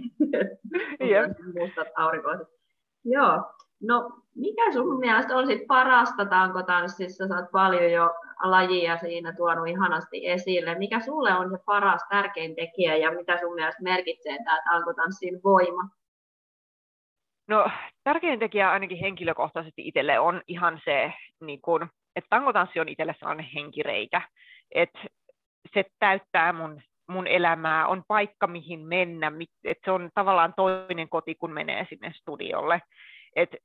Mustat 1.61 1.89
aurinkoiset. 1.97 2.49
Joo, 3.05 3.45
No, 3.83 4.11
mikä 4.35 4.73
sun 4.73 4.99
mielestä 4.99 5.37
on 5.37 5.47
sit 5.47 5.67
parasta 5.67 6.25
tankotanssissa? 6.25 7.29
Sä 7.29 7.35
oot 7.37 7.51
paljon 7.53 7.93
jo 7.93 8.11
lajia 8.43 8.99
siinä 8.99 9.33
tuonut 9.33 9.69
ihanasti 9.69 10.29
esille. 10.29 10.79
Mikä 10.79 11.01
sulle 11.01 11.35
on 11.35 11.51
se 11.51 11.59
paras, 11.67 12.01
tärkein 12.09 12.55
tekijä 12.55 12.97
ja 12.97 13.11
mitä 13.11 13.39
sun 13.39 13.55
mielestä 13.55 13.83
merkitsee 13.83 14.39
tämä 14.45 14.61
tankotanssin 14.71 15.41
voima? 15.45 15.89
No, 17.49 17.71
tärkein 18.05 18.39
tekijä 18.39 18.71
ainakin 18.71 18.99
henkilökohtaisesti 18.99 19.89
itselle 19.89 20.19
on 20.19 20.43
ihan 20.49 20.81
se, 20.85 21.13
niin 21.41 21.61
kun, 21.61 21.89
että 22.17 22.29
tankotanssi 22.31 22.81
on 22.81 22.89
itselle 22.89 23.15
sellainen 23.19 23.47
henkireikä. 23.55 24.23
Että 24.75 24.99
se 25.75 25.85
täyttää 25.99 26.53
mun 26.53 26.83
mun 27.11 27.27
elämää, 27.27 27.87
on 27.87 28.03
paikka 28.09 28.47
mihin 28.47 28.81
mennä, 28.81 29.33
että 29.65 29.85
se 29.85 29.91
on 29.91 30.11
tavallaan 30.15 30.55
toinen 30.57 31.09
koti, 31.09 31.35
kun 31.35 31.53
menee 31.53 31.87
sinne 31.89 32.13
studiolle 32.13 32.83
et 33.37 33.57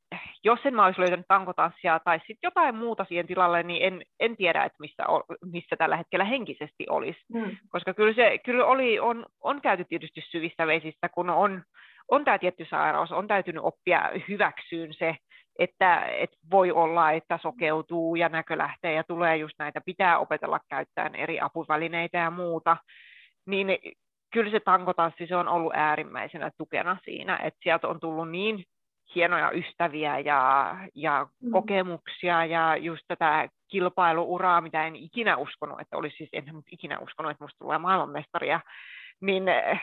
jos 0.43 0.59
en 0.65 0.75
mä 0.75 0.85
olisi 0.85 1.01
löytänyt 1.01 1.25
tankotanssia 1.27 1.99
tai 1.99 2.17
sitten 2.17 2.37
jotain 2.43 2.75
muuta 2.75 3.05
siihen 3.05 3.27
tilalle, 3.27 3.63
niin 3.63 3.83
en, 3.83 4.01
en 4.19 4.37
tiedä, 4.37 4.63
että 4.63 4.77
missä, 4.79 5.03
missä 5.45 5.75
tällä 5.75 5.97
hetkellä 5.97 6.25
henkisesti 6.25 6.85
olisi. 6.89 7.19
Mm. 7.33 7.57
Koska 7.69 7.93
kyllä, 7.93 8.13
se, 8.13 8.37
kyllä 8.45 8.65
oli, 8.65 8.99
on, 8.99 9.25
on 9.43 9.61
käyty 9.61 9.85
tietysti 9.89 10.21
syvissä 10.31 10.67
vesissä, 10.67 11.09
kun 11.09 11.29
on, 11.29 11.63
on 12.07 12.25
tämä 12.25 12.39
tietty 12.39 12.65
sairaus, 12.69 13.11
on 13.11 13.27
täytynyt 13.27 13.63
oppia 13.63 14.11
hyväksyyn 14.29 14.93
se, 14.93 15.15
että, 15.59 16.05
että 16.05 16.37
voi 16.51 16.71
olla, 16.71 17.11
että 17.11 17.39
sokeutuu 17.41 18.15
ja 18.15 18.29
näkö 18.29 18.57
lähtee 18.57 18.93
ja 18.93 19.03
tulee 19.03 19.37
just 19.37 19.53
näitä, 19.59 19.81
pitää 19.85 20.19
opetella 20.19 20.59
käyttämään 20.69 21.15
eri 21.15 21.39
apuvälineitä 21.39 22.17
ja 22.17 22.31
muuta, 22.31 22.77
niin 23.45 23.77
kyllä 24.33 24.51
se 24.51 24.59
tankotanssi 24.59 25.27
se 25.27 25.35
on 25.35 25.47
ollut 25.47 25.73
äärimmäisenä 25.75 26.51
tukena 26.57 26.97
siinä, 27.03 27.37
että 27.37 27.59
sieltä 27.63 27.87
on 27.87 27.99
tullut 27.99 28.31
niin 28.31 28.63
hienoja 29.15 29.51
ystäviä 29.51 30.19
ja, 30.19 30.75
ja 30.95 31.27
mm. 31.41 31.51
kokemuksia 31.51 32.45
ja 32.45 32.77
just 32.77 33.01
tätä 33.07 33.49
kilpailuuraa, 33.67 34.61
mitä 34.61 34.87
en 34.87 34.95
ikinä 34.95 35.37
uskonut, 35.37 35.81
että 35.81 35.97
olisi 35.97 36.17
siis, 36.17 36.29
en 36.33 36.45
ikinä 36.71 36.99
uskonut, 36.99 37.31
että 37.31 37.43
musta 37.43 37.59
tulee 37.59 37.77
maailmanmestaria, 37.77 38.59
niin 39.21 39.47
eh, 39.47 39.81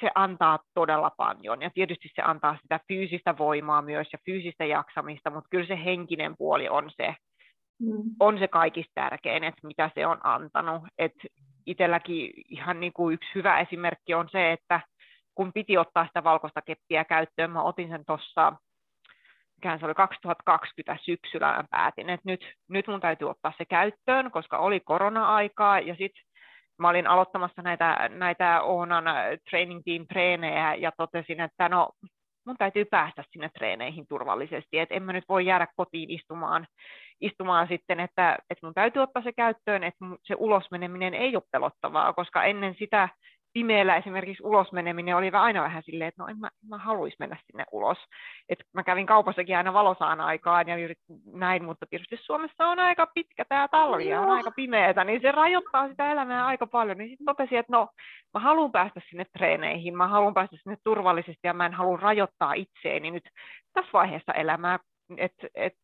se 0.00 0.10
antaa 0.14 0.58
todella 0.74 1.10
paljon. 1.16 1.62
Ja 1.62 1.70
tietysti 1.70 2.08
se 2.14 2.22
antaa 2.22 2.58
sitä 2.62 2.80
fyysistä 2.88 3.38
voimaa 3.38 3.82
myös 3.82 4.08
ja 4.12 4.18
fyysistä 4.24 4.64
jaksamista, 4.64 5.30
mutta 5.30 5.48
kyllä 5.50 5.66
se 5.66 5.84
henkinen 5.84 6.34
puoli 6.38 6.68
on 6.68 6.90
se, 6.96 7.14
mm. 7.80 8.02
on 8.20 8.38
se 8.38 8.48
kaikista 8.48 8.92
tärkein, 8.94 9.44
että 9.44 9.66
mitä 9.66 9.90
se 9.94 10.06
on 10.06 10.18
antanut. 10.22 10.82
Et 10.98 11.14
itselläkin 11.66 12.32
ihan 12.48 12.80
niin 12.80 12.92
kuin 12.92 13.14
yksi 13.14 13.30
hyvä 13.34 13.60
esimerkki 13.60 14.14
on 14.14 14.28
se, 14.32 14.52
että 14.52 14.80
kun 15.34 15.52
piti 15.52 15.78
ottaa 15.78 16.06
sitä 16.06 16.24
valkoista 16.24 16.62
keppiä 16.62 17.04
käyttöön, 17.04 17.50
mä 17.50 17.62
otin 17.62 17.88
sen 17.88 18.04
tuossa 18.06 18.52
se 19.62 19.86
oli 19.86 19.94
2020 19.94 20.96
syksyllä 21.04 21.46
mä 21.46 21.64
päätin, 21.70 22.10
että 22.10 22.30
nyt, 22.30 22.40
nyt 22.68 22.86
mun 22.86 23.00
täytyy 23.00 23.30
ottaa 23.30 23.52
se 23.58 23.64
käyttöön, 23.64 24.30
koska 24.30 24.58
oli 24.58 24.80
korona-aikaa 24.80 25.80
ja 25.80 25.94
sitten 25.94 26.22
mä 26.78 26.88
olin 26.88 27.06
aloittamassa 27.06 27.62
näitä, 27.62 28.08
näitä 28.08 28.62
Oonan 28.62 29.04
training 29.50 29.82
team 29.84 30.06
treenejä 30.06 30.74
ja 30.74 30.92
totesin, 30.96 31.40
että 31.40 31.68
no 31.68 31.90
mun 32.46 32.56
täytyy 32.56 32.84
päästä 32.84 33.24
sinne 33.30 33.50
treeneihin 33.58 34.06
turvallisesti, 34.08 34.78
että 34.78 34.94
en 34.94 35.02
mä 35.02 35.12
nyt 35.12 35.24
voi 35.28 35.46
jäädä 35.46 35.66
kotiin 35.76 36.10
istumaan, 36.10 36.66
istumaan 37.20 37.68
sitten, 37.68 38.00
että, 38.00 38.38
että 38.50 38.66
mun 38.66 38.74
täytyy 38.74 39.02
ottaa 39.02 39.22
se 39.22 39.32
käyttöön, 39.32 39.84
että 39.84 40.04
se 40.24 40.34
ulosmeneminen 40.38 41.14
ei 41.14 41.36
ole 41.36 41.42
pelottavaa, 41.52 42.12
koska 42.12 42.44
ennen 42.44 42.74
sitä 42.78 43.08
pimeällä 43.52 43.96
esimerkiksi 43.96 44.42
ulosmeneminen 44.46 45.16
oli 45.16 45.30
aina 45.32 45.62
vähän 45.62 45.82
silleen, 45.82 46.08
että 46.08 46.22
no 46.22 46.28
en 46.28 46.38
mä, 46.38 46.48
mä 46.68 46.78
haluaisi 46.78 47.16
mennä 47.18 47.36
sinne 47.46 47.64
ulos. 47.72 47.98
Et 48.48 48.58
mä 48.72 48.82
kävin 48.82 49.06
kaupassakin 49.06 49.56
aina 49.56 49.72
valosaan 49.72 50.20
aikaan 50.20 50.68
ja 50.68 50.76
näin, 51.32 51.64
mutta 51.64 51.86
tietysti 51.90 52.16
Suomessa 52.16 52.68
on 52.68 52.78
aika 52.78 53.06
pitkä 53.14 53.44
tämä 53.48 53.68
talvi 53.68 54.08
ja 54.08 54.20
on 54.20 54.30
aika 54.30 54.50
pimeätä, 54.50 55.04
niin 55.04 55.20
se 55.20 55.32
rajoittaa 55.32 55.88
sitä 55.88 56.12
elämää 56.12 56.46
aika 56.46 56.66
paljon. 56.66 56.98
Niin 56.98 57.10
sitten 57.10 57.24
totesin, 57.24 57.58
että 57.58 57.72
no 57.72 57.88
mä 58.34 58.40
haluan 58.40 58.72
päästä 58.72 59.00
sinne 59.10 59.24
treeneihin, 59.38 59.96
mä 59.96 60.08
haluan 60.08 60.34
päästä 60.34 60.56
sinne 60.62 60.76
turvallisesti 60.84 61.40
ja 61.44 61.54
mä 61.54 61.66
en 61.66 61.74
halua 61.74 61.96
rajoittaa 61.96 62.52
itseäni 62.52 63.10
nyt 63.10 63.28
tässä 63.72 63.90
vaiheessa 63.92 64.32
elämää, 64.32 64.78
että 65.16 65.46
et 65.54 65.74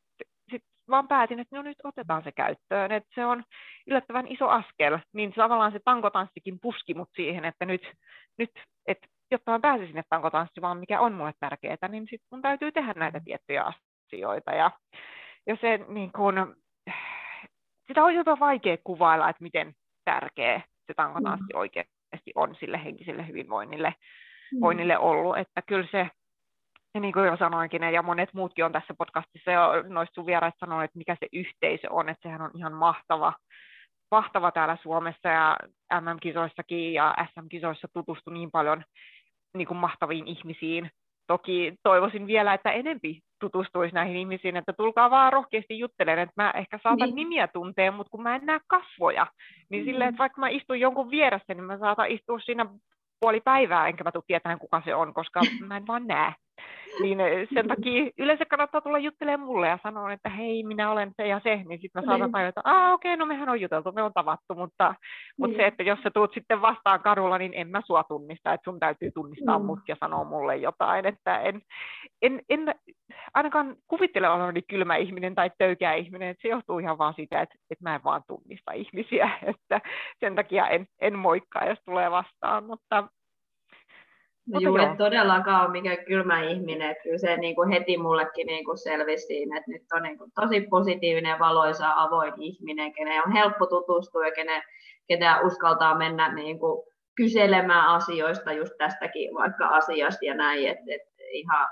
vaan 0.91 1.09
päätin, 1.09 1.41
että 1.41 1.57
no 1.57 1.63
nyt 1.63 1.77
otetaan 1.85 2.25
se 2.25 2.33
käyttöön, 2.33 2.93
että 2.93 3.11
se 3.15 3.27
on 3.27 3.45
yllättävän 3.87 4.27
iso 4.29 4.49
askel, 4.49 4.99
niin 5.13 5.33
tavallaan 5.33 5.73
se 5.73 5.81
tankotanssikin 5.85 6.59
puski 6.63 6.95
mut 6.95 7.11
siihen, 7.17 7.45
että 7.45 7.65
nyt, 7.65 7.83
nyt 8.39 8.51
että 8.87 9.07
jotta 9.31 9.51
mä 9.53 9.61
pääsin 9.61 9.87
sinne 9.87 10.03
tankotanssimaan, 10.09 10.79
mikä 10.79 11.01
on 11.01 11.13
mulle 11.13 11.33
tärkeää, 11.41 11.89
niin 11.89 12.03
sitten 12.03 12.29
mun 12.31 12.43
täytyy 12.43 12.73
tehdä 12.73 12.95
näitä 12.97 13.21
tiettyjä 13.25 13.65
asioita. 13.65 14.51
Ja, 14.51 14.71
ja 15.47 15.57
se, 15.61 15.79
niin 15.89 16.13
kun, 16.13 16.57
sitä 17.89 18.05
on 18.05 18.15
jopa 18.15 18.39
vaikea 18.39 18.77
kuvailla, 18.85 19.29
että 19.31 19.43
miten 19.43 19.73
tärkeä 20.05 20.61
se 20.87 20.95
tankotanssi 20.95 21.53
mm. 21.53 21.59
oikeasti 21.59 22.33
on 22.35 22.57
sille 22.61 22.85
henkiselle 22.85 23.29
hyvinvoinnille 23.29 23.95
mm. 24.53 24.61
voinnille 24.61 24.99
ollut. 24.99 25.39
Että 25.39 25.63
kyllä 25.63 25.89
se 25.91 26.09
ja 26.97 27.01
niin 27.01 27.13
kuin 27.13 27.27
jo 27.27 27.37
sanoinkin, 27.37 27.83
ja 27.83 28.03
monet 28.03 28.35
muutkin 28.35 28.65
on 28.65 28.73
tässä 28.73 28.95
podcastissa 28.99 29.51
jo 29.51 29.83
noista 29.89 30.15
sun 30.15 30.27
vieraista 30.27 30.59
sanonut, 30.59 30.85
että 30.85 30.99
mikä 30.99 31.17
se 31.21 31.27
yhteisö 31.33 31.87
on, 31.91 32.09
että 32.09 32.23
sehän 32.23 32.41
on 32.41 32.51
ihan 32.55 32.73
mahtava, 32.73 33.33
mahtava 34.11 34.51
täällä 34.51 34.77
Suomessa 34.83 35.29
ja 35.29 35.57
MM-kisoissakin 36.01 36.93
ja 36.93 37.15
SM-kisoissa 37.35 37.89
tutustu 37.93 38.31
niin 38.31 38.51
paljon 38.51 38.85
niin 39.57 39.69
kuin 39.69 39.79
mahtaviin 39.79 40.27
ihmisiin. 40.27 40.91
Toki 41.27 41.75
toivoisin 41.83 42.27
vielä, 42.27 42.55
että 42.55 42.71
enempi 42.71 43.21
tutustuisi 43.41 43.95
näihin 43.95 44.17
ihmisiin, 44.17 44.57
että 44.57 44.73
tulkaa 44.73 45.11
vaan 45.11 45.33
rohkeasti 45.33 45.79
juttelemaan, 45.79 46.23
että 46.23 46.43
mä 46.43 46.51
ehkä 46.51 46.79
saatan 46.83 47.09
niin. 47.09 47.15
nimiä 47.17 47.49
tuntea, 47.49 47.93
mutta 47.93 48.11
kun 48.11 48.23
mä 48.23 48.37
en 48.37 48.47
näe 48.47 48.61
kasvoja, 48.67 49.27
niin 49.71 49.83
mm. 49.83 49.87
silleen, 49.87 50.09
että 50.09 50.19
vaikka 50.19 50.41
mä 50.41 50.49
istun 50.49 50.81
jonkun 50.81 51.11
vieressä, 51.11 51.55
niin 51.55 51.65
mä 51.65 51.79
saatan 51.79 52.11
istua 52.11 52.39
siinä 52.41 52.67
puoli 53.21 53.41
päivää, 53.41 53.89
enkä 53.89 54.05
mä 54.05 54.13
tule 54.13 54.25
tietämään, 54.27 54.59
kuka 54.59 54.83
se 54.85 54.95
on, 54.95 55.15
koska 55.15 55.41
mä 55.69 55.77
en 55.77 55.87
vaan 55.87 56.07
näe. 56.07 56.33
Niin 57.03 57.21
eh, 57.21 57.49
sen 57.55 57.69
takia 57.69 58.11
yleensä 58.19 58.45
kannattaa 58.45 58.81
tulla 58.81 58.99
juttelemaan 58.99 59.47
mulle 59.47 59.69
ja 59.69 59.79
sanoa, 59.83 60.13
että 60.13 60.29
hei, 60.29 60.65
minä 60.65 60.91
olen 60.91 61.13
se 61.17 61.27
ja 61.27 61.41
se, 61.45 61.57
niin 61.57 61.81
sitten 61.81 62.03
mä 62.03 62.07
saatan 62.07 62.31
niin. 62.33 62.47
että 62.47 62.61
ah, 62.65 62.93
okei, 62.93 63.15
okay, 63.15 63.17
no 63.17 63.27
mehän 63.27 63.49
on 63.49 63.61
juteltu, 63.61 63.93
me 63.93 64.03
on 64.03 64.13
tavattu, 64.13 64.55
mutta, 64.55 64.95
mutta 65.39 65.57
niin. 65.57 65.65
se, 65.65 65.67
että 65.67 65.83
jos 65.83 65.99
sä 66.03 66.11
tuut 66.11 66.35
sitten 66.35 66.61
vastaan 66.61 67.03
kadulla, 67.03 67.39
niin 67.39 67.55
en 67.55 67.69
mä 67.69 67.83
sua 67.87 68.05
tunnista, 68.05 68.53
että 68.53 68.71
sun 68.71 68.81
täytyy 68.81 69.11
tunnistaa 69.11 69.59
mm. 69.59 69.65
mut 69.65 69.79
ja 69.89 69.97
sanoa 70.01 70.25
mulle 70.25 70.57
jotain, 70.57 71.07
että 71.07 71.41
en, 71.41 71.63
en, 72.23 72.41
en 72.49 72.75
ainakaan 73.35 73.77
kuvittele 73.89 74.29
olevani 74.29 74.63
kylmä 74.63 74.97
ihminen 74.97 75.35
tai 75.35 75.51
töykeä 75.59 75.95
ihminen, 75.95 76.29
että 76.29 76.43
se 76.43 76.49
johtuu 76.49 76.79
ihan 76.79 76.99
vaan 76.99 77.15
siitä, 77.15 77.41
että, 77.41 77.55
että 77.71 77.85
mä 77.85 77.95
en 77.95 78.05
vaan 78.05 78.23
tunnista 78.27 78.73
ihmisiä, 78.73 79.31
että 79.57 79.81
sen 80.21 80.35
takia 80.35 80.69
en, 80.69 80.87
en 81.01 81.19
moikkaa, 81.19 81.69
jos 81.69 81.79
tulee 81.85 82.11
vastaan, 82.11 82.65
mutta 82.65 83.09
No 84.49 84.61
juu, 84.61 84.77
et 84.77 84.97
todellakaan 84.97 85.65
ole 85.65 85.73
mikään 85.73 86.05
kylmä 86.07 86.43
ihminen, 86.43 86.91
että 86.91 87.03
kyllä 87.03 87.19
se 87.19 87.37
niin 87.37 87.55
kuin 87.55 87.69
heti 87.69 87.99
mullekin 87.99 88.47
niin 88.47 88.65
kuin 88.65 88.79
selvisi 88.79 89.27
siinä, 89.27 89.59
että 89.59 89.71
nyt 89.71 89.83
on 89.93 90.03
niin 90.03 90.19
kuin 90.19 90.33
tosi 90.41 90.61
positiivinen, 90.61 91.39
valoisa, 91.39 91.93
avoin 91.97 92.33
ihminen, 92.41 92.93
kenen 92.93 93.23
on 93.27 93.33
helppo 93.33 93.67
tutustua 93.67 94.27
ja 94.27 94.33
kenen, 94.33 94.63
ketä 95.09 95.41
uskaltaa 95.41 95.99
mennä 95.99 96.35
niin 96.35 96.59
kuin 96.59 96.83
kyselemään 97.17 97.89
asioista 97.89 98.53
just 98.53 98.73
tästäkin 98.79 99.35
vaikka 99.35 99.67
asiasta 99.67 100.25
ja 100.25 100.35
näin, 100.35 100.69
että, 100.69 100.85
että 100.87 101.23
ihan 101.33 101.69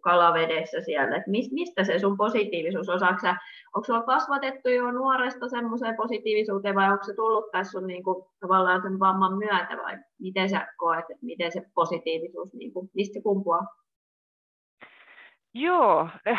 kalavedessä 0.00 0.80
siellä, 0.80 1.16
että 1.16 1.30
mistä 1.30 1.84
se 1.84 1.98
sun 1.98 2.16
positiivisuus, 2.16 2.88
osaako 2.88 3.26
onko 3.74 3.84
sulla 3.86 4.02
kasvatettu 4.02 4.68
jo 4.68 4.90
nuoresta 4.90 5.48
semmoiseen 5.48 5.96
positiivisuuteen 5.96 6.74
vai 6.74 6.92
onko 6.92 7.04
se 7.04 7.14
tullut 7.14 7.50
tässä 7.50 7.70
sun 7.70 7.86
niin 7.86 8.02
kuin, 8.02 8.24
tavallaan 8.40 8.82
sen 8.82 9.00
vamman 9.00 9.38
myötä 9.38 9.78
vai 9.84 9.98
miten 10.20 10.50
sä 10.50 10.66
koet, 10.76 11.10
että 11.10 11.26
miten 11.26 11.52
se 11.52 11.62
positiivisuus, 11.74 12.54
niin 12.54 12.72
kuin, 12.72 12.90
mistä 12.94 13.14
se 13.14 13.22
kumpuaa? 13.22 13.66
Joo, 15.54 16.08
eh, 16.26 16.38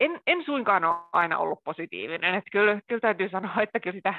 en, 0.00 0.20
en 0.26 0.44
suinkaan 0.44 0.84
ole 0.84 0.96
aina 1.12 1.38
ollut 1.38 1.64
positiivinen. 1.64 2.34
Että 2.34 2.50
kyllä, 2.50 2.80
kyllä 2.86 3.00
täytyy 3.00 3.28
sanoa, 3.28 3.52
että 3.62 3.80
kyllä 3.80 3.96
sitä 3.96 4.14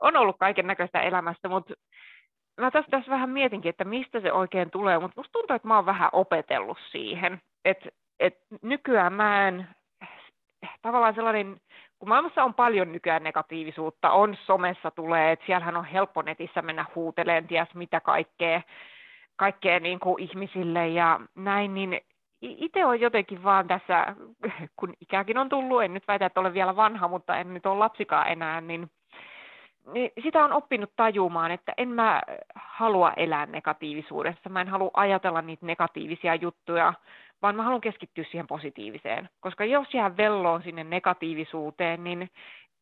on 0.00 0.16
ollut 0.16 0.36
kaiken 0.38 0.66
näköistä 0.66 1.00
elämästä, 1.00 1.48
mutta 1.48 1.74
mä 2.60 2.70
tässä, 2.70 2.90
tässä 2.90 3.10
vähän 3.10 3.30
mietinkin, 3.30 3.70
että 3.70 3.84
mistä 3.84 4.20
se 4.20 4.32
oikein 4.32 4.70
tulee, 4.70 4.98
mutta 4.98 5.20
musta 5.20 5.32
tuntuu, 5.32 5.56
että 5.56 5.68
mä 5.68 5.76
oon 5.76 5.86
vähän 5.86 6.10
opetellut 6.12 6.78
siihen. 6.90 7.40
Että 7.64 7.88
et 8.20 8.38
nykyään 8.62 9.12
mä 9.12 9.48
en, 9.48 9.68
tavallaan 10.82 11.14
sellainen, 11.14 11.60
kun 11.98 12.08
maailmassa 12.08 12.44
on 12.44 12.54
paljon 12.54 12.92
nykyään 12.92 13.22
negatiivisuutta, 13.22 14.10
on 14.10 14.36
somessa 14.44 14.90
tulee, 14.90 15.32
että 15.32 15.46
siellähän 15.46 15.76
on 15.76 15.84
helppo 15.84 16.22
netissä 16.22 16.62
mennä 16.62 16.84
huuteleen, 16.94 17.46
ties 17.46 17.74
mitä 17.74 18.00
kaikkea, 18.00 18.62
kaikkea 19.36 19.80
niin 19.80 20.00
kuin 20.00 20.22
ihmisille 20.22 20.88
ja 20.88 21.20
näin, 21.34 21.74
niin 21.74 22.00
itse 22.40 22.84
on 22.84 23.00
jotenkin 23.00 23.44
vaan 23.44 23.68
tässä, 23.68 24.16
kun 24.76 24.94
ikäkin 25.00 25.38
on 25.38 25.48
tullut, 25.48 25.82
en 25.82 25.94
nyt 25.94 26.08
väitä, 26.08 26.26
että 26.26 26.40
olen 26.40 26.54
vielä 26.54 26.76
vanha, 26.76 27.08
mutta 27.08 27.36
en 27.36 27.54
nyt 27.54 27.66
ole 27.66 27.78
lapsikaan 27.78 28.28
enää, 28.28 28.60
niin, 28.60 28.90
niin 29.92 30.10
sitä 30.22 30.44
on 30.44 30.52
oppinut 30.52 30.92
tajumaan, 30.96 31.50
että 31.50 31.72
en 31.76 31.88
mä 31.88 32.22
halua 32.54 33.12
elää 33.16 33.46
negatiivisuudessa, 33.46 34.48
mä 34.48 34.60
en 34.60 34.68
halua 34.68 34.90
ajatella 34.94 35.42
niitä 35.42 35.66
negatiivisia 35.66 36.34
juttuja, 36.34 36.94
vaan 37.42 37.56
mä 37.56 37.62
haluan 37.62 37.80
keskittyä 37.80 38.24
siihen 38.24 38.46
positiiviseen. 38.46 39.28
Koska 39.40 39.64
jos 39.64 39.94
jää 39.94 40.16
velloon 40.16 40.62
sinne 40.62 40.84
negatiivisuuteen, 40.84 42.04
niin 42.04 42.30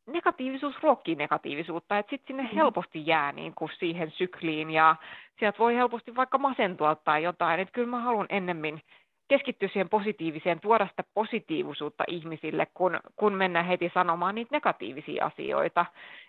negatiivisuus 0.07 0.75
ruokkii 0.83 1.15
negatiivisuutta, 1.15 1.99
että 1.99 2.11
sitten 2.11 2.37
sinne 2.37 2.51
mm. 2.53 2.57
helposti 2.57 3.07
jää 3.07 3.33
niin 3.33 3.55
kuin 3.55 3.71
siihen 3.79 4.11
sykliin 4.11 4.71
ja 4.71 4.97
sieltä 5.39 5.59
voi 5.59 5.75
helposti 5.75 6.17
vaikka 6.17 6.39
masentua 6.39 6.95
tai 6.95 7.23
jotain, 7.23 7.61
että 7.61 7.73
kyllä 7.73 7.89
mä 7.89 8.01
haluan 8.01 8.27
ennemmin 8.29 8.81
keskittyä 9.29 9.69
siihen 9.69 9.89
positiiviseen, 9.89 10.61
tuoda 10.61 10.87
sitä 10.87 11.05
positiivisuutta 11.15 12.05
ihmisille, 12.09 12.67
kun, 12.75 13.01
kun 13.17 13.35
mennään 13.35 13.67
heti 13.67 13.91
sanomaan 13.95 14.35
niitä 14.35 14.57
negatiivisia 14.57 15.27
asioita. 15.27 15.87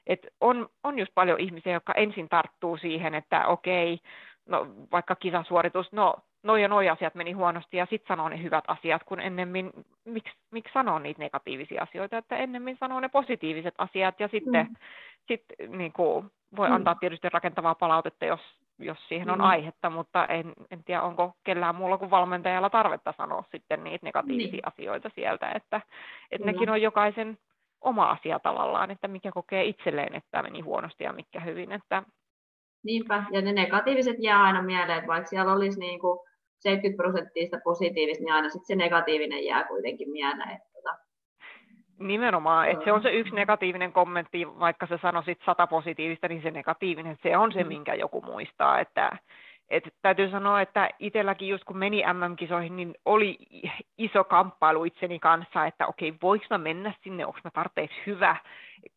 Et 0.07 0.27
on, 0.41 0.69
on 0.83 0.99
just 0.99 1.11
paljon 1.15 1.39
ihmisiä, 1.39 1.73
jotka 1.73 1.93
ensin 1.93 2.29
tarttuu 2.29 2.77
siihen, 2.77 3.15
että 3.15 3.47
okei, 3.47 3.99
no 4.49 4.67
vaikka 4.91 5.15
kisasuoritus, 5.15 5.91
no 5.91 6.15
noi 6.47 6.61
ja 6.61 6.67
noi 6.67 6.89
asiat 6.89 7.15
meni 7.15 7.31
huonosti 7.31 7.77
ja 7.77 7.87
sitten 7.89 8.07
sanoo 8.07 8.29
ne 8.29 8.43
hyvät 8.43 8.63
asiat, 8.67 9.03
kun 9.03 9.19
ennemmin, 9.19 9.71
miksi, 10.05 10.33
miksi 10.51 10.73
sanoo 10.73 10.99
niitä 10.99 11.21
negatiivisia 11.21 11.83
asioita, 11.83 12.17
että 12.17 12.37
ennemmin 12.37 12.77
sanoo 12.79 12.99
ne 12.99 13.09
positiiviset 13.09 13.73
asiat 13.77 14.19
ja 14.19 14.27
sitten 14.27 14.67
mm. 14.67 14.75
sit, 15.27 15.43
niin 15.67 15.93
kuin, 15.93 16.31
voi 16.55 16.67
mm. 16.67 16.75
antaa 16.75 16.95
tietysti 16.95 17.29
rakentavaa 17.29 17.75
palautetta, 17.75 18.25
jos, 18.25 18.41
jos 18.79 18.97
siihen 19.07 19.29
on 19.29 19.39
mm. 19.39 19.45
aihetta, 19.45 19.89
mutta 19.89 20.25
en, 20.25 20.53
en 20.71 20.83
tiedä, 20.83 21.01
onko 21.01 21.33
kellään 21.43 21.75
muulla 21.75 21.97
kuin 21.97 22.11
valmentajalla 22.11 22.69
tarvetta 22.69 23.13
sanoa 23.17 23.43
sitten 23.51 23.83
niitä 23.83 24.05
negatiivisia 24.05 24.51
niin. 24.51 24.67
asioita 24.67 25.09
sieltä, 25.15 25.51
että, 25.51 25.81
että 26.31 26.45
nekin 26.45 26.69
on 26.69 26.81
jokaisen 26.81 27.37
oma 27.81 28.09
asia 28.11 28.39
tavallaan, 28.39 28.91
että 28.91 29.07
mikä 29.07 29.31
kokee 29.31 29.65
itselleen, 29.65 30.15
että 30.15 30.43
meni 30.43 30.61
huonosti 30.61 31.03
ja 31.03 31.13
mikä 31.13 31.39
hyvin, 31.39 31.71
että 31.71 32.03
Niinpä, 32.83 33.23
ja 33.31 33.41
ne 33.41 33.53
negatiiviset 33.53 34.15
jää 34.19 34.43
aina 34.43 34.61
mieleen, 34.61 34.97
että 34.97 35.07
vaikka 35.07 35.29
siellä 35.29 35.53
olisi 35.53 35.79
niin 35.79 35.99
kuin 35.99 36.19
70 36.59 37.03
prosenttia 37.03 37.59
positiivista, 37.63 38.23
niin 38.23 38.33
aina 38.33 38.49
sitten 38.49 38.65
se 38.65 38.75
negatiivinen 38.75 39.45
jää 39.45 39.63
kuitenkin 39.63 40.09
mieleen. 40.09 40.49
Että 40.49 40.69
tota. 40.73 40.97
Nimenomaan, 41.99 42.69
että 42.69 42.85
se 42.85 42.91
on 42.91 43.01
se 43.01 43.09
yksi 43.09 43.35
negatiivinen 43.35 43.93
kommentti, 43.93 44.47
vaikka 44.59 44.87
sä 44.87 44.99
sanoisit 45.01 45.39
sata 45.45 45.67
positiivista, 45.67 46.27
niin 46.27 46.41
se 46.41 46.51
negatiivinen, 46.51 47.17
se 47.23 47.37
on 47.37 47.53
se, 47.53 47.63
mm. 47.63 47.67
minkä 47.67 47.93
joku 47.93 48.21
muistaa, 48.21 48.79
että 48.79 49.17
et 49.69 49.83
täytyy 50.01 50.29
sanoa, 50.29 50.61
että 50.61 50.89
itselläkin 50.99 51.47
just 51.47 51.63
kun 51.63 51.77
meni 51.77 52.03
MM-kisoihin, 52.13 52.75
niin 52.75 52.95
oli 53.05 53.37
iso 53.97 54.23
kamppailu 54.23 54.83
itseni 54.83 55.19
kanssa, 55.19 55.65
että 55.65 55.87
okei, 55.87 56.13
voiko 56.21 56.45
mä 56.49 56.57
mennä 56.57 56.93
sinne, 57.03 57.25
onko 57.25 57.39
mä 57.43 57.51
tarpeeksi 57.53 57.97
hyvä, 58.05 58.35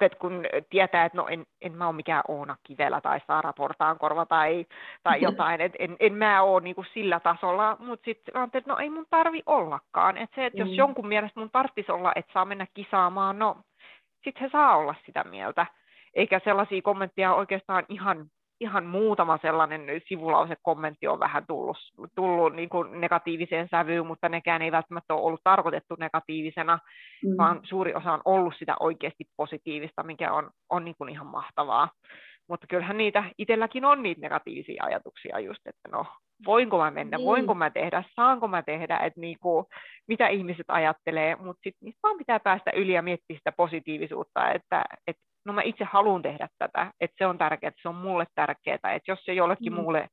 että 0.01 0.19
kun 0.19 0.45
tietää, 0.71 1.05
että 1.05 1.19
no 1.19 1.27
en, 1.29 1.47
en 1.61 1.73
mä 1.73 1.87
ole 1.87 1.97
mikään 1.97 2.23
Oona 2.29 2.57
Kivelä 2.63 3.01
tai 3.01 3.21
Saara 3.27 3.53
Portaankorva 3.53 4.27
tai, 4.27 4.67
tai 5.03 5.21
jotain, 5.27 5.61
että 5.61 5.77
en, 5.81 5.97
en 6.01 6.15
mä 6.15 6.43
ole 6.43 6.61
niin 6.61 6.75
kuin 6.75 6.87
sillä 6.95 7.21
tasolla, 7.21 7.77
mutta 7.79 8.05
sitten 8.05 8.37
ajattelin, 8.37 8.63
että 8.63 8.73
no 8.73 8.79
ei 8.79 8.91
mun 8.91 9.07
tarvi 9.11 9.43
ollakaan. 9.47 10.17
Että 10.17 10.35
se, 10.35 10.47
että 10.47 10.59
jos 10.59 10.69
mm. 10.69 10.75
jonkun 10.75 11.09
mielestä 11.09 11.41
mun 11.41 11.51
tarvitsisi 11.51 11.93
olla, 11.93 12.13
että 12.17 12.33
saa 12.33 12.45
mennä 12.45 12.67
kisaamaan, 12.75 13.39
no 13.39 13.57
sitten 14.25 14.41
he 14.41 14.49
saa 14.53 14.77
olla 14.77 14.95
sitä 15.07 15.25
mieltä. 15.25 15.67
Eikä 16.15 16.41
sellaisia 16.45 16.83
kommentteja 16.83 17.35
oikeastaan 17.35 17.85
ihan 17.89 18.31
ihan 18.61 18.87
muutama 18.87 19.39
sellainen 19.43 20.01
sivulausekommentti 20.09 21.07
on 21.07 21.21
vähän 21.21 21.45
tullut, 21.47 21.77
tullut 22.15 22.53
niin 22.55 22.69
kuin 22.69 23.01
negatiiviseen 23.01 23.69
sävyyn, 23.71 24.07
mutta 24.07 24.29
nekään 24.29 24.63
ei 24.63 24.73
välttämättä 24.73 25.15
ole 25.15 25.23
ollut 25.23 25.41
tarkoitettu 25.45 25.95
negatiivisena, 25.99 26.79
mm. 27.25 27.37
vaan 27.39 27.61
suuri 27.63 27.95
osa 27.95 28.13
on 28.13 28.23
ollut 28.25 28.55
sitä 28.59 28.77
oikeasti 28.81 29.25
positiivista, 29.37 30.03
mikä 30.03 30.33
on, 30.33 30.51
on 30.71 30.85
niin 30.85 30.95
kuin 30.99 31.11
ihan 31.11 31.27
mahtavaa. 31.27 31.89
Mutta 32.49 32.67
kyllähän 32.67 32.97
niitä 32.97 33.25
itselläkin 33.39 33.85
on 33.85 34.03
niitä 34.03 34.21
negatiivisia 34.21 34.85
ajatuksia 34.85 35.39
just, 35.41 35.67
että 35.67 35.89
no 35.93 36.07
voinko 36.47 36.79
mä 36.79 36.91
mennä, 36.91 37.17
niin. 37.17 37.27
voinko 37.27 37.55
mä 37.55 37.71
tehdä, 37.71 38.05
saanko 38.17 38.49
mä 38.49 38.63
tehdä, 38.63 38.99
että 38.99 39.21
niinku, 39.21 39.69
mitä 40.09 40.29
ihmiset 40.29 40.67
ajattelee, 40.69 41.37
mutta 41.37 41.61
sitten 41.63 41.87
niistä 41.87 42.01
vaan 42.03 42.19
pitää 42.19 42.41
päästä 42.41 42.71
yli 42.71 42.93
ja 42.93 43.03
miettiä 43.03 43.37
sitä 43.37 43.53
positiivisuutta, 43.53 44.53
että, 44.53 44.85
että 45.07 45.23
no 45.45 45.53
mä 45.53 45.63
itse 45.63 45.85
haluan 45.85 46.23
tehdä 46.23 46.49
tätä, 46.59 46.93
että 47.01 47.15
se 47.19 47.27
on 47.27 47.39
tärkeää, 47.39 47.73
se 47.83 47.89
on 47.89 47.95
mulle 47.95 48.27
tärkeää, 48.35 48.77
että 48.77 49.11
jos 49.11 49.25
se 49.25 49.35
jollekin 49.35 49.73
mm. 49.73 49.81
muulle 49.81 50.09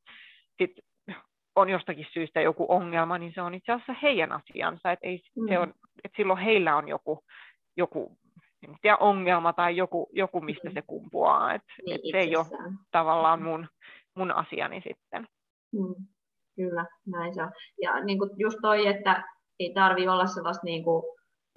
sit 0.58 0.72
on 1.56 1.70
jostakin 1.70 2.08
syystä 2.14 2.42
joku 2.42 2.66
ongelma, 2.70 3.18
niin 3.18 3.32
se 3.36 3.42
on 3.42 3.54
itse 3.54 3.72
asiassa 3.72 3.96
heidän 4.02 4.32
asiansa, 4.32 4.92
että, 4.92 5.08
ei, 5.08 5.22
mm. 5.36 5.48
se 5.50 5.60
on, 5.60 5.74
että 6.04 6.18
silloin 6.18 6.40
heillä 6.40 6.76
on 6.76 6.88
joku, 6.88 7.24
joku 7.78 8.18
en 8.64 8.76
tiedä, 8.82 8.98
ongelma 8.98 9.54
tai 9.54 9.78
joku, 9.78 10.10
joku 10.14 10.42
mistä 10.42 10.70
mm. 10.70 10.74
se 10.74 10.82
kumpuaa, 10.82 11.54
että 11.54 11.74
niin, 11.86 11.96
et 11.96 12.02
se 12.12 12.18
ei 12.18 12.36
ole 12.36 12.46
tavallaan 12.92 13.42
mun, 13.42 13.68
mun 14.16 14.32
asiani 14.32 14.82
sitten. 14.82 15.28
Mm. 15.74 16.08
Kyllä, 16.56 16.86
näin 17.06 17.36
se 17.36 17.42
on. 17.42 17.52
Ja 17.82 18.04
niin 18.04 18.20
kuin 18.20 18.30
just 18.38 18.58
toi, 18.62 18.88
että 18.88 19.24
ei 19.60 19.74
tarvi 19.74 20.08
olla 20.08 20.28
sellaista 20.28 20.66
niin 20.66 20.84
kuin 20.84 21.04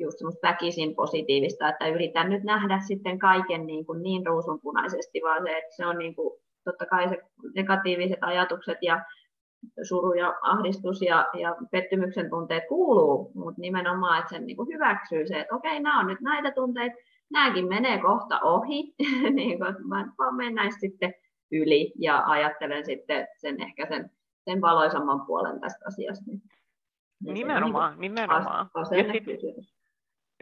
just 0.01 0.18
semmoista 0.18 0.48
väkisin 0.48 0.94
positiivista, 0.94 1.68
että 1.68 1.88
yritän 1.88 2.30
nyt 2.30 2.44
nähdä 2.44 2.80
sitten 2.88 3.18
kaiken 3.18 3.66
niin, 3.66 3.86
kuin 3.86 4.03
niin 4.03 4.26
ruusunpunaisesti, 4.26 5.20
vaan 5.24 5.42
se, 5.42 5.59
että 5.59 5.76
se 5.76 5.86
on 5.86 5.98
niin 5.98 6.14
kuin, 6.14 6.40
totta 6.64 6.86
kai 6.86 7.09
se 7.09 7.18
negatiiviset 7.55 8.18
ajatukset 8.20 8.78
ja 8.82 9.05
suru 9.82 10.12
ja 10.12 10.34
ahdistus 10.42 11.03
ja, 11.03 11.28
ja 11.40 11.57
pettymyksen 11.70 12.30
tunteet 12.30 12.64
kuuluu, 12.68 13.32
mutta 13.34 13.61
nimenomaan, 13.61 14.18
että 14.18 14.30
sen 14.30 14.46
niin 14.46 14.57
kuin 14.57 14.68
hyväksyy 14.68 15.26
se, 15.26 15.40
että 15.40 15.55
okei, 15.55 15.80
nämä 15.80 16.01
on 16.01 16.07
nyt 16.07 16.20
näitä 16.20 16.51
tunteita, 16.51 16.96
nämäkin 17.30 17.68
menee 17.68 17.98
kohta 17.98 18.40
ohi, 18.40 18.94
niin 19.40 19.59
kuin, 19.59 19.88
mä 19.88 20.12
vaan 20.18 20.36
mennään 20.36 20.72
sitten 20.80 21.14
yli 21.53 21.92
ja 21.98 22.22
ajattelen 22.26 22.84
sitten 22.84 23.26
sen 23.36 23.62
ehkä 23.62 23.86
sen, 23.86 24.11
sen 24.44 24.61
valoisamman 24.61 25.26
puolen 25.26 25.61
tästä 25.61 25.84
asiasta. 25.86 26.24
Niin 26.28 27.34
nimenomaan, 27.34 28.01
niin 28.01 28.14
nimenomaan. 28.14 28.70
Ja 28.74 28.84
sit, 28.84 29.24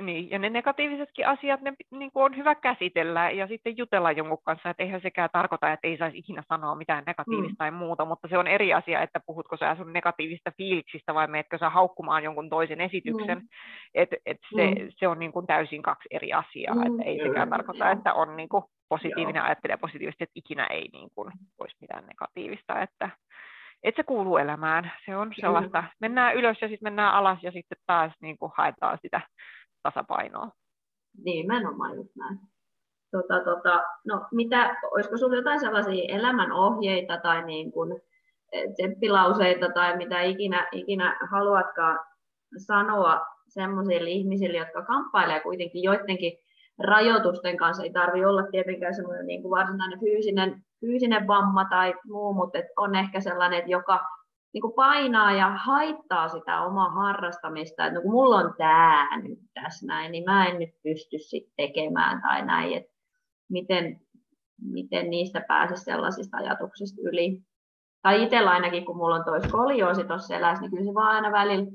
niin, 0.00 0.30
ja 0.30 0.38
ne 0.38 0.50
negatiivisetkin 0.50 1.26
asiat 1.26 1.60
ne 1.60 1.72
niin 1.90 2.12
kuin 2.12 2.24
on 2.24 2.36
hyvä 2.36 2.54
käsitellä 2.54 3.30
ja 3.30 3.46
sitten 3.46 3.76
jutella 3.76 4.12
jonkun 4.12 4.42
kanssa, 4.44 4.70
että 4.70 4.82
eihän 4.82 5.00
sekään 5.00 5.30
tarkoita, 5.32 5.72
että 5.72 5.88
ei 5.88 5.98
saisi 5.98 6.18
ikinä 6.18 6.42
sanoa 6.48 6.74
mitään 6.74 7.04
negatiivista 7.06 7.52
mm. 7.52 7.56
tai 7.58 7.70
muuta, 7.70 8.04
mutta 8.04 8.28
se 8.28 8.38
on 8.38 8.46
eri 8.46 8.74
asia, 8.74 9.02
että 9.02 9.20
puhutko 9.26 9.56
sä 9.56 9.74
sun 9.76 9.92
negatiivista 9.92 10.52
fiiliksistä 10.56 11.14
vai 11.14 11.26
meetkö 11.26 11.58
sä 11.58 11.70
haukkumaan 11.70 12.24
jonkun 12.24 12.50
toisen 12.50 12.80
esityksen, 12.80 13.38
mm. 13.38 13.48
että 13.94 14.16
et 14.26 14.38
se, 14.56 14.66
mm. 14.66 14.88
se 14.90 15.08
on 15.08 15.18
niin 15.18 15.32
kuin 15.32 15.46
täysin 15.46 15.82
kaksi 15.82 16.08
eri 16.10 16.32
asiaa, 16.32 16.74
mm. 16.74 16.82
että 16.82 17.02
ei 17.04 17.18
sekään 17.28 17.50
tarkoita, 17.50 17.90
että 17.90 18.14
on 18.14 18.36
niin 18.36 18.48
kuin 18.48 18.64
positiivinen 18.88 19.42
ajattelee 19.42 19.76
positiivisesti, 19.76 20.24
että 20.24 20.32
ikinä 20.34 20.66
ei 20.66 20.88
niin 20.92 21.08
kuin 21.14 21.32
olisi 21.58 21.76
mitään 21.80 22.06
negatiivista, 22.06 22.82
että 22.82 23.10
että 23.82 24.02
se 24.02 24.06
kuuluu 24.06 24.36
elämään. 24.36 24.92
Se 25.06 25.16
on 25.16 25.32
sellaista, 25.40 25.84
mennään 26.00 26.34
ylös 26.34 26.62
ja 26.62 26.68
sitten 26.68 26.86
mennään 26.86 27.14
alas 27.14 27.38
ja 27.42 27.52
sitten 27.52 27.78
taas 27.86 28.12
niin 28.20 28.38
kuin 28.38 28.52
haetaan 28.56 28.98
sitä 29.02 29.20
tasapainoa. 29.82 30.50
Nimenomaan 31.24 31.96
just 31.96 32.16
näin. 32.16 32.38
Tota, 33.10 33.44
tota, 33.44 33.82
no, 34.06 34.26
mitä, 34.32 34.76
olisiko 34.90 35.16
sinulla 35.16 35.36
jotain 35.36 35.60
sellaisia 35.60 36.16
elämän 36.16 36.52
ohjeita 36.52 37.16
tai 37.22 37.44
niin 37.44 37.72
kuin 37.72 38.00
eh, 38.52 38.72
tsemppilauseita 38.74 39.68
tai 39.68 39.96
mitä 39.96 40.20
ikinä, 40.20 40.68
ikinä 40.72 41.18
haluatkaan 41.30 41.98
sanoa 42.56 43.26
sellaisille 43.48 44.10
ihmisille, 44.10 44.58
jotka 44.58 44.82
kamppailevat 44.82 45.42
kuitenkin 45.42 45.82
joidenkin 45.82 46.32
rajoitusten 46.78 47.56
kanssa. 47.56 47.82
Ei 47.82 47.92
tarvitse 47.92 48.26
olla 48.26 48.42
tietenkään 48.42 48.94
semmoinen 48.94 49.26
niin 49.26 49.42
kuin 49.42 49.50
varsinainen 49.50 50.00
fyysinen, 50.00 50.64
fyysinen 50.80 51.26
vamma 51.26 51.64
tai 51.64 51.94
muu, 52.06 52.34
mutta 52.34 52.58
on 52.76 52.94
ehkä 52.94 53.20
sellainen, 53.20 53.58
että 53.58 53.70
joka 53.70 54.00
niin 54.52 54.62
kuin 54.62 54.74
painaa 54.74 55.32
ja 55.32 55.50
haittaa 55.50 56.28
sitä 56.28 56.62
omaa 56.62 56.90
harrastamista, 56.90 57.86
että 57.86 57.94
no 57.94 58.02
kun 58.02 58.10
mulla 58.10 58.36
on 58.36 58.54
tämä 58.58 59.20
nyt 59.22 59.38
tässä 59.54 59.86
näin, 59.86 60.12
niin 60.12 60.24
mä 60.24 60.46
en 60.46 60.58
nyt 60.58 60.70
pysty 60.82 61.18
sit 61.18 61.44
tekemään 61.56 62.22
tai 62.22 62.44
näin, 62.44 62.76
että 62.76 62.92
miten, 63.50 64.00
miten 64.62 65.10
niistä 65.10 65.44
pääsisi 65.48 65.84
sellaisista 65.84 66.36
ajatuksista 66.36 67.00
yli. 67.04 67.42
Tai 68.02 68.22
itsellä 68.22 68.50
ainakin, 68.50 68.84
kun 68.84 68.96
mulla 68.96 69.14
on 69.14 69.24
toi 69.24 69.48
skolioosi 69.48 70.04
tuossa 70.04 70.26
selässä, 70.26 70.62
niin 70.62 70.70
kyllä 70.70 70.84
se 70.84 70.94
vaan 70.94 71.14
aina 71.14 71.32
välillä, 71.32 71.66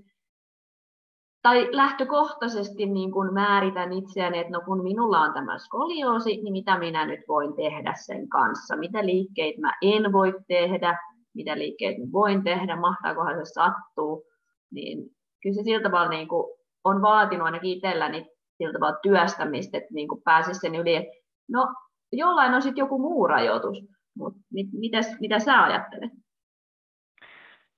tai 1.43 1.69
lähtökohtaisesti 1.71 2.85
niin 2.85 3.11
kun 3.11 3.33
määritän 3.33 3.93
itseäni, 3.93 4.37
että 4.37 4.51
no 4.51 4.61
kun 4.65 4.83
minulla 4.83 5.19
on 5.19 5.33
tämä 5.33 5.57
skolioosi, 5.57 6.41
niin 6.41 6.53
mitä 6.53 6.79
minä 6.79 7.05
nyt 7.05 7.19
voin 7.27 7.53
tehdä 7.53 7.93
sen 8.05 8.29
kanssa, 8.29 8.75
mitä 8.75 9.05
liikkeitä 9.05 9.61
mä 9.61 9.73
en 9.81 10.13
voi 10.13 10.33
tehdä, 10.47 10.99
mitä 11.35 11.57
liikkeitä 11.57 12.01
voin 12.11 12.43
tehdä, 12.43 12.75
mahtaakohan 12.75 13.45
se 13.45 13.53
sattuu, 13.53 14.25
niin 14.71 15.09
kyllä 15.43 15.55
se 15.55 15.63
sillä 15.63 15.83
tavalla 15.83 16.09
niin 16.09 16.27
kuin 16.27 16.57
on 16.83 17.01
vaatinut 17.01 17.45
ainakin 17.45 17.71
itselläni 17.71 18.25
sillä 18.57 18.73
tavalla 18.73 18.99
työstämistä, 19.03 19.77
että 19.77 19.93
niin 19.93 20.07
kuin 20.07 20.21
pääsisi 20.21 20.59
sen 20.59 20.75
yli, 20.75 20.95
että 20.95 21.13
no 21.51 21.75
jollain 22.11 22.53
on 22.53 22.61
sitten 22.61 22.81
joku 22.81 22.99
muu 22.99 23.27
rajoitus, 23.27 23.77
mutta 24.17 24.39
mit, 24.53 24.67
mitäs, 24.73 25.19
mitä 25.19 25.39
sä 25.39 25.63
ajattelet? 25.63 26.11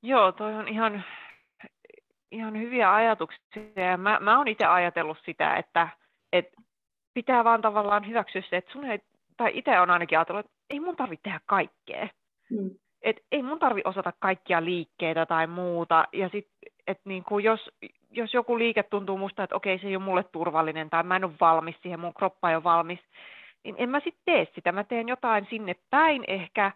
Joo, 0.04 0.32
toi 0.32 0.54
on 0.54 0.68
ihan, 0.68 1.04
ihan 2.32 2.60
hyviä 2.60 2.94
ajatuksia. 2.94 3.98
Mä, 3.98 4.20
mä 4.20 4.38
oon 4.38 4.48
itse 4.48 4.66
ajatellut 4.66 5.18
sitä, 5.26 5.56
että, 5.56 5.90
että 6.34 6.62
pitää 7.14 7.44
vaan 7.44 7.62
tavallaan 7.62 8.08
hyväksyä 8.08 8.42
se, 8.50 8.58
että 8.58 8.72
sun 8.72 8.86
ei, 8.86 9.00
tai 9.38 9.52
itse 9.54 9.80
on 9.80 9.90
ainakin 9.90 10.18
ajatellut, 10.18 10.46
että 10.46 10.58
ei 10.70 10.80
mun 10.80 10.96
tarvitse 10.96 11.24
tehdä 11.24 11.40
kaikkea. 11.46 12.08
Hmm 12.50 12.70
et 13.06 13.24
ei 13.32 13.44
mun 13.44 13.60
tarvi 13.60 13.82
osata 13.86 14.14
kaikkia 14.20 14.66
liikkeitä 14.66 15.26
tai 15.26 15.48
muuta. 15.48 16.06
Ja 16.14 16.30
sit, 16.30 16.48
et 16.88 17.00
niin 17.06 17.24
kuin 17.24 17.46
jos, 17.46 17.72
jos 18.12 18.34
joku 18.34 18.58
liike 18.58 18.84
tuntuu 18.84 19.18
musta, 19.18 19.44
että 19.44 19.56
okei, 19.56 19.80
se 19.80 19.88
ei 19.88 19.96
ole 19.96 20.04
mulle 20.04 20.24
turvallinen 20.24 20.90
tai 20.90 21.04
mä 21.04 21.16
en 21.16 21.24
ole 21.24 21.34
valmis 21.42 21.76
siihen, 21.82 22.00
mun 22.00 22.14
kroppa 22.14 22.50
ei 22.50 22.56
ole 22.56 22.64
valmis, 22.64 23.00
niin 23.64 23.76
en 23.78 23.90
mä 23.90 24.00
sitten 24.00 24.22
tee 24.26 24.48
sitä. 24.56 24.72
Mä 24.72 24.84
teen 24.84 25.08
jotain 25.08 25.48
sinne 25.50 25.76
päin 25.90 26.24
ehkä, 26.28 26.72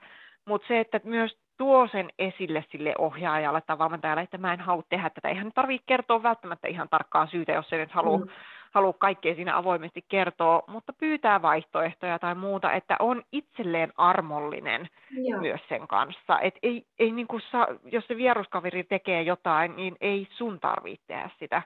mutta 0.45 0.67
se, 0.67 0.79
että 0.79 0.99
myös 1.03 1.37
tuo 1.57 1.87
sen 1.87 2.09
esille 2.19 2.65
sille 2.71 2.93
ohjaajalle 2.97 3.61
tai 3.61 3.77
valmentajalle, 3.77 4.21
että 4.21 4.37
mä 4.37 4.53
en 4.53 4.59
halua 4.59 4.83
tehdä 4.89 5.09
tätä. 5.09 5.29
Eihän 5.29 5.51
tarvitse 5.55 5.83
kertoa 5.87 6.23
välttämättä 6.23 6.67
ihan 6.67 6.89
tarkkaa 6.89 7.27
syytä, 7.27 7.51
jos 7.51 7.69
se 7.69 7.77
nyt 7.77 7.91
haluaa 7.91 8.19
mm 8.19 8.29
halua 8.71 8.93
kaikkea 8.93 9.35
siinä 9.35 9.57
avoimesti 9.57 10.05
kertoa, 10.09 10.63
mutta 10.67 10.93
pyytää 10.93 11.41
vaihtoehtoja 11.41 12.19
tai 12.19 12.35
muuta, 12.35 12.71
että 12.71 12.95
on 12.99 13.23
itselleen 13.31 13.93
armollinen 13.97 14.89
Joo. 15.11 15.41
myös 15.41 15.61
sen 15.69 15.87
kanssa. 15.87 16.39
Et 16.39 16.55
ei, 16.63 16.85
ei 16.99 17.11
niin 17.11 17.27
kuin 17.27 17.41
saa, 17.51 17.67
jos 17.83 18.07
se 18.07 18.17
vieruskaveri 18.17 18.83
tekee 18.83 19.21
jotain, 19.21 19.75
niin 19.75 19.95
ei 20.01 20.27
sun 20.31 20.59
tarvitse 20.59 21.03
tehdä 21.07 21.29
sitä. 21.39 21.61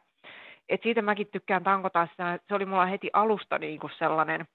Et 0.69 0.83
siitä 0.83 1.01
mäkin 1.01 1.27
tykkään 1.27 1.63
tankotassa. 1.63 2.39
Se 2.47 2.55
oli 2.55 2.65
mulla 2.65 2.85
heti 2.85 3.09
alusta 3.13 3.57
niin 3.57 3.79
kuin 3.79 3.93
sellainen 3.97 4.47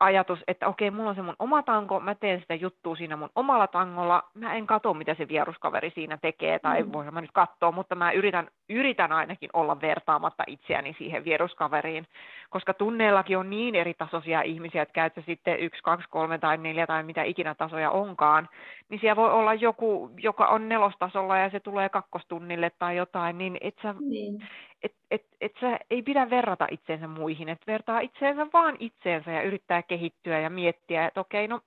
ajatus, 0.00 0.38
että 0.48 0.68
okei, 0.68 0.90
mulla 0.90 1.10
on 1.10 1.16
se 1.16 1.22
mun 1.22 1.36
oma 1.38 1.62
tanko, 1.62 2.00
mä 2.00 2.14
teen 2.14 2.40
sitä 2.40 2.54
juttua 2.54 2.96
siinä 2.96 3.16
mun 3.16 3.30
omalla 3.34 3.66
tangolla, 3.66 4.22
mä 4.34 4.54
en 4.54 4.66
katso, 4.66 4.94
mitä 4.94 5.14
se 5.14 5.28
vieruskaveri 5.28 5.90
siinä 5.94 6.18
tekee, 6.22 6.58
tai 6.58 6.82
mm. 6.82 6.92
voin 6.92 7.14
mä 7.14 7.20
nyt 7.20 7.32
katsoa, 7.32 7.72
mutta 7.72 7.94
mä 7.94 8.12
yritän, 8.12 8.48
yritän 8.68 9.12
ainakin 9.12 9.50
olla 9.52 9.80
vertaamatta 9.80 10.44
itseäni 10.46 10.94
siihen 10.98 11.24
vieruskaveriin, 11.24 12.06
koska 12.50 12.74
tunneillakin 12.74 13.38
on 13.38 13.50
niin 13.50 13.74
eri 13.74 13.94
tasoisia 13.94 14.42
ihmisiä, 14.42 14.82
että 14.82 14.92
käytä 14.92 15.22
sitten 15.26 15.60
yksi, 15.60 15.82
kaksi, 15.82 16.08
kolme 16.10 16.38
tai 16.38 16.56
neljä 16.56 16.86
tai 16.86 17.02
mitä 17.02 17.22
ikinä 17.22 17.54
tasoja 17.54 17.90
onkaan, 17.90 18.48
niin 18.88 19.00
siellä 19.00 19.16
voi 19.16 19.30
olla 19.30 19.54
joku, 19.54 20.10
joka 20.18 20.46
on 20.46 20.68
nelostasolla 20.68 21.38
ja 21.38 21.50
se 21.50 21.60
tulee 21.60 21.88
kakkostunnille 21.88 22.70
tai 22.78 22.96
jotain, 22.96 23.38
niin 23.38 23.58
et 23.60 23.74
sä, 23.82 23.94
niin 24.00 24.48
et, 24.82 24.94
et, 25.10 25.26
et 25.40 25.52
sä 25.60 25.78
ei 25.90 26.02
pidä 26.02 26.30
verrata 26.30 26.66
itseensä 26.70 27.06
muihin, 27.06 27.48
että 27.48 27.66
vertaa 27.66 28.00
itseensä 28.00 28.46
vaan 28.52 28.76
itseensä 28.78 29.30
ja 29.30 29.42
yrittää 29.42 29.82
kehittyä 29.82 30.40
ja 30.40 30.50
miettiä, 30.50 31.06
että 31.06 31.20
okei, 31.20 31.48
no 31.48 31.60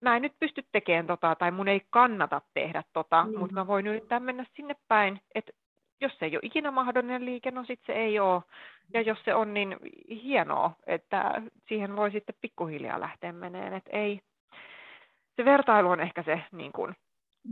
mä 0.00 0.16
en 0.16 0.22
nyt 0.22 0.32
pysty 0.40 0.64
tekemään 0.72 1.06
tota, 1.06 1.34
tai 1.34 1.50
mun 1.50 1.68
ei 1.68 1.82
kannata 1.90 2.40
tehdä 2.54 2.82
tota, 2.92 3.24
mm. 3.24 3.38
mutta 3.38 3.54
mä 3.54 3.66
voin 3.66 3.86
yrittää 3.86 4.20
mennä 4.20 4.44
sinne 4.56 4.76
päin, 4.88 5.20
että 5.34 5.52
jos 6.02 6.18
se 6.18 6.24
ei 6.26 6.36
ole 6.36 6.40
ikinä 6.42 6.70
mahdollinen 6.70 7.24
liike, 7.24 7.50
no 7.50 7.64
sitten 7.64 7.94
se 7.94 8.00
ei 8.00 8.20
ole, 8.20 8.42
ja 8.94 9.00
jos 9.00 9.18
se 9.24 9.34
on 9.34 9.54
niin 9.54 9.76
hienoa, 10.10 10.70
että 10.86 11.42
siihen 11.68 11.96
voi 11.96 12.10
sitten 12.10 12.34
pikkuhiljaa 12.40 13.00
lähteä 13.00 13.32
meneen, 13.32 13.72
että 13.72 13.90
ei, 13.92 14.20
se 15.36 15.44
vertailu 15.44 15.90
on 15.90 16.00
ehkä 16.00 16.22
se 16.22 16.42
niin 16.52 16.72
kuin 16.72 16.94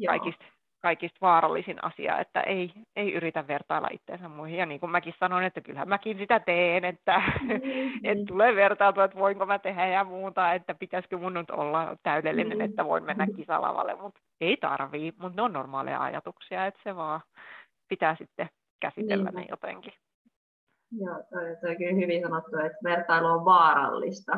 kaikista, 0.07 0.45
kaikista 0.83 1.19
vaarallisin 1.21 1.85
asia, 1.85 2.19
että 2.19 2.41
ei, 2.41 2.73
ei 2.97 3.13
yritä 3.13 3.47
vertailla 3.47 3.89
itseensä 3.93 4.29
muihin. 4.29 4.59
Ja 4.59 4.67
niin 4.67 4.81
kuin 4.81 4.91
mäkin 4.91 5.15
sanoin, 5.21 5.45
että 5.45 5.61
kyllähän 5.61 5.89
mäkin 5.89 6.19
sitä 6.19 6.41
teen, 6.41 6.85
että 6.85 7.19
mm-hmm. 7.19 8.01
et 8.11 8.19
tulee 8.29 8.57
vertailtua, 8.57 9.05
että 9.05 9.19
voinko 9.19 9.47
mä 9.47 9.59
tehdä 9.59 9.87
ja 9.87 10.05
muuta, 10.05 10.53
että 10.53 10.75
pitäisikö 10.75 11.19
mun 11.19 11.35
nyt 11.35 11.51
olla 11.51 11.97
täydellinen, 12.03 12.59
mm-hmm. 12.59 12.71
että 12.71 12.85
voin 12.85 13.05
mennä 13.05 13.27
kisalavalle, 13.37 13.95
mutta 13.95 14.21
ei 14.41 14.57
tarvii, 14.57 15.13
mutta 15.19 15.37
ne 15.37 15.43
on 15.43 15.53
normaaleja 15.53 16.03
ajatuksia, 16.03 16.67
että 16.67 16.81
se 16.85 16.97
vaan 16.97 17.21
pitää 17.91 18.15
sitten 18.15 18.49
käsitellä 18.81 19.31
niin. 19.31 19.35
ne 19.35 19.47
jotenkin. 19.51 19.93
Joo, 20.93 21.15
toi, 21.15 21.57
toi 21.61 21.71
on 21.71 21.77
kyllä 21.77 22.01
hyvin 22.01 22.23
sanottu, 22.23 22.57
että 22.57 22.79
vertailu 22.85 23.27
on 23.27 23.45
vaarallista, 23.45 24.33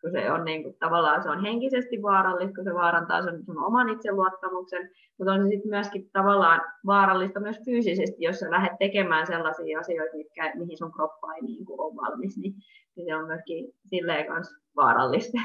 kun 0.00 0.10
se 0.10 0.32
on 0.32 0.44
niin 0.44 0.62
kuin, 0.62 0.76
tavallaan 0.78 1.22
se 1.22 1.30
on 1.30 1.42
henkisesti 1.42 2.02
vaarallista, 2.02 2.54
kun 2.54 2.64
se 2.64 2.74
vaarantaa 2.74 3.22
sen 3.22 3.44
sun 3.44 3.64
oman 3.64 3.88
itseluottamuksen, 3.88 4.90
mutta 5.18 5.32
on 5.32 5.42
se 5.42 5.48
sitten 5.48 5.70
myöskin 5.70 6.10
tavallaan 6.10 6.60
vaarallista 6.86 7.40
myös 7.40 7.56
fyysisesti, 7.64 8.24
jos 8.24 8.38
sä 8.38 8.50
lähdet 8.50 8.78
tekemään 8.78 9.26
sellaisia 9.26 9.80
asioita, 9.80 10.16
mitkä, 10.16 10.52
mihin 10.54 10.78
sun 10.78 10.92
kroppa 10.92 11.34
ei 11.34 11.42
niin 11.42 11.64
kuin, 11.64 11.80
ole 11.80 11.96
valmis, 11.96 12.38
niin, 12.38 12.54
niin 12.96 13.06
se 13.06 13.16
on 13.16 13.26
myöskin 13.26 13.72
silleen 13.86 14.26
kanssa 14.26 14.56
vaarallista. 14.76 15.38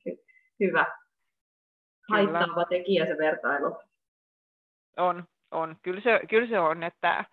Hyvä. 0.60 0.86
Haittaava 2.10 2.64
tekijä 2.64 3.06
se 3.06 3.18
vertailu. 3.18 3.76
On, 4.96 5.24
on. 5.50 5.76
Kyllä 5.82 6.00
se, 6.00 6.20
kyllä 6.28 6.48
se 6.48 6.60
on, 6.60 6.82
että 6.82 7.24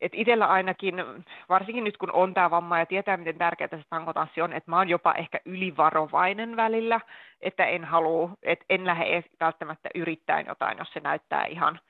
et 0.00 0.12
itsellä 0.14 0.46
ainakin, 0.46 0.94
varsinkin 1.48 1.84
nyt 1.84 1.96
kun 1.96 2.12
on 2.12 2.34
tämä 2.34 2.50
vamma 2.50 2.78
ja 2.78 2.86
tietää, 2.86 3.16
miten 3.16 3.38
tärkeää 3.38 3.68
se 3.70 3.82
tankotanssi 3.90 4.42
on, 4.42 4.52
että 4.52 4.70
mä 4.70 4.76
oon 4.76 4.88
jopa 4.88 5.12
ehkä 5.12 5.40
ylivarovainen 5.44 6.56
välillä, 6.56 7.00
että 7.40 7.66
en 7.66 7.84
halua, 7.84 8.30
että 8.42 8.64
en 8.68 8.86
lähde 8.86 9.24
välttämättä 9.40 9.88
yrittämään 9.94 10.46
jotain, 10.46 10.78
jos 10.78 10.92
se 10.92 11.00
näyttää 11.00 11.46
ihan, 11.46 11.80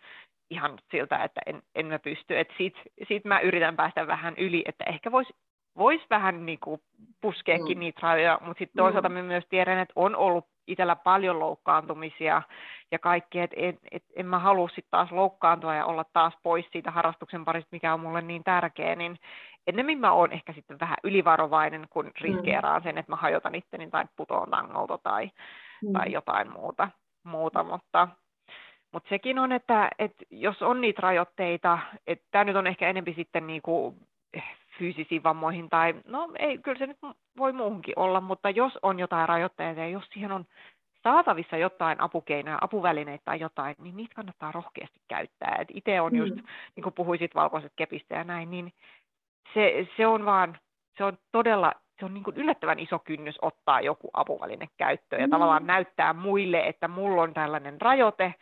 ihan 0.51 0.79
siltä, 0.91 1.25
että 1.25 1.41
en, 1.47 1.63
en 1.75 1.87
mä 1.87 1.99
pysty. 1.99 2.39
Et 2.39 2.49
sit, 2.59 2.75
sit 3.09 3.25
mä 3.25 3.41
yritän 3.41 3.77
päästä 3.77 4.07
vähän 4.07 4.35
yli, 4.39 4.65
että 4.67 4.85
ehkä 4.85 5.13
voisi 5.13 5.35
vois 5.79 6.01
vähän 6.11 6.47
niinku 6.47 6.81
puskeekin 7.21 7.79
mm. 7.79 7.81
niitä 7.81 8.01
rajoja, 8.03 8.39
mutta 8.41 8.59
sitten 8.59 8.83
toisaalta 8.83 9.09
mm. 9.09 9.15
mä 9.15 9.23
myös 9.23 9.45
tiedän, 9.49 9.79
että 9.79 9.93
on 9.97 10.17
ollut 10.17 10.47
itsellä 10.67 10.97
paljon 10.97 11.39
loukkaantumisia 11.39 12.43
ja 12.93 12.99
kaikki, 12.99 13.41
että 13.41 13.57
en, 13.59 13.79
et, 13.91 14.05
en 14.17 14.27
mä 14.27 14.39
halua 14.39 14.69
sitten 14.69 14.91
taas 14.91 15.13
loukkaantua 15.13 15.75
ja 15.75 15.87
olla 15.87 16.05
taas 16.13 16.35
pois 16.43 16.67
siitä 16.73 16.91
harrastuksen 16.91 17.45
parista, 17.45 17.69
mikä 17.73 17.95
on 17.95 18.01
mulle 18.01 18.23
niin 18.23 18.45
tärkeä, 18.45 18.95
niin 18.95 19.19
ennemmin 19.67 19.99
mä 19.99 20.13
oon 20.13 20.33
ehkä 20.33 20.53
sitten 20.53 20.81
vähän 20.81 20.97
ylivarovainen, 21.05 21.87
kun 21.91 22.05
mm. 22.05 22.13
riskeeraan 22.21 22.83
sen, 22.83 22.99
että 22.99 23.13
mä 23.13 23.17
hajotan 23.17 23.55
itteni 23.55 23.91
tai 23.91 24.05
putoon 24.17 24.51
tangolta 24.51 24.99
tai, 24.99 25.31
mm. 25.83 25.93
tai 25.93 26.13
jotain 26.13 26.53
muuta, 26.53 26.89
muuta 27.25 27.65
mutta 27.65 28.09
mutta 28.93 29.09
sekin 29.09 29.39
on, 29.39 29.53
että, 29.53 29.91
että 29.99 30.25
jos 30.31 30.63
on 30.63 30.81
niitä 30.81 31.01
rajoitteita, 31.03 31.79
että 32.07 32.27
tämä 32.31 32.45
nyt 32.45 32.57
on 32.57 32.67
ehkä 32.67 32.89
enempi 32.89 33.15
sitten 33.15 33.47
niinku 33.47 33.95
fyysisiin 34.79 35.23
vammoihin 35.23 35.71
tai, 35.71 35.95
no 36.07 36.29
ei, 36.39 36.59
kyllä 36.59 36.79
se 36.79 36.87
nyt 36.87 36.99
voi 37.39 37.53
muuhunkin 37.53 37.99
olla, 37.99 38.21
mutta 38.21 38.51
jos 38.51 38.79
on 38.83 38.99
jotain 38.99 39.29
rajoitteita 39.29 39.81
ja 39.81 39.89
jos 39.89 40.05
siihen 40.13 40.33
on 40.33 40.45
saatavissa 41.03 41.57
jotain 41.57 42.01
apukeinoja, 42.01 42.59
apuvälineitä 42.61 43.25
tai 43.25 43.41
jotain, 43.41 43.77
niin 43.79 43.97
niitä 43.97 44.15
kannattaa 44.15 44.53
rohkeasti 44.53 45.01
käyttää. 45.09 45.57
Et 45.61 45.69
itse 45.75 46.01
on 46.01 46.17
just, 46.17 46.35
mm. 46.35 46.43
niin 46.77 46.83
kuin 46.83 46.95
puhuisit 46.95 47.35
valkoiset 47.35 47.73
kepistä 47.77 48.15
ja 48.15 48.25
näin, 48.25 48.51
niin 48.51 48.73
se, 49.55 49.89
se 49.97 50.07
on 50.07 50.25
vaan, 50.25 50.59
se 50.97 51.05
on 51.05 51.19
todella, 51.33 51.73
se 51.99 52.05
on 52.05 52.15
niin 52.15 52.25
kuin 52.25 52.37
yllättävän 52.37 52.79
iso 52.79 52.99
kynnys 52.99 53.39
ottaa 53.43 53.81
joku 53.81 54.11
apuväline 54.13 54.69
käyttöön 54.77 55.21
ja 55.21 55.27
mm. 55.27 55.31
tavallaan 55.31 55.67
näyttää 55.67 56.13
muille, 56.13 56.67
että 56.67 56.89
mulla 56.89 57.23
on 57.23 57.35
tällainen 57.35 57.81
rajoite, 57.81 58.35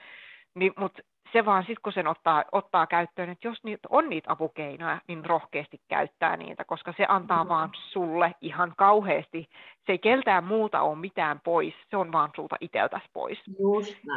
niin, 0.54 0.72
mutta 0.76 1.02
se 1.32 1.44
vaan 1.44 1.62
sitten, 1.62 1.82
kun 1.82 1.92
sen 1.92 2.06
ottaa, 2.06 2.44
ottaa 2.52 2.86
käyttöön, 2.86 3.30
että 3.30 3.48
jos 3.48 3.64
niitä 3.64 3.88
on 3.90 4.08
niitä 4.08 4.32
apukeinoja, 4.32 5.00
niin 5.08 5.24
rohkeasti 5.24 5.80
käyttää 5.88 6.36
niitä, 6.36 6.64
koska 6.64 6.94
se 6.96 7.06
antaa 7.08 7.48
vaan 7.48 7.70
sulle 7.74 8.34
ihan 8.40 8.72
kauheasti. 8.76 9.48
Se 9.86 9.92
ei 9.92 9.98
keltään 9.98 10.44
muuta 10.44 10.82
ole 10.82 10.98
mitään 10.98 11.40
pois, 11.44 11.74
se 11.90 11.96
on 11.96 12.12
vaan 12.12 12.30
sulta 12.36 12.56
iteltäsi 12.60 13.04
pois. 13.12 13.38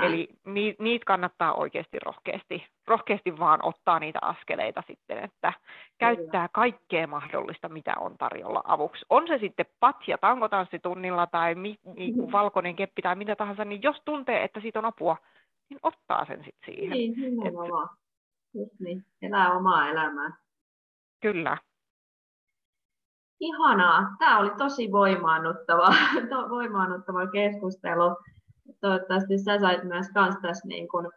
Eli 0.01 0.29
ni, 0.45 0.75
niitä 0.79 1.05
kannattaa 1.05 1.53
oikeasti 1.53 1.99
rohkeasti, 1.99 2.67
rohkeasti 2.87 3.39
vaan 3.39 3.59
ottaa 3.63 3.99
niitä 3.99 4.19
askeleita 4.21 4.83
sitten, 4.87 5.23
että 5.23 5.53
käyttää 5.97 6.49
kaikkea 6.51 7.07
mahdollista, 7.07 7.69
mitä 7.69 7.93
on 7.99 8.17
tarjolla 8.17 8.61
avuksi. 8.65 9.05
On 9.09 9.27
se 9.27 9.37
sitten 9.37 9.65
patja 9.79 10.17
tankotanssitunnilla 10.17 11.27
tai 11.27 11.55
mi, 11.55 11.75
niin 11.95 12.31
valkoinen 12.31 12.75
keppi 12.75 13.01
tai 13.01 13.15
mitä 13.15 13.35
tahansa, 13.35 13.65
niin 13.65 13.83
jos 13.83 14.01
tuntee, 14.05 14.43
että 14.43 14.59
siitä 14.59 14.79
on 14.79 14.85
apua, 14.85 15.17
niin 15.69 15.79
ottaa 15.83 16.25
sen 16.25 16.43
sitten 16.43 16.75
siihen. 16.75 16.89
Niin, 16.89 17.13
nimenomaan. 17.15 17.89
Että... 17.89 18.05
Just 18.53 18.79
niin, 18.79 19.05
elää 19.21 19.51
omaa 19.51 19.89
elämää. 19.89 20.37
Kyllä. 21.21 21.57
Ihanaa. 23.39 24.15
Tämä 24.19 24.39
oli 24.39 24.51
tosi 24.57 24.91
voimaannuttava, 24.91 25.87
to, 26.29 26.49
voimaannuttava 26.49 27.27
keskustelu. 27.27 28.15
Toivottavasti 28.81 29.37
sä 29.37 29.59
sait 29.59 29.83
myös 29.83 30.05
kans 30.13 30.35
tässä 30.41 30.67
niin 30.67 30.87
kun 30.87 31.11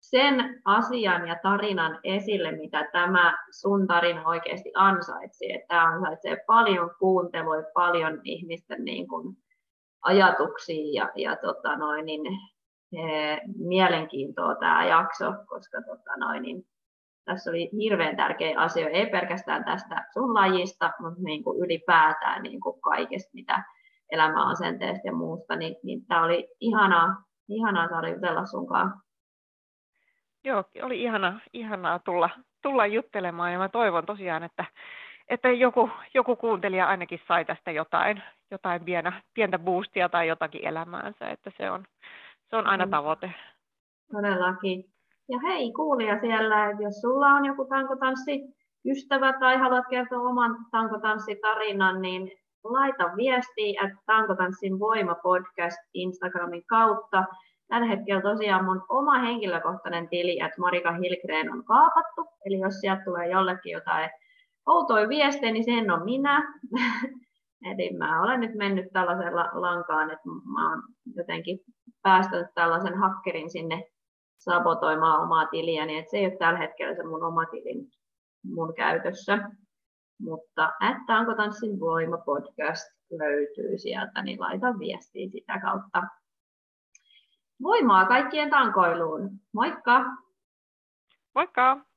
sen 0.00 0.60
asian 0.64 1.28
ja 1.28 1.36
tarinan 1.42 2.00
esille, 2.04 2.52
mitä 2.52 2.88
tämä 2.92 3.38
sun 3.50 3.86
tarina 3.86 4.26
oikeasti 4.26 4.72
ansaitsi. 4.74 5.52
Että 5.52 5.66
tämä 5.68 5.84
ansaitsee 5.84 6.36
paljon 6.46 6.90
kuuntelua, 6.98 7.56
paljon 7.74 8.20
ihmisten 8.24 8.84
niin 8.84 9.08
kun 9.08 9.36
ajatuksia 10.02 11.02
ja, 11.02 11.12
ja 11.16 11.36
tota 11.36 11.76
noin, 11.76 12.06
niin 12.06 12.22
mielenkiintoa 13.58 14.54
tämä 14.54 14.86
jakso, 14.86 15.32
koska 15.46 15.82
tota 15.82 16.16
noin, 16.16 16.42
niin 16.42 16.62
tässä 17.24 17.50
oli 17.50 17.70
hirveän 17.72 18.16
tärkeä 18.16 18.60
asia, 18.60 18.88
ei 18.88 19.06
pelkästään 19.06 19.64
tästä 19.64 20.06
sun 20.12 20.34
lajista, 20.34 20.92
mutta 21.00 21.22
niin 21.22 21.44
kuin 21.44 21.64
ylipäätään 21.64 22.42
niin 22.42 22.60
kuin 22.60 22.80
kaikesta, 22.80 23.30
mitä 23.34 23.62
elämäasenteesta 24.10 25.08
ja 25.08 25.12
muusta, 25.12 25.56
niin, 25.56 25.76
niin 25.82 26.06
tämä 26.06 26.24
oli 26.24 26.48
ihanaa, 26.60 27.08
ihanaa 27.48 27.88
saada 27.88 28.08
jutella 28.08 28.46
sunkaan. 28.46 29.00
Joo, 30.44 30.64
oli 30.82 31.02
ihana, 31.02 31.40
ihanaa 31.52 31.98
tulla, 31.98 32.30
tulla 32.62 32.86
juttelemaan 32.86 33.52
ja 33.52 33.58
mä 33.58 33.68
toivon 33.68 34.06
tosiaan, 34.06 34.42
että, 34.42 34.64
että 35.28 35.48
joku, 35.48 35.90
joku 36.14 36.36
kuuntelija 36.36 36.88
ainakin 36.88 37.20
sai 37.28 37.44
tästä 37.44 37.70
jotain, 37.70 38.22
jotain 38.50 38.84
pienä, 38.84 39.22
pientä 39.34 39.58
boostia 39.58 40.08
tai 40.08 40.28
jotakin 40.28 40.64
elämäänsä, 40.64 41.28
että 41.28 41.50
se 41.56 41.70
on, 41.70 41.84
se 42.54 42.58
on 42.58 42.66
aina 42.66 42.86
mm. 42.86 42.90
tavoite. 42.90 43.34
Todellakin. 44.12 44.84
Ja 45.28 45.38
hei 45.38 45.72
kuulija 45.72 46.20
siellä, 46.20 46.70
että 46.70 46.82
jos 46.82 47.00
sulla 47.00 47.26
on 47.26 47.44
joku 47.44 47.64
tankotanssi 47.64 48.40
ystävä 48.86 49.32
tai 49.40 49.56
haluat 49.56 49.84
kertoa 49.90 50.28
oman 50.28 50.56
tankotanssitarinan, 50.70 52.02
niin 52.02 52.30
laita 52.64 53.16
viestiä, 53.16 53.82
että 53.84 53.98
Tankotanssin 54.06 54.78
voima 54.78 55.14
podcast 55.14 55.78
Instagramin 55.94 56.66
kautta. 56.66 57.24
Tällä 57.68 57.86
hetkellä 57.86 58.22
tosiaan 58.22 58.64
mun 58.64 58.82
oma 58.88 59.18
henkilökohtainen 59.18 60.08
tili, 60.08 60.40
että 60.40 60.60
Marika 60.60 60.92
Hilgren 60.92 61.52
on 61.52 61.64
kaapattu. 61.64 62.26
Eli 62.46 62.58
jos 62.58 62.74
sieltä 62.80 63.04
tulee 63.04 63.28
jollekin 63.28 63.72
jotain 63.72 64.10
outoja 64.66 65.08
viestejä, 65.08 65.52
niin 65.52 65.64
sen 65.64 65.90
on 65.90 66.04
minä. 66.04 66.42
Eli 67.64 67.96
mä 67.98 68.22
olen 68.22 68.40
nyt 68.40 68.54
mennyt 68.54 68.92
tällaisella 68.92 69.48
lankaan, 69.52 70.10
että 70.10 70.28
mä 70.52 70.70
oon 70.70 70.82
jotenkin 71.16 71.58
päästänyt 72.02 72.46
tällaisen 72.54 72.98
hakkerin 72.98 73.50
sinne 73.50 73.90
sabotoimaan 74.38 75.22
omaa 75.22 75.46
tiliäni, 75.46 75.98
että 75.98 76.10
se 76.10 76.16
ei 76.16 76.26
ole 76.26 76.36
tällä 76.36 76.58
hetkellä 76.58 76.94
se 76.94 77.02
mun 77.02 77.24
oma 77.24 77.46
tilin 77.46 77.86
mun 78.44 78.74
käytössä. 78.74 79.38
Mutta 80.20 80.72
että 80.90 81.18
onko 81.18 81.34
tanssin 81.34 81.80
voima 81.80 82.18
podcast 82.18 82.84
löytyy 83.10 83.78
sieltä, 83.78 84.22
niin 84.22 84.40
laita 84.40 84.78
viestiä 84.78 85.28
sitä 85.28 85.60
kautta. 85.60 86.02
Voimaa 87.62 88.06
kaikkien 88.06 88.50
tankoiluun. 88.50 89.30
Moikka! 89.52 90.04
Moikka! 91.34 91.93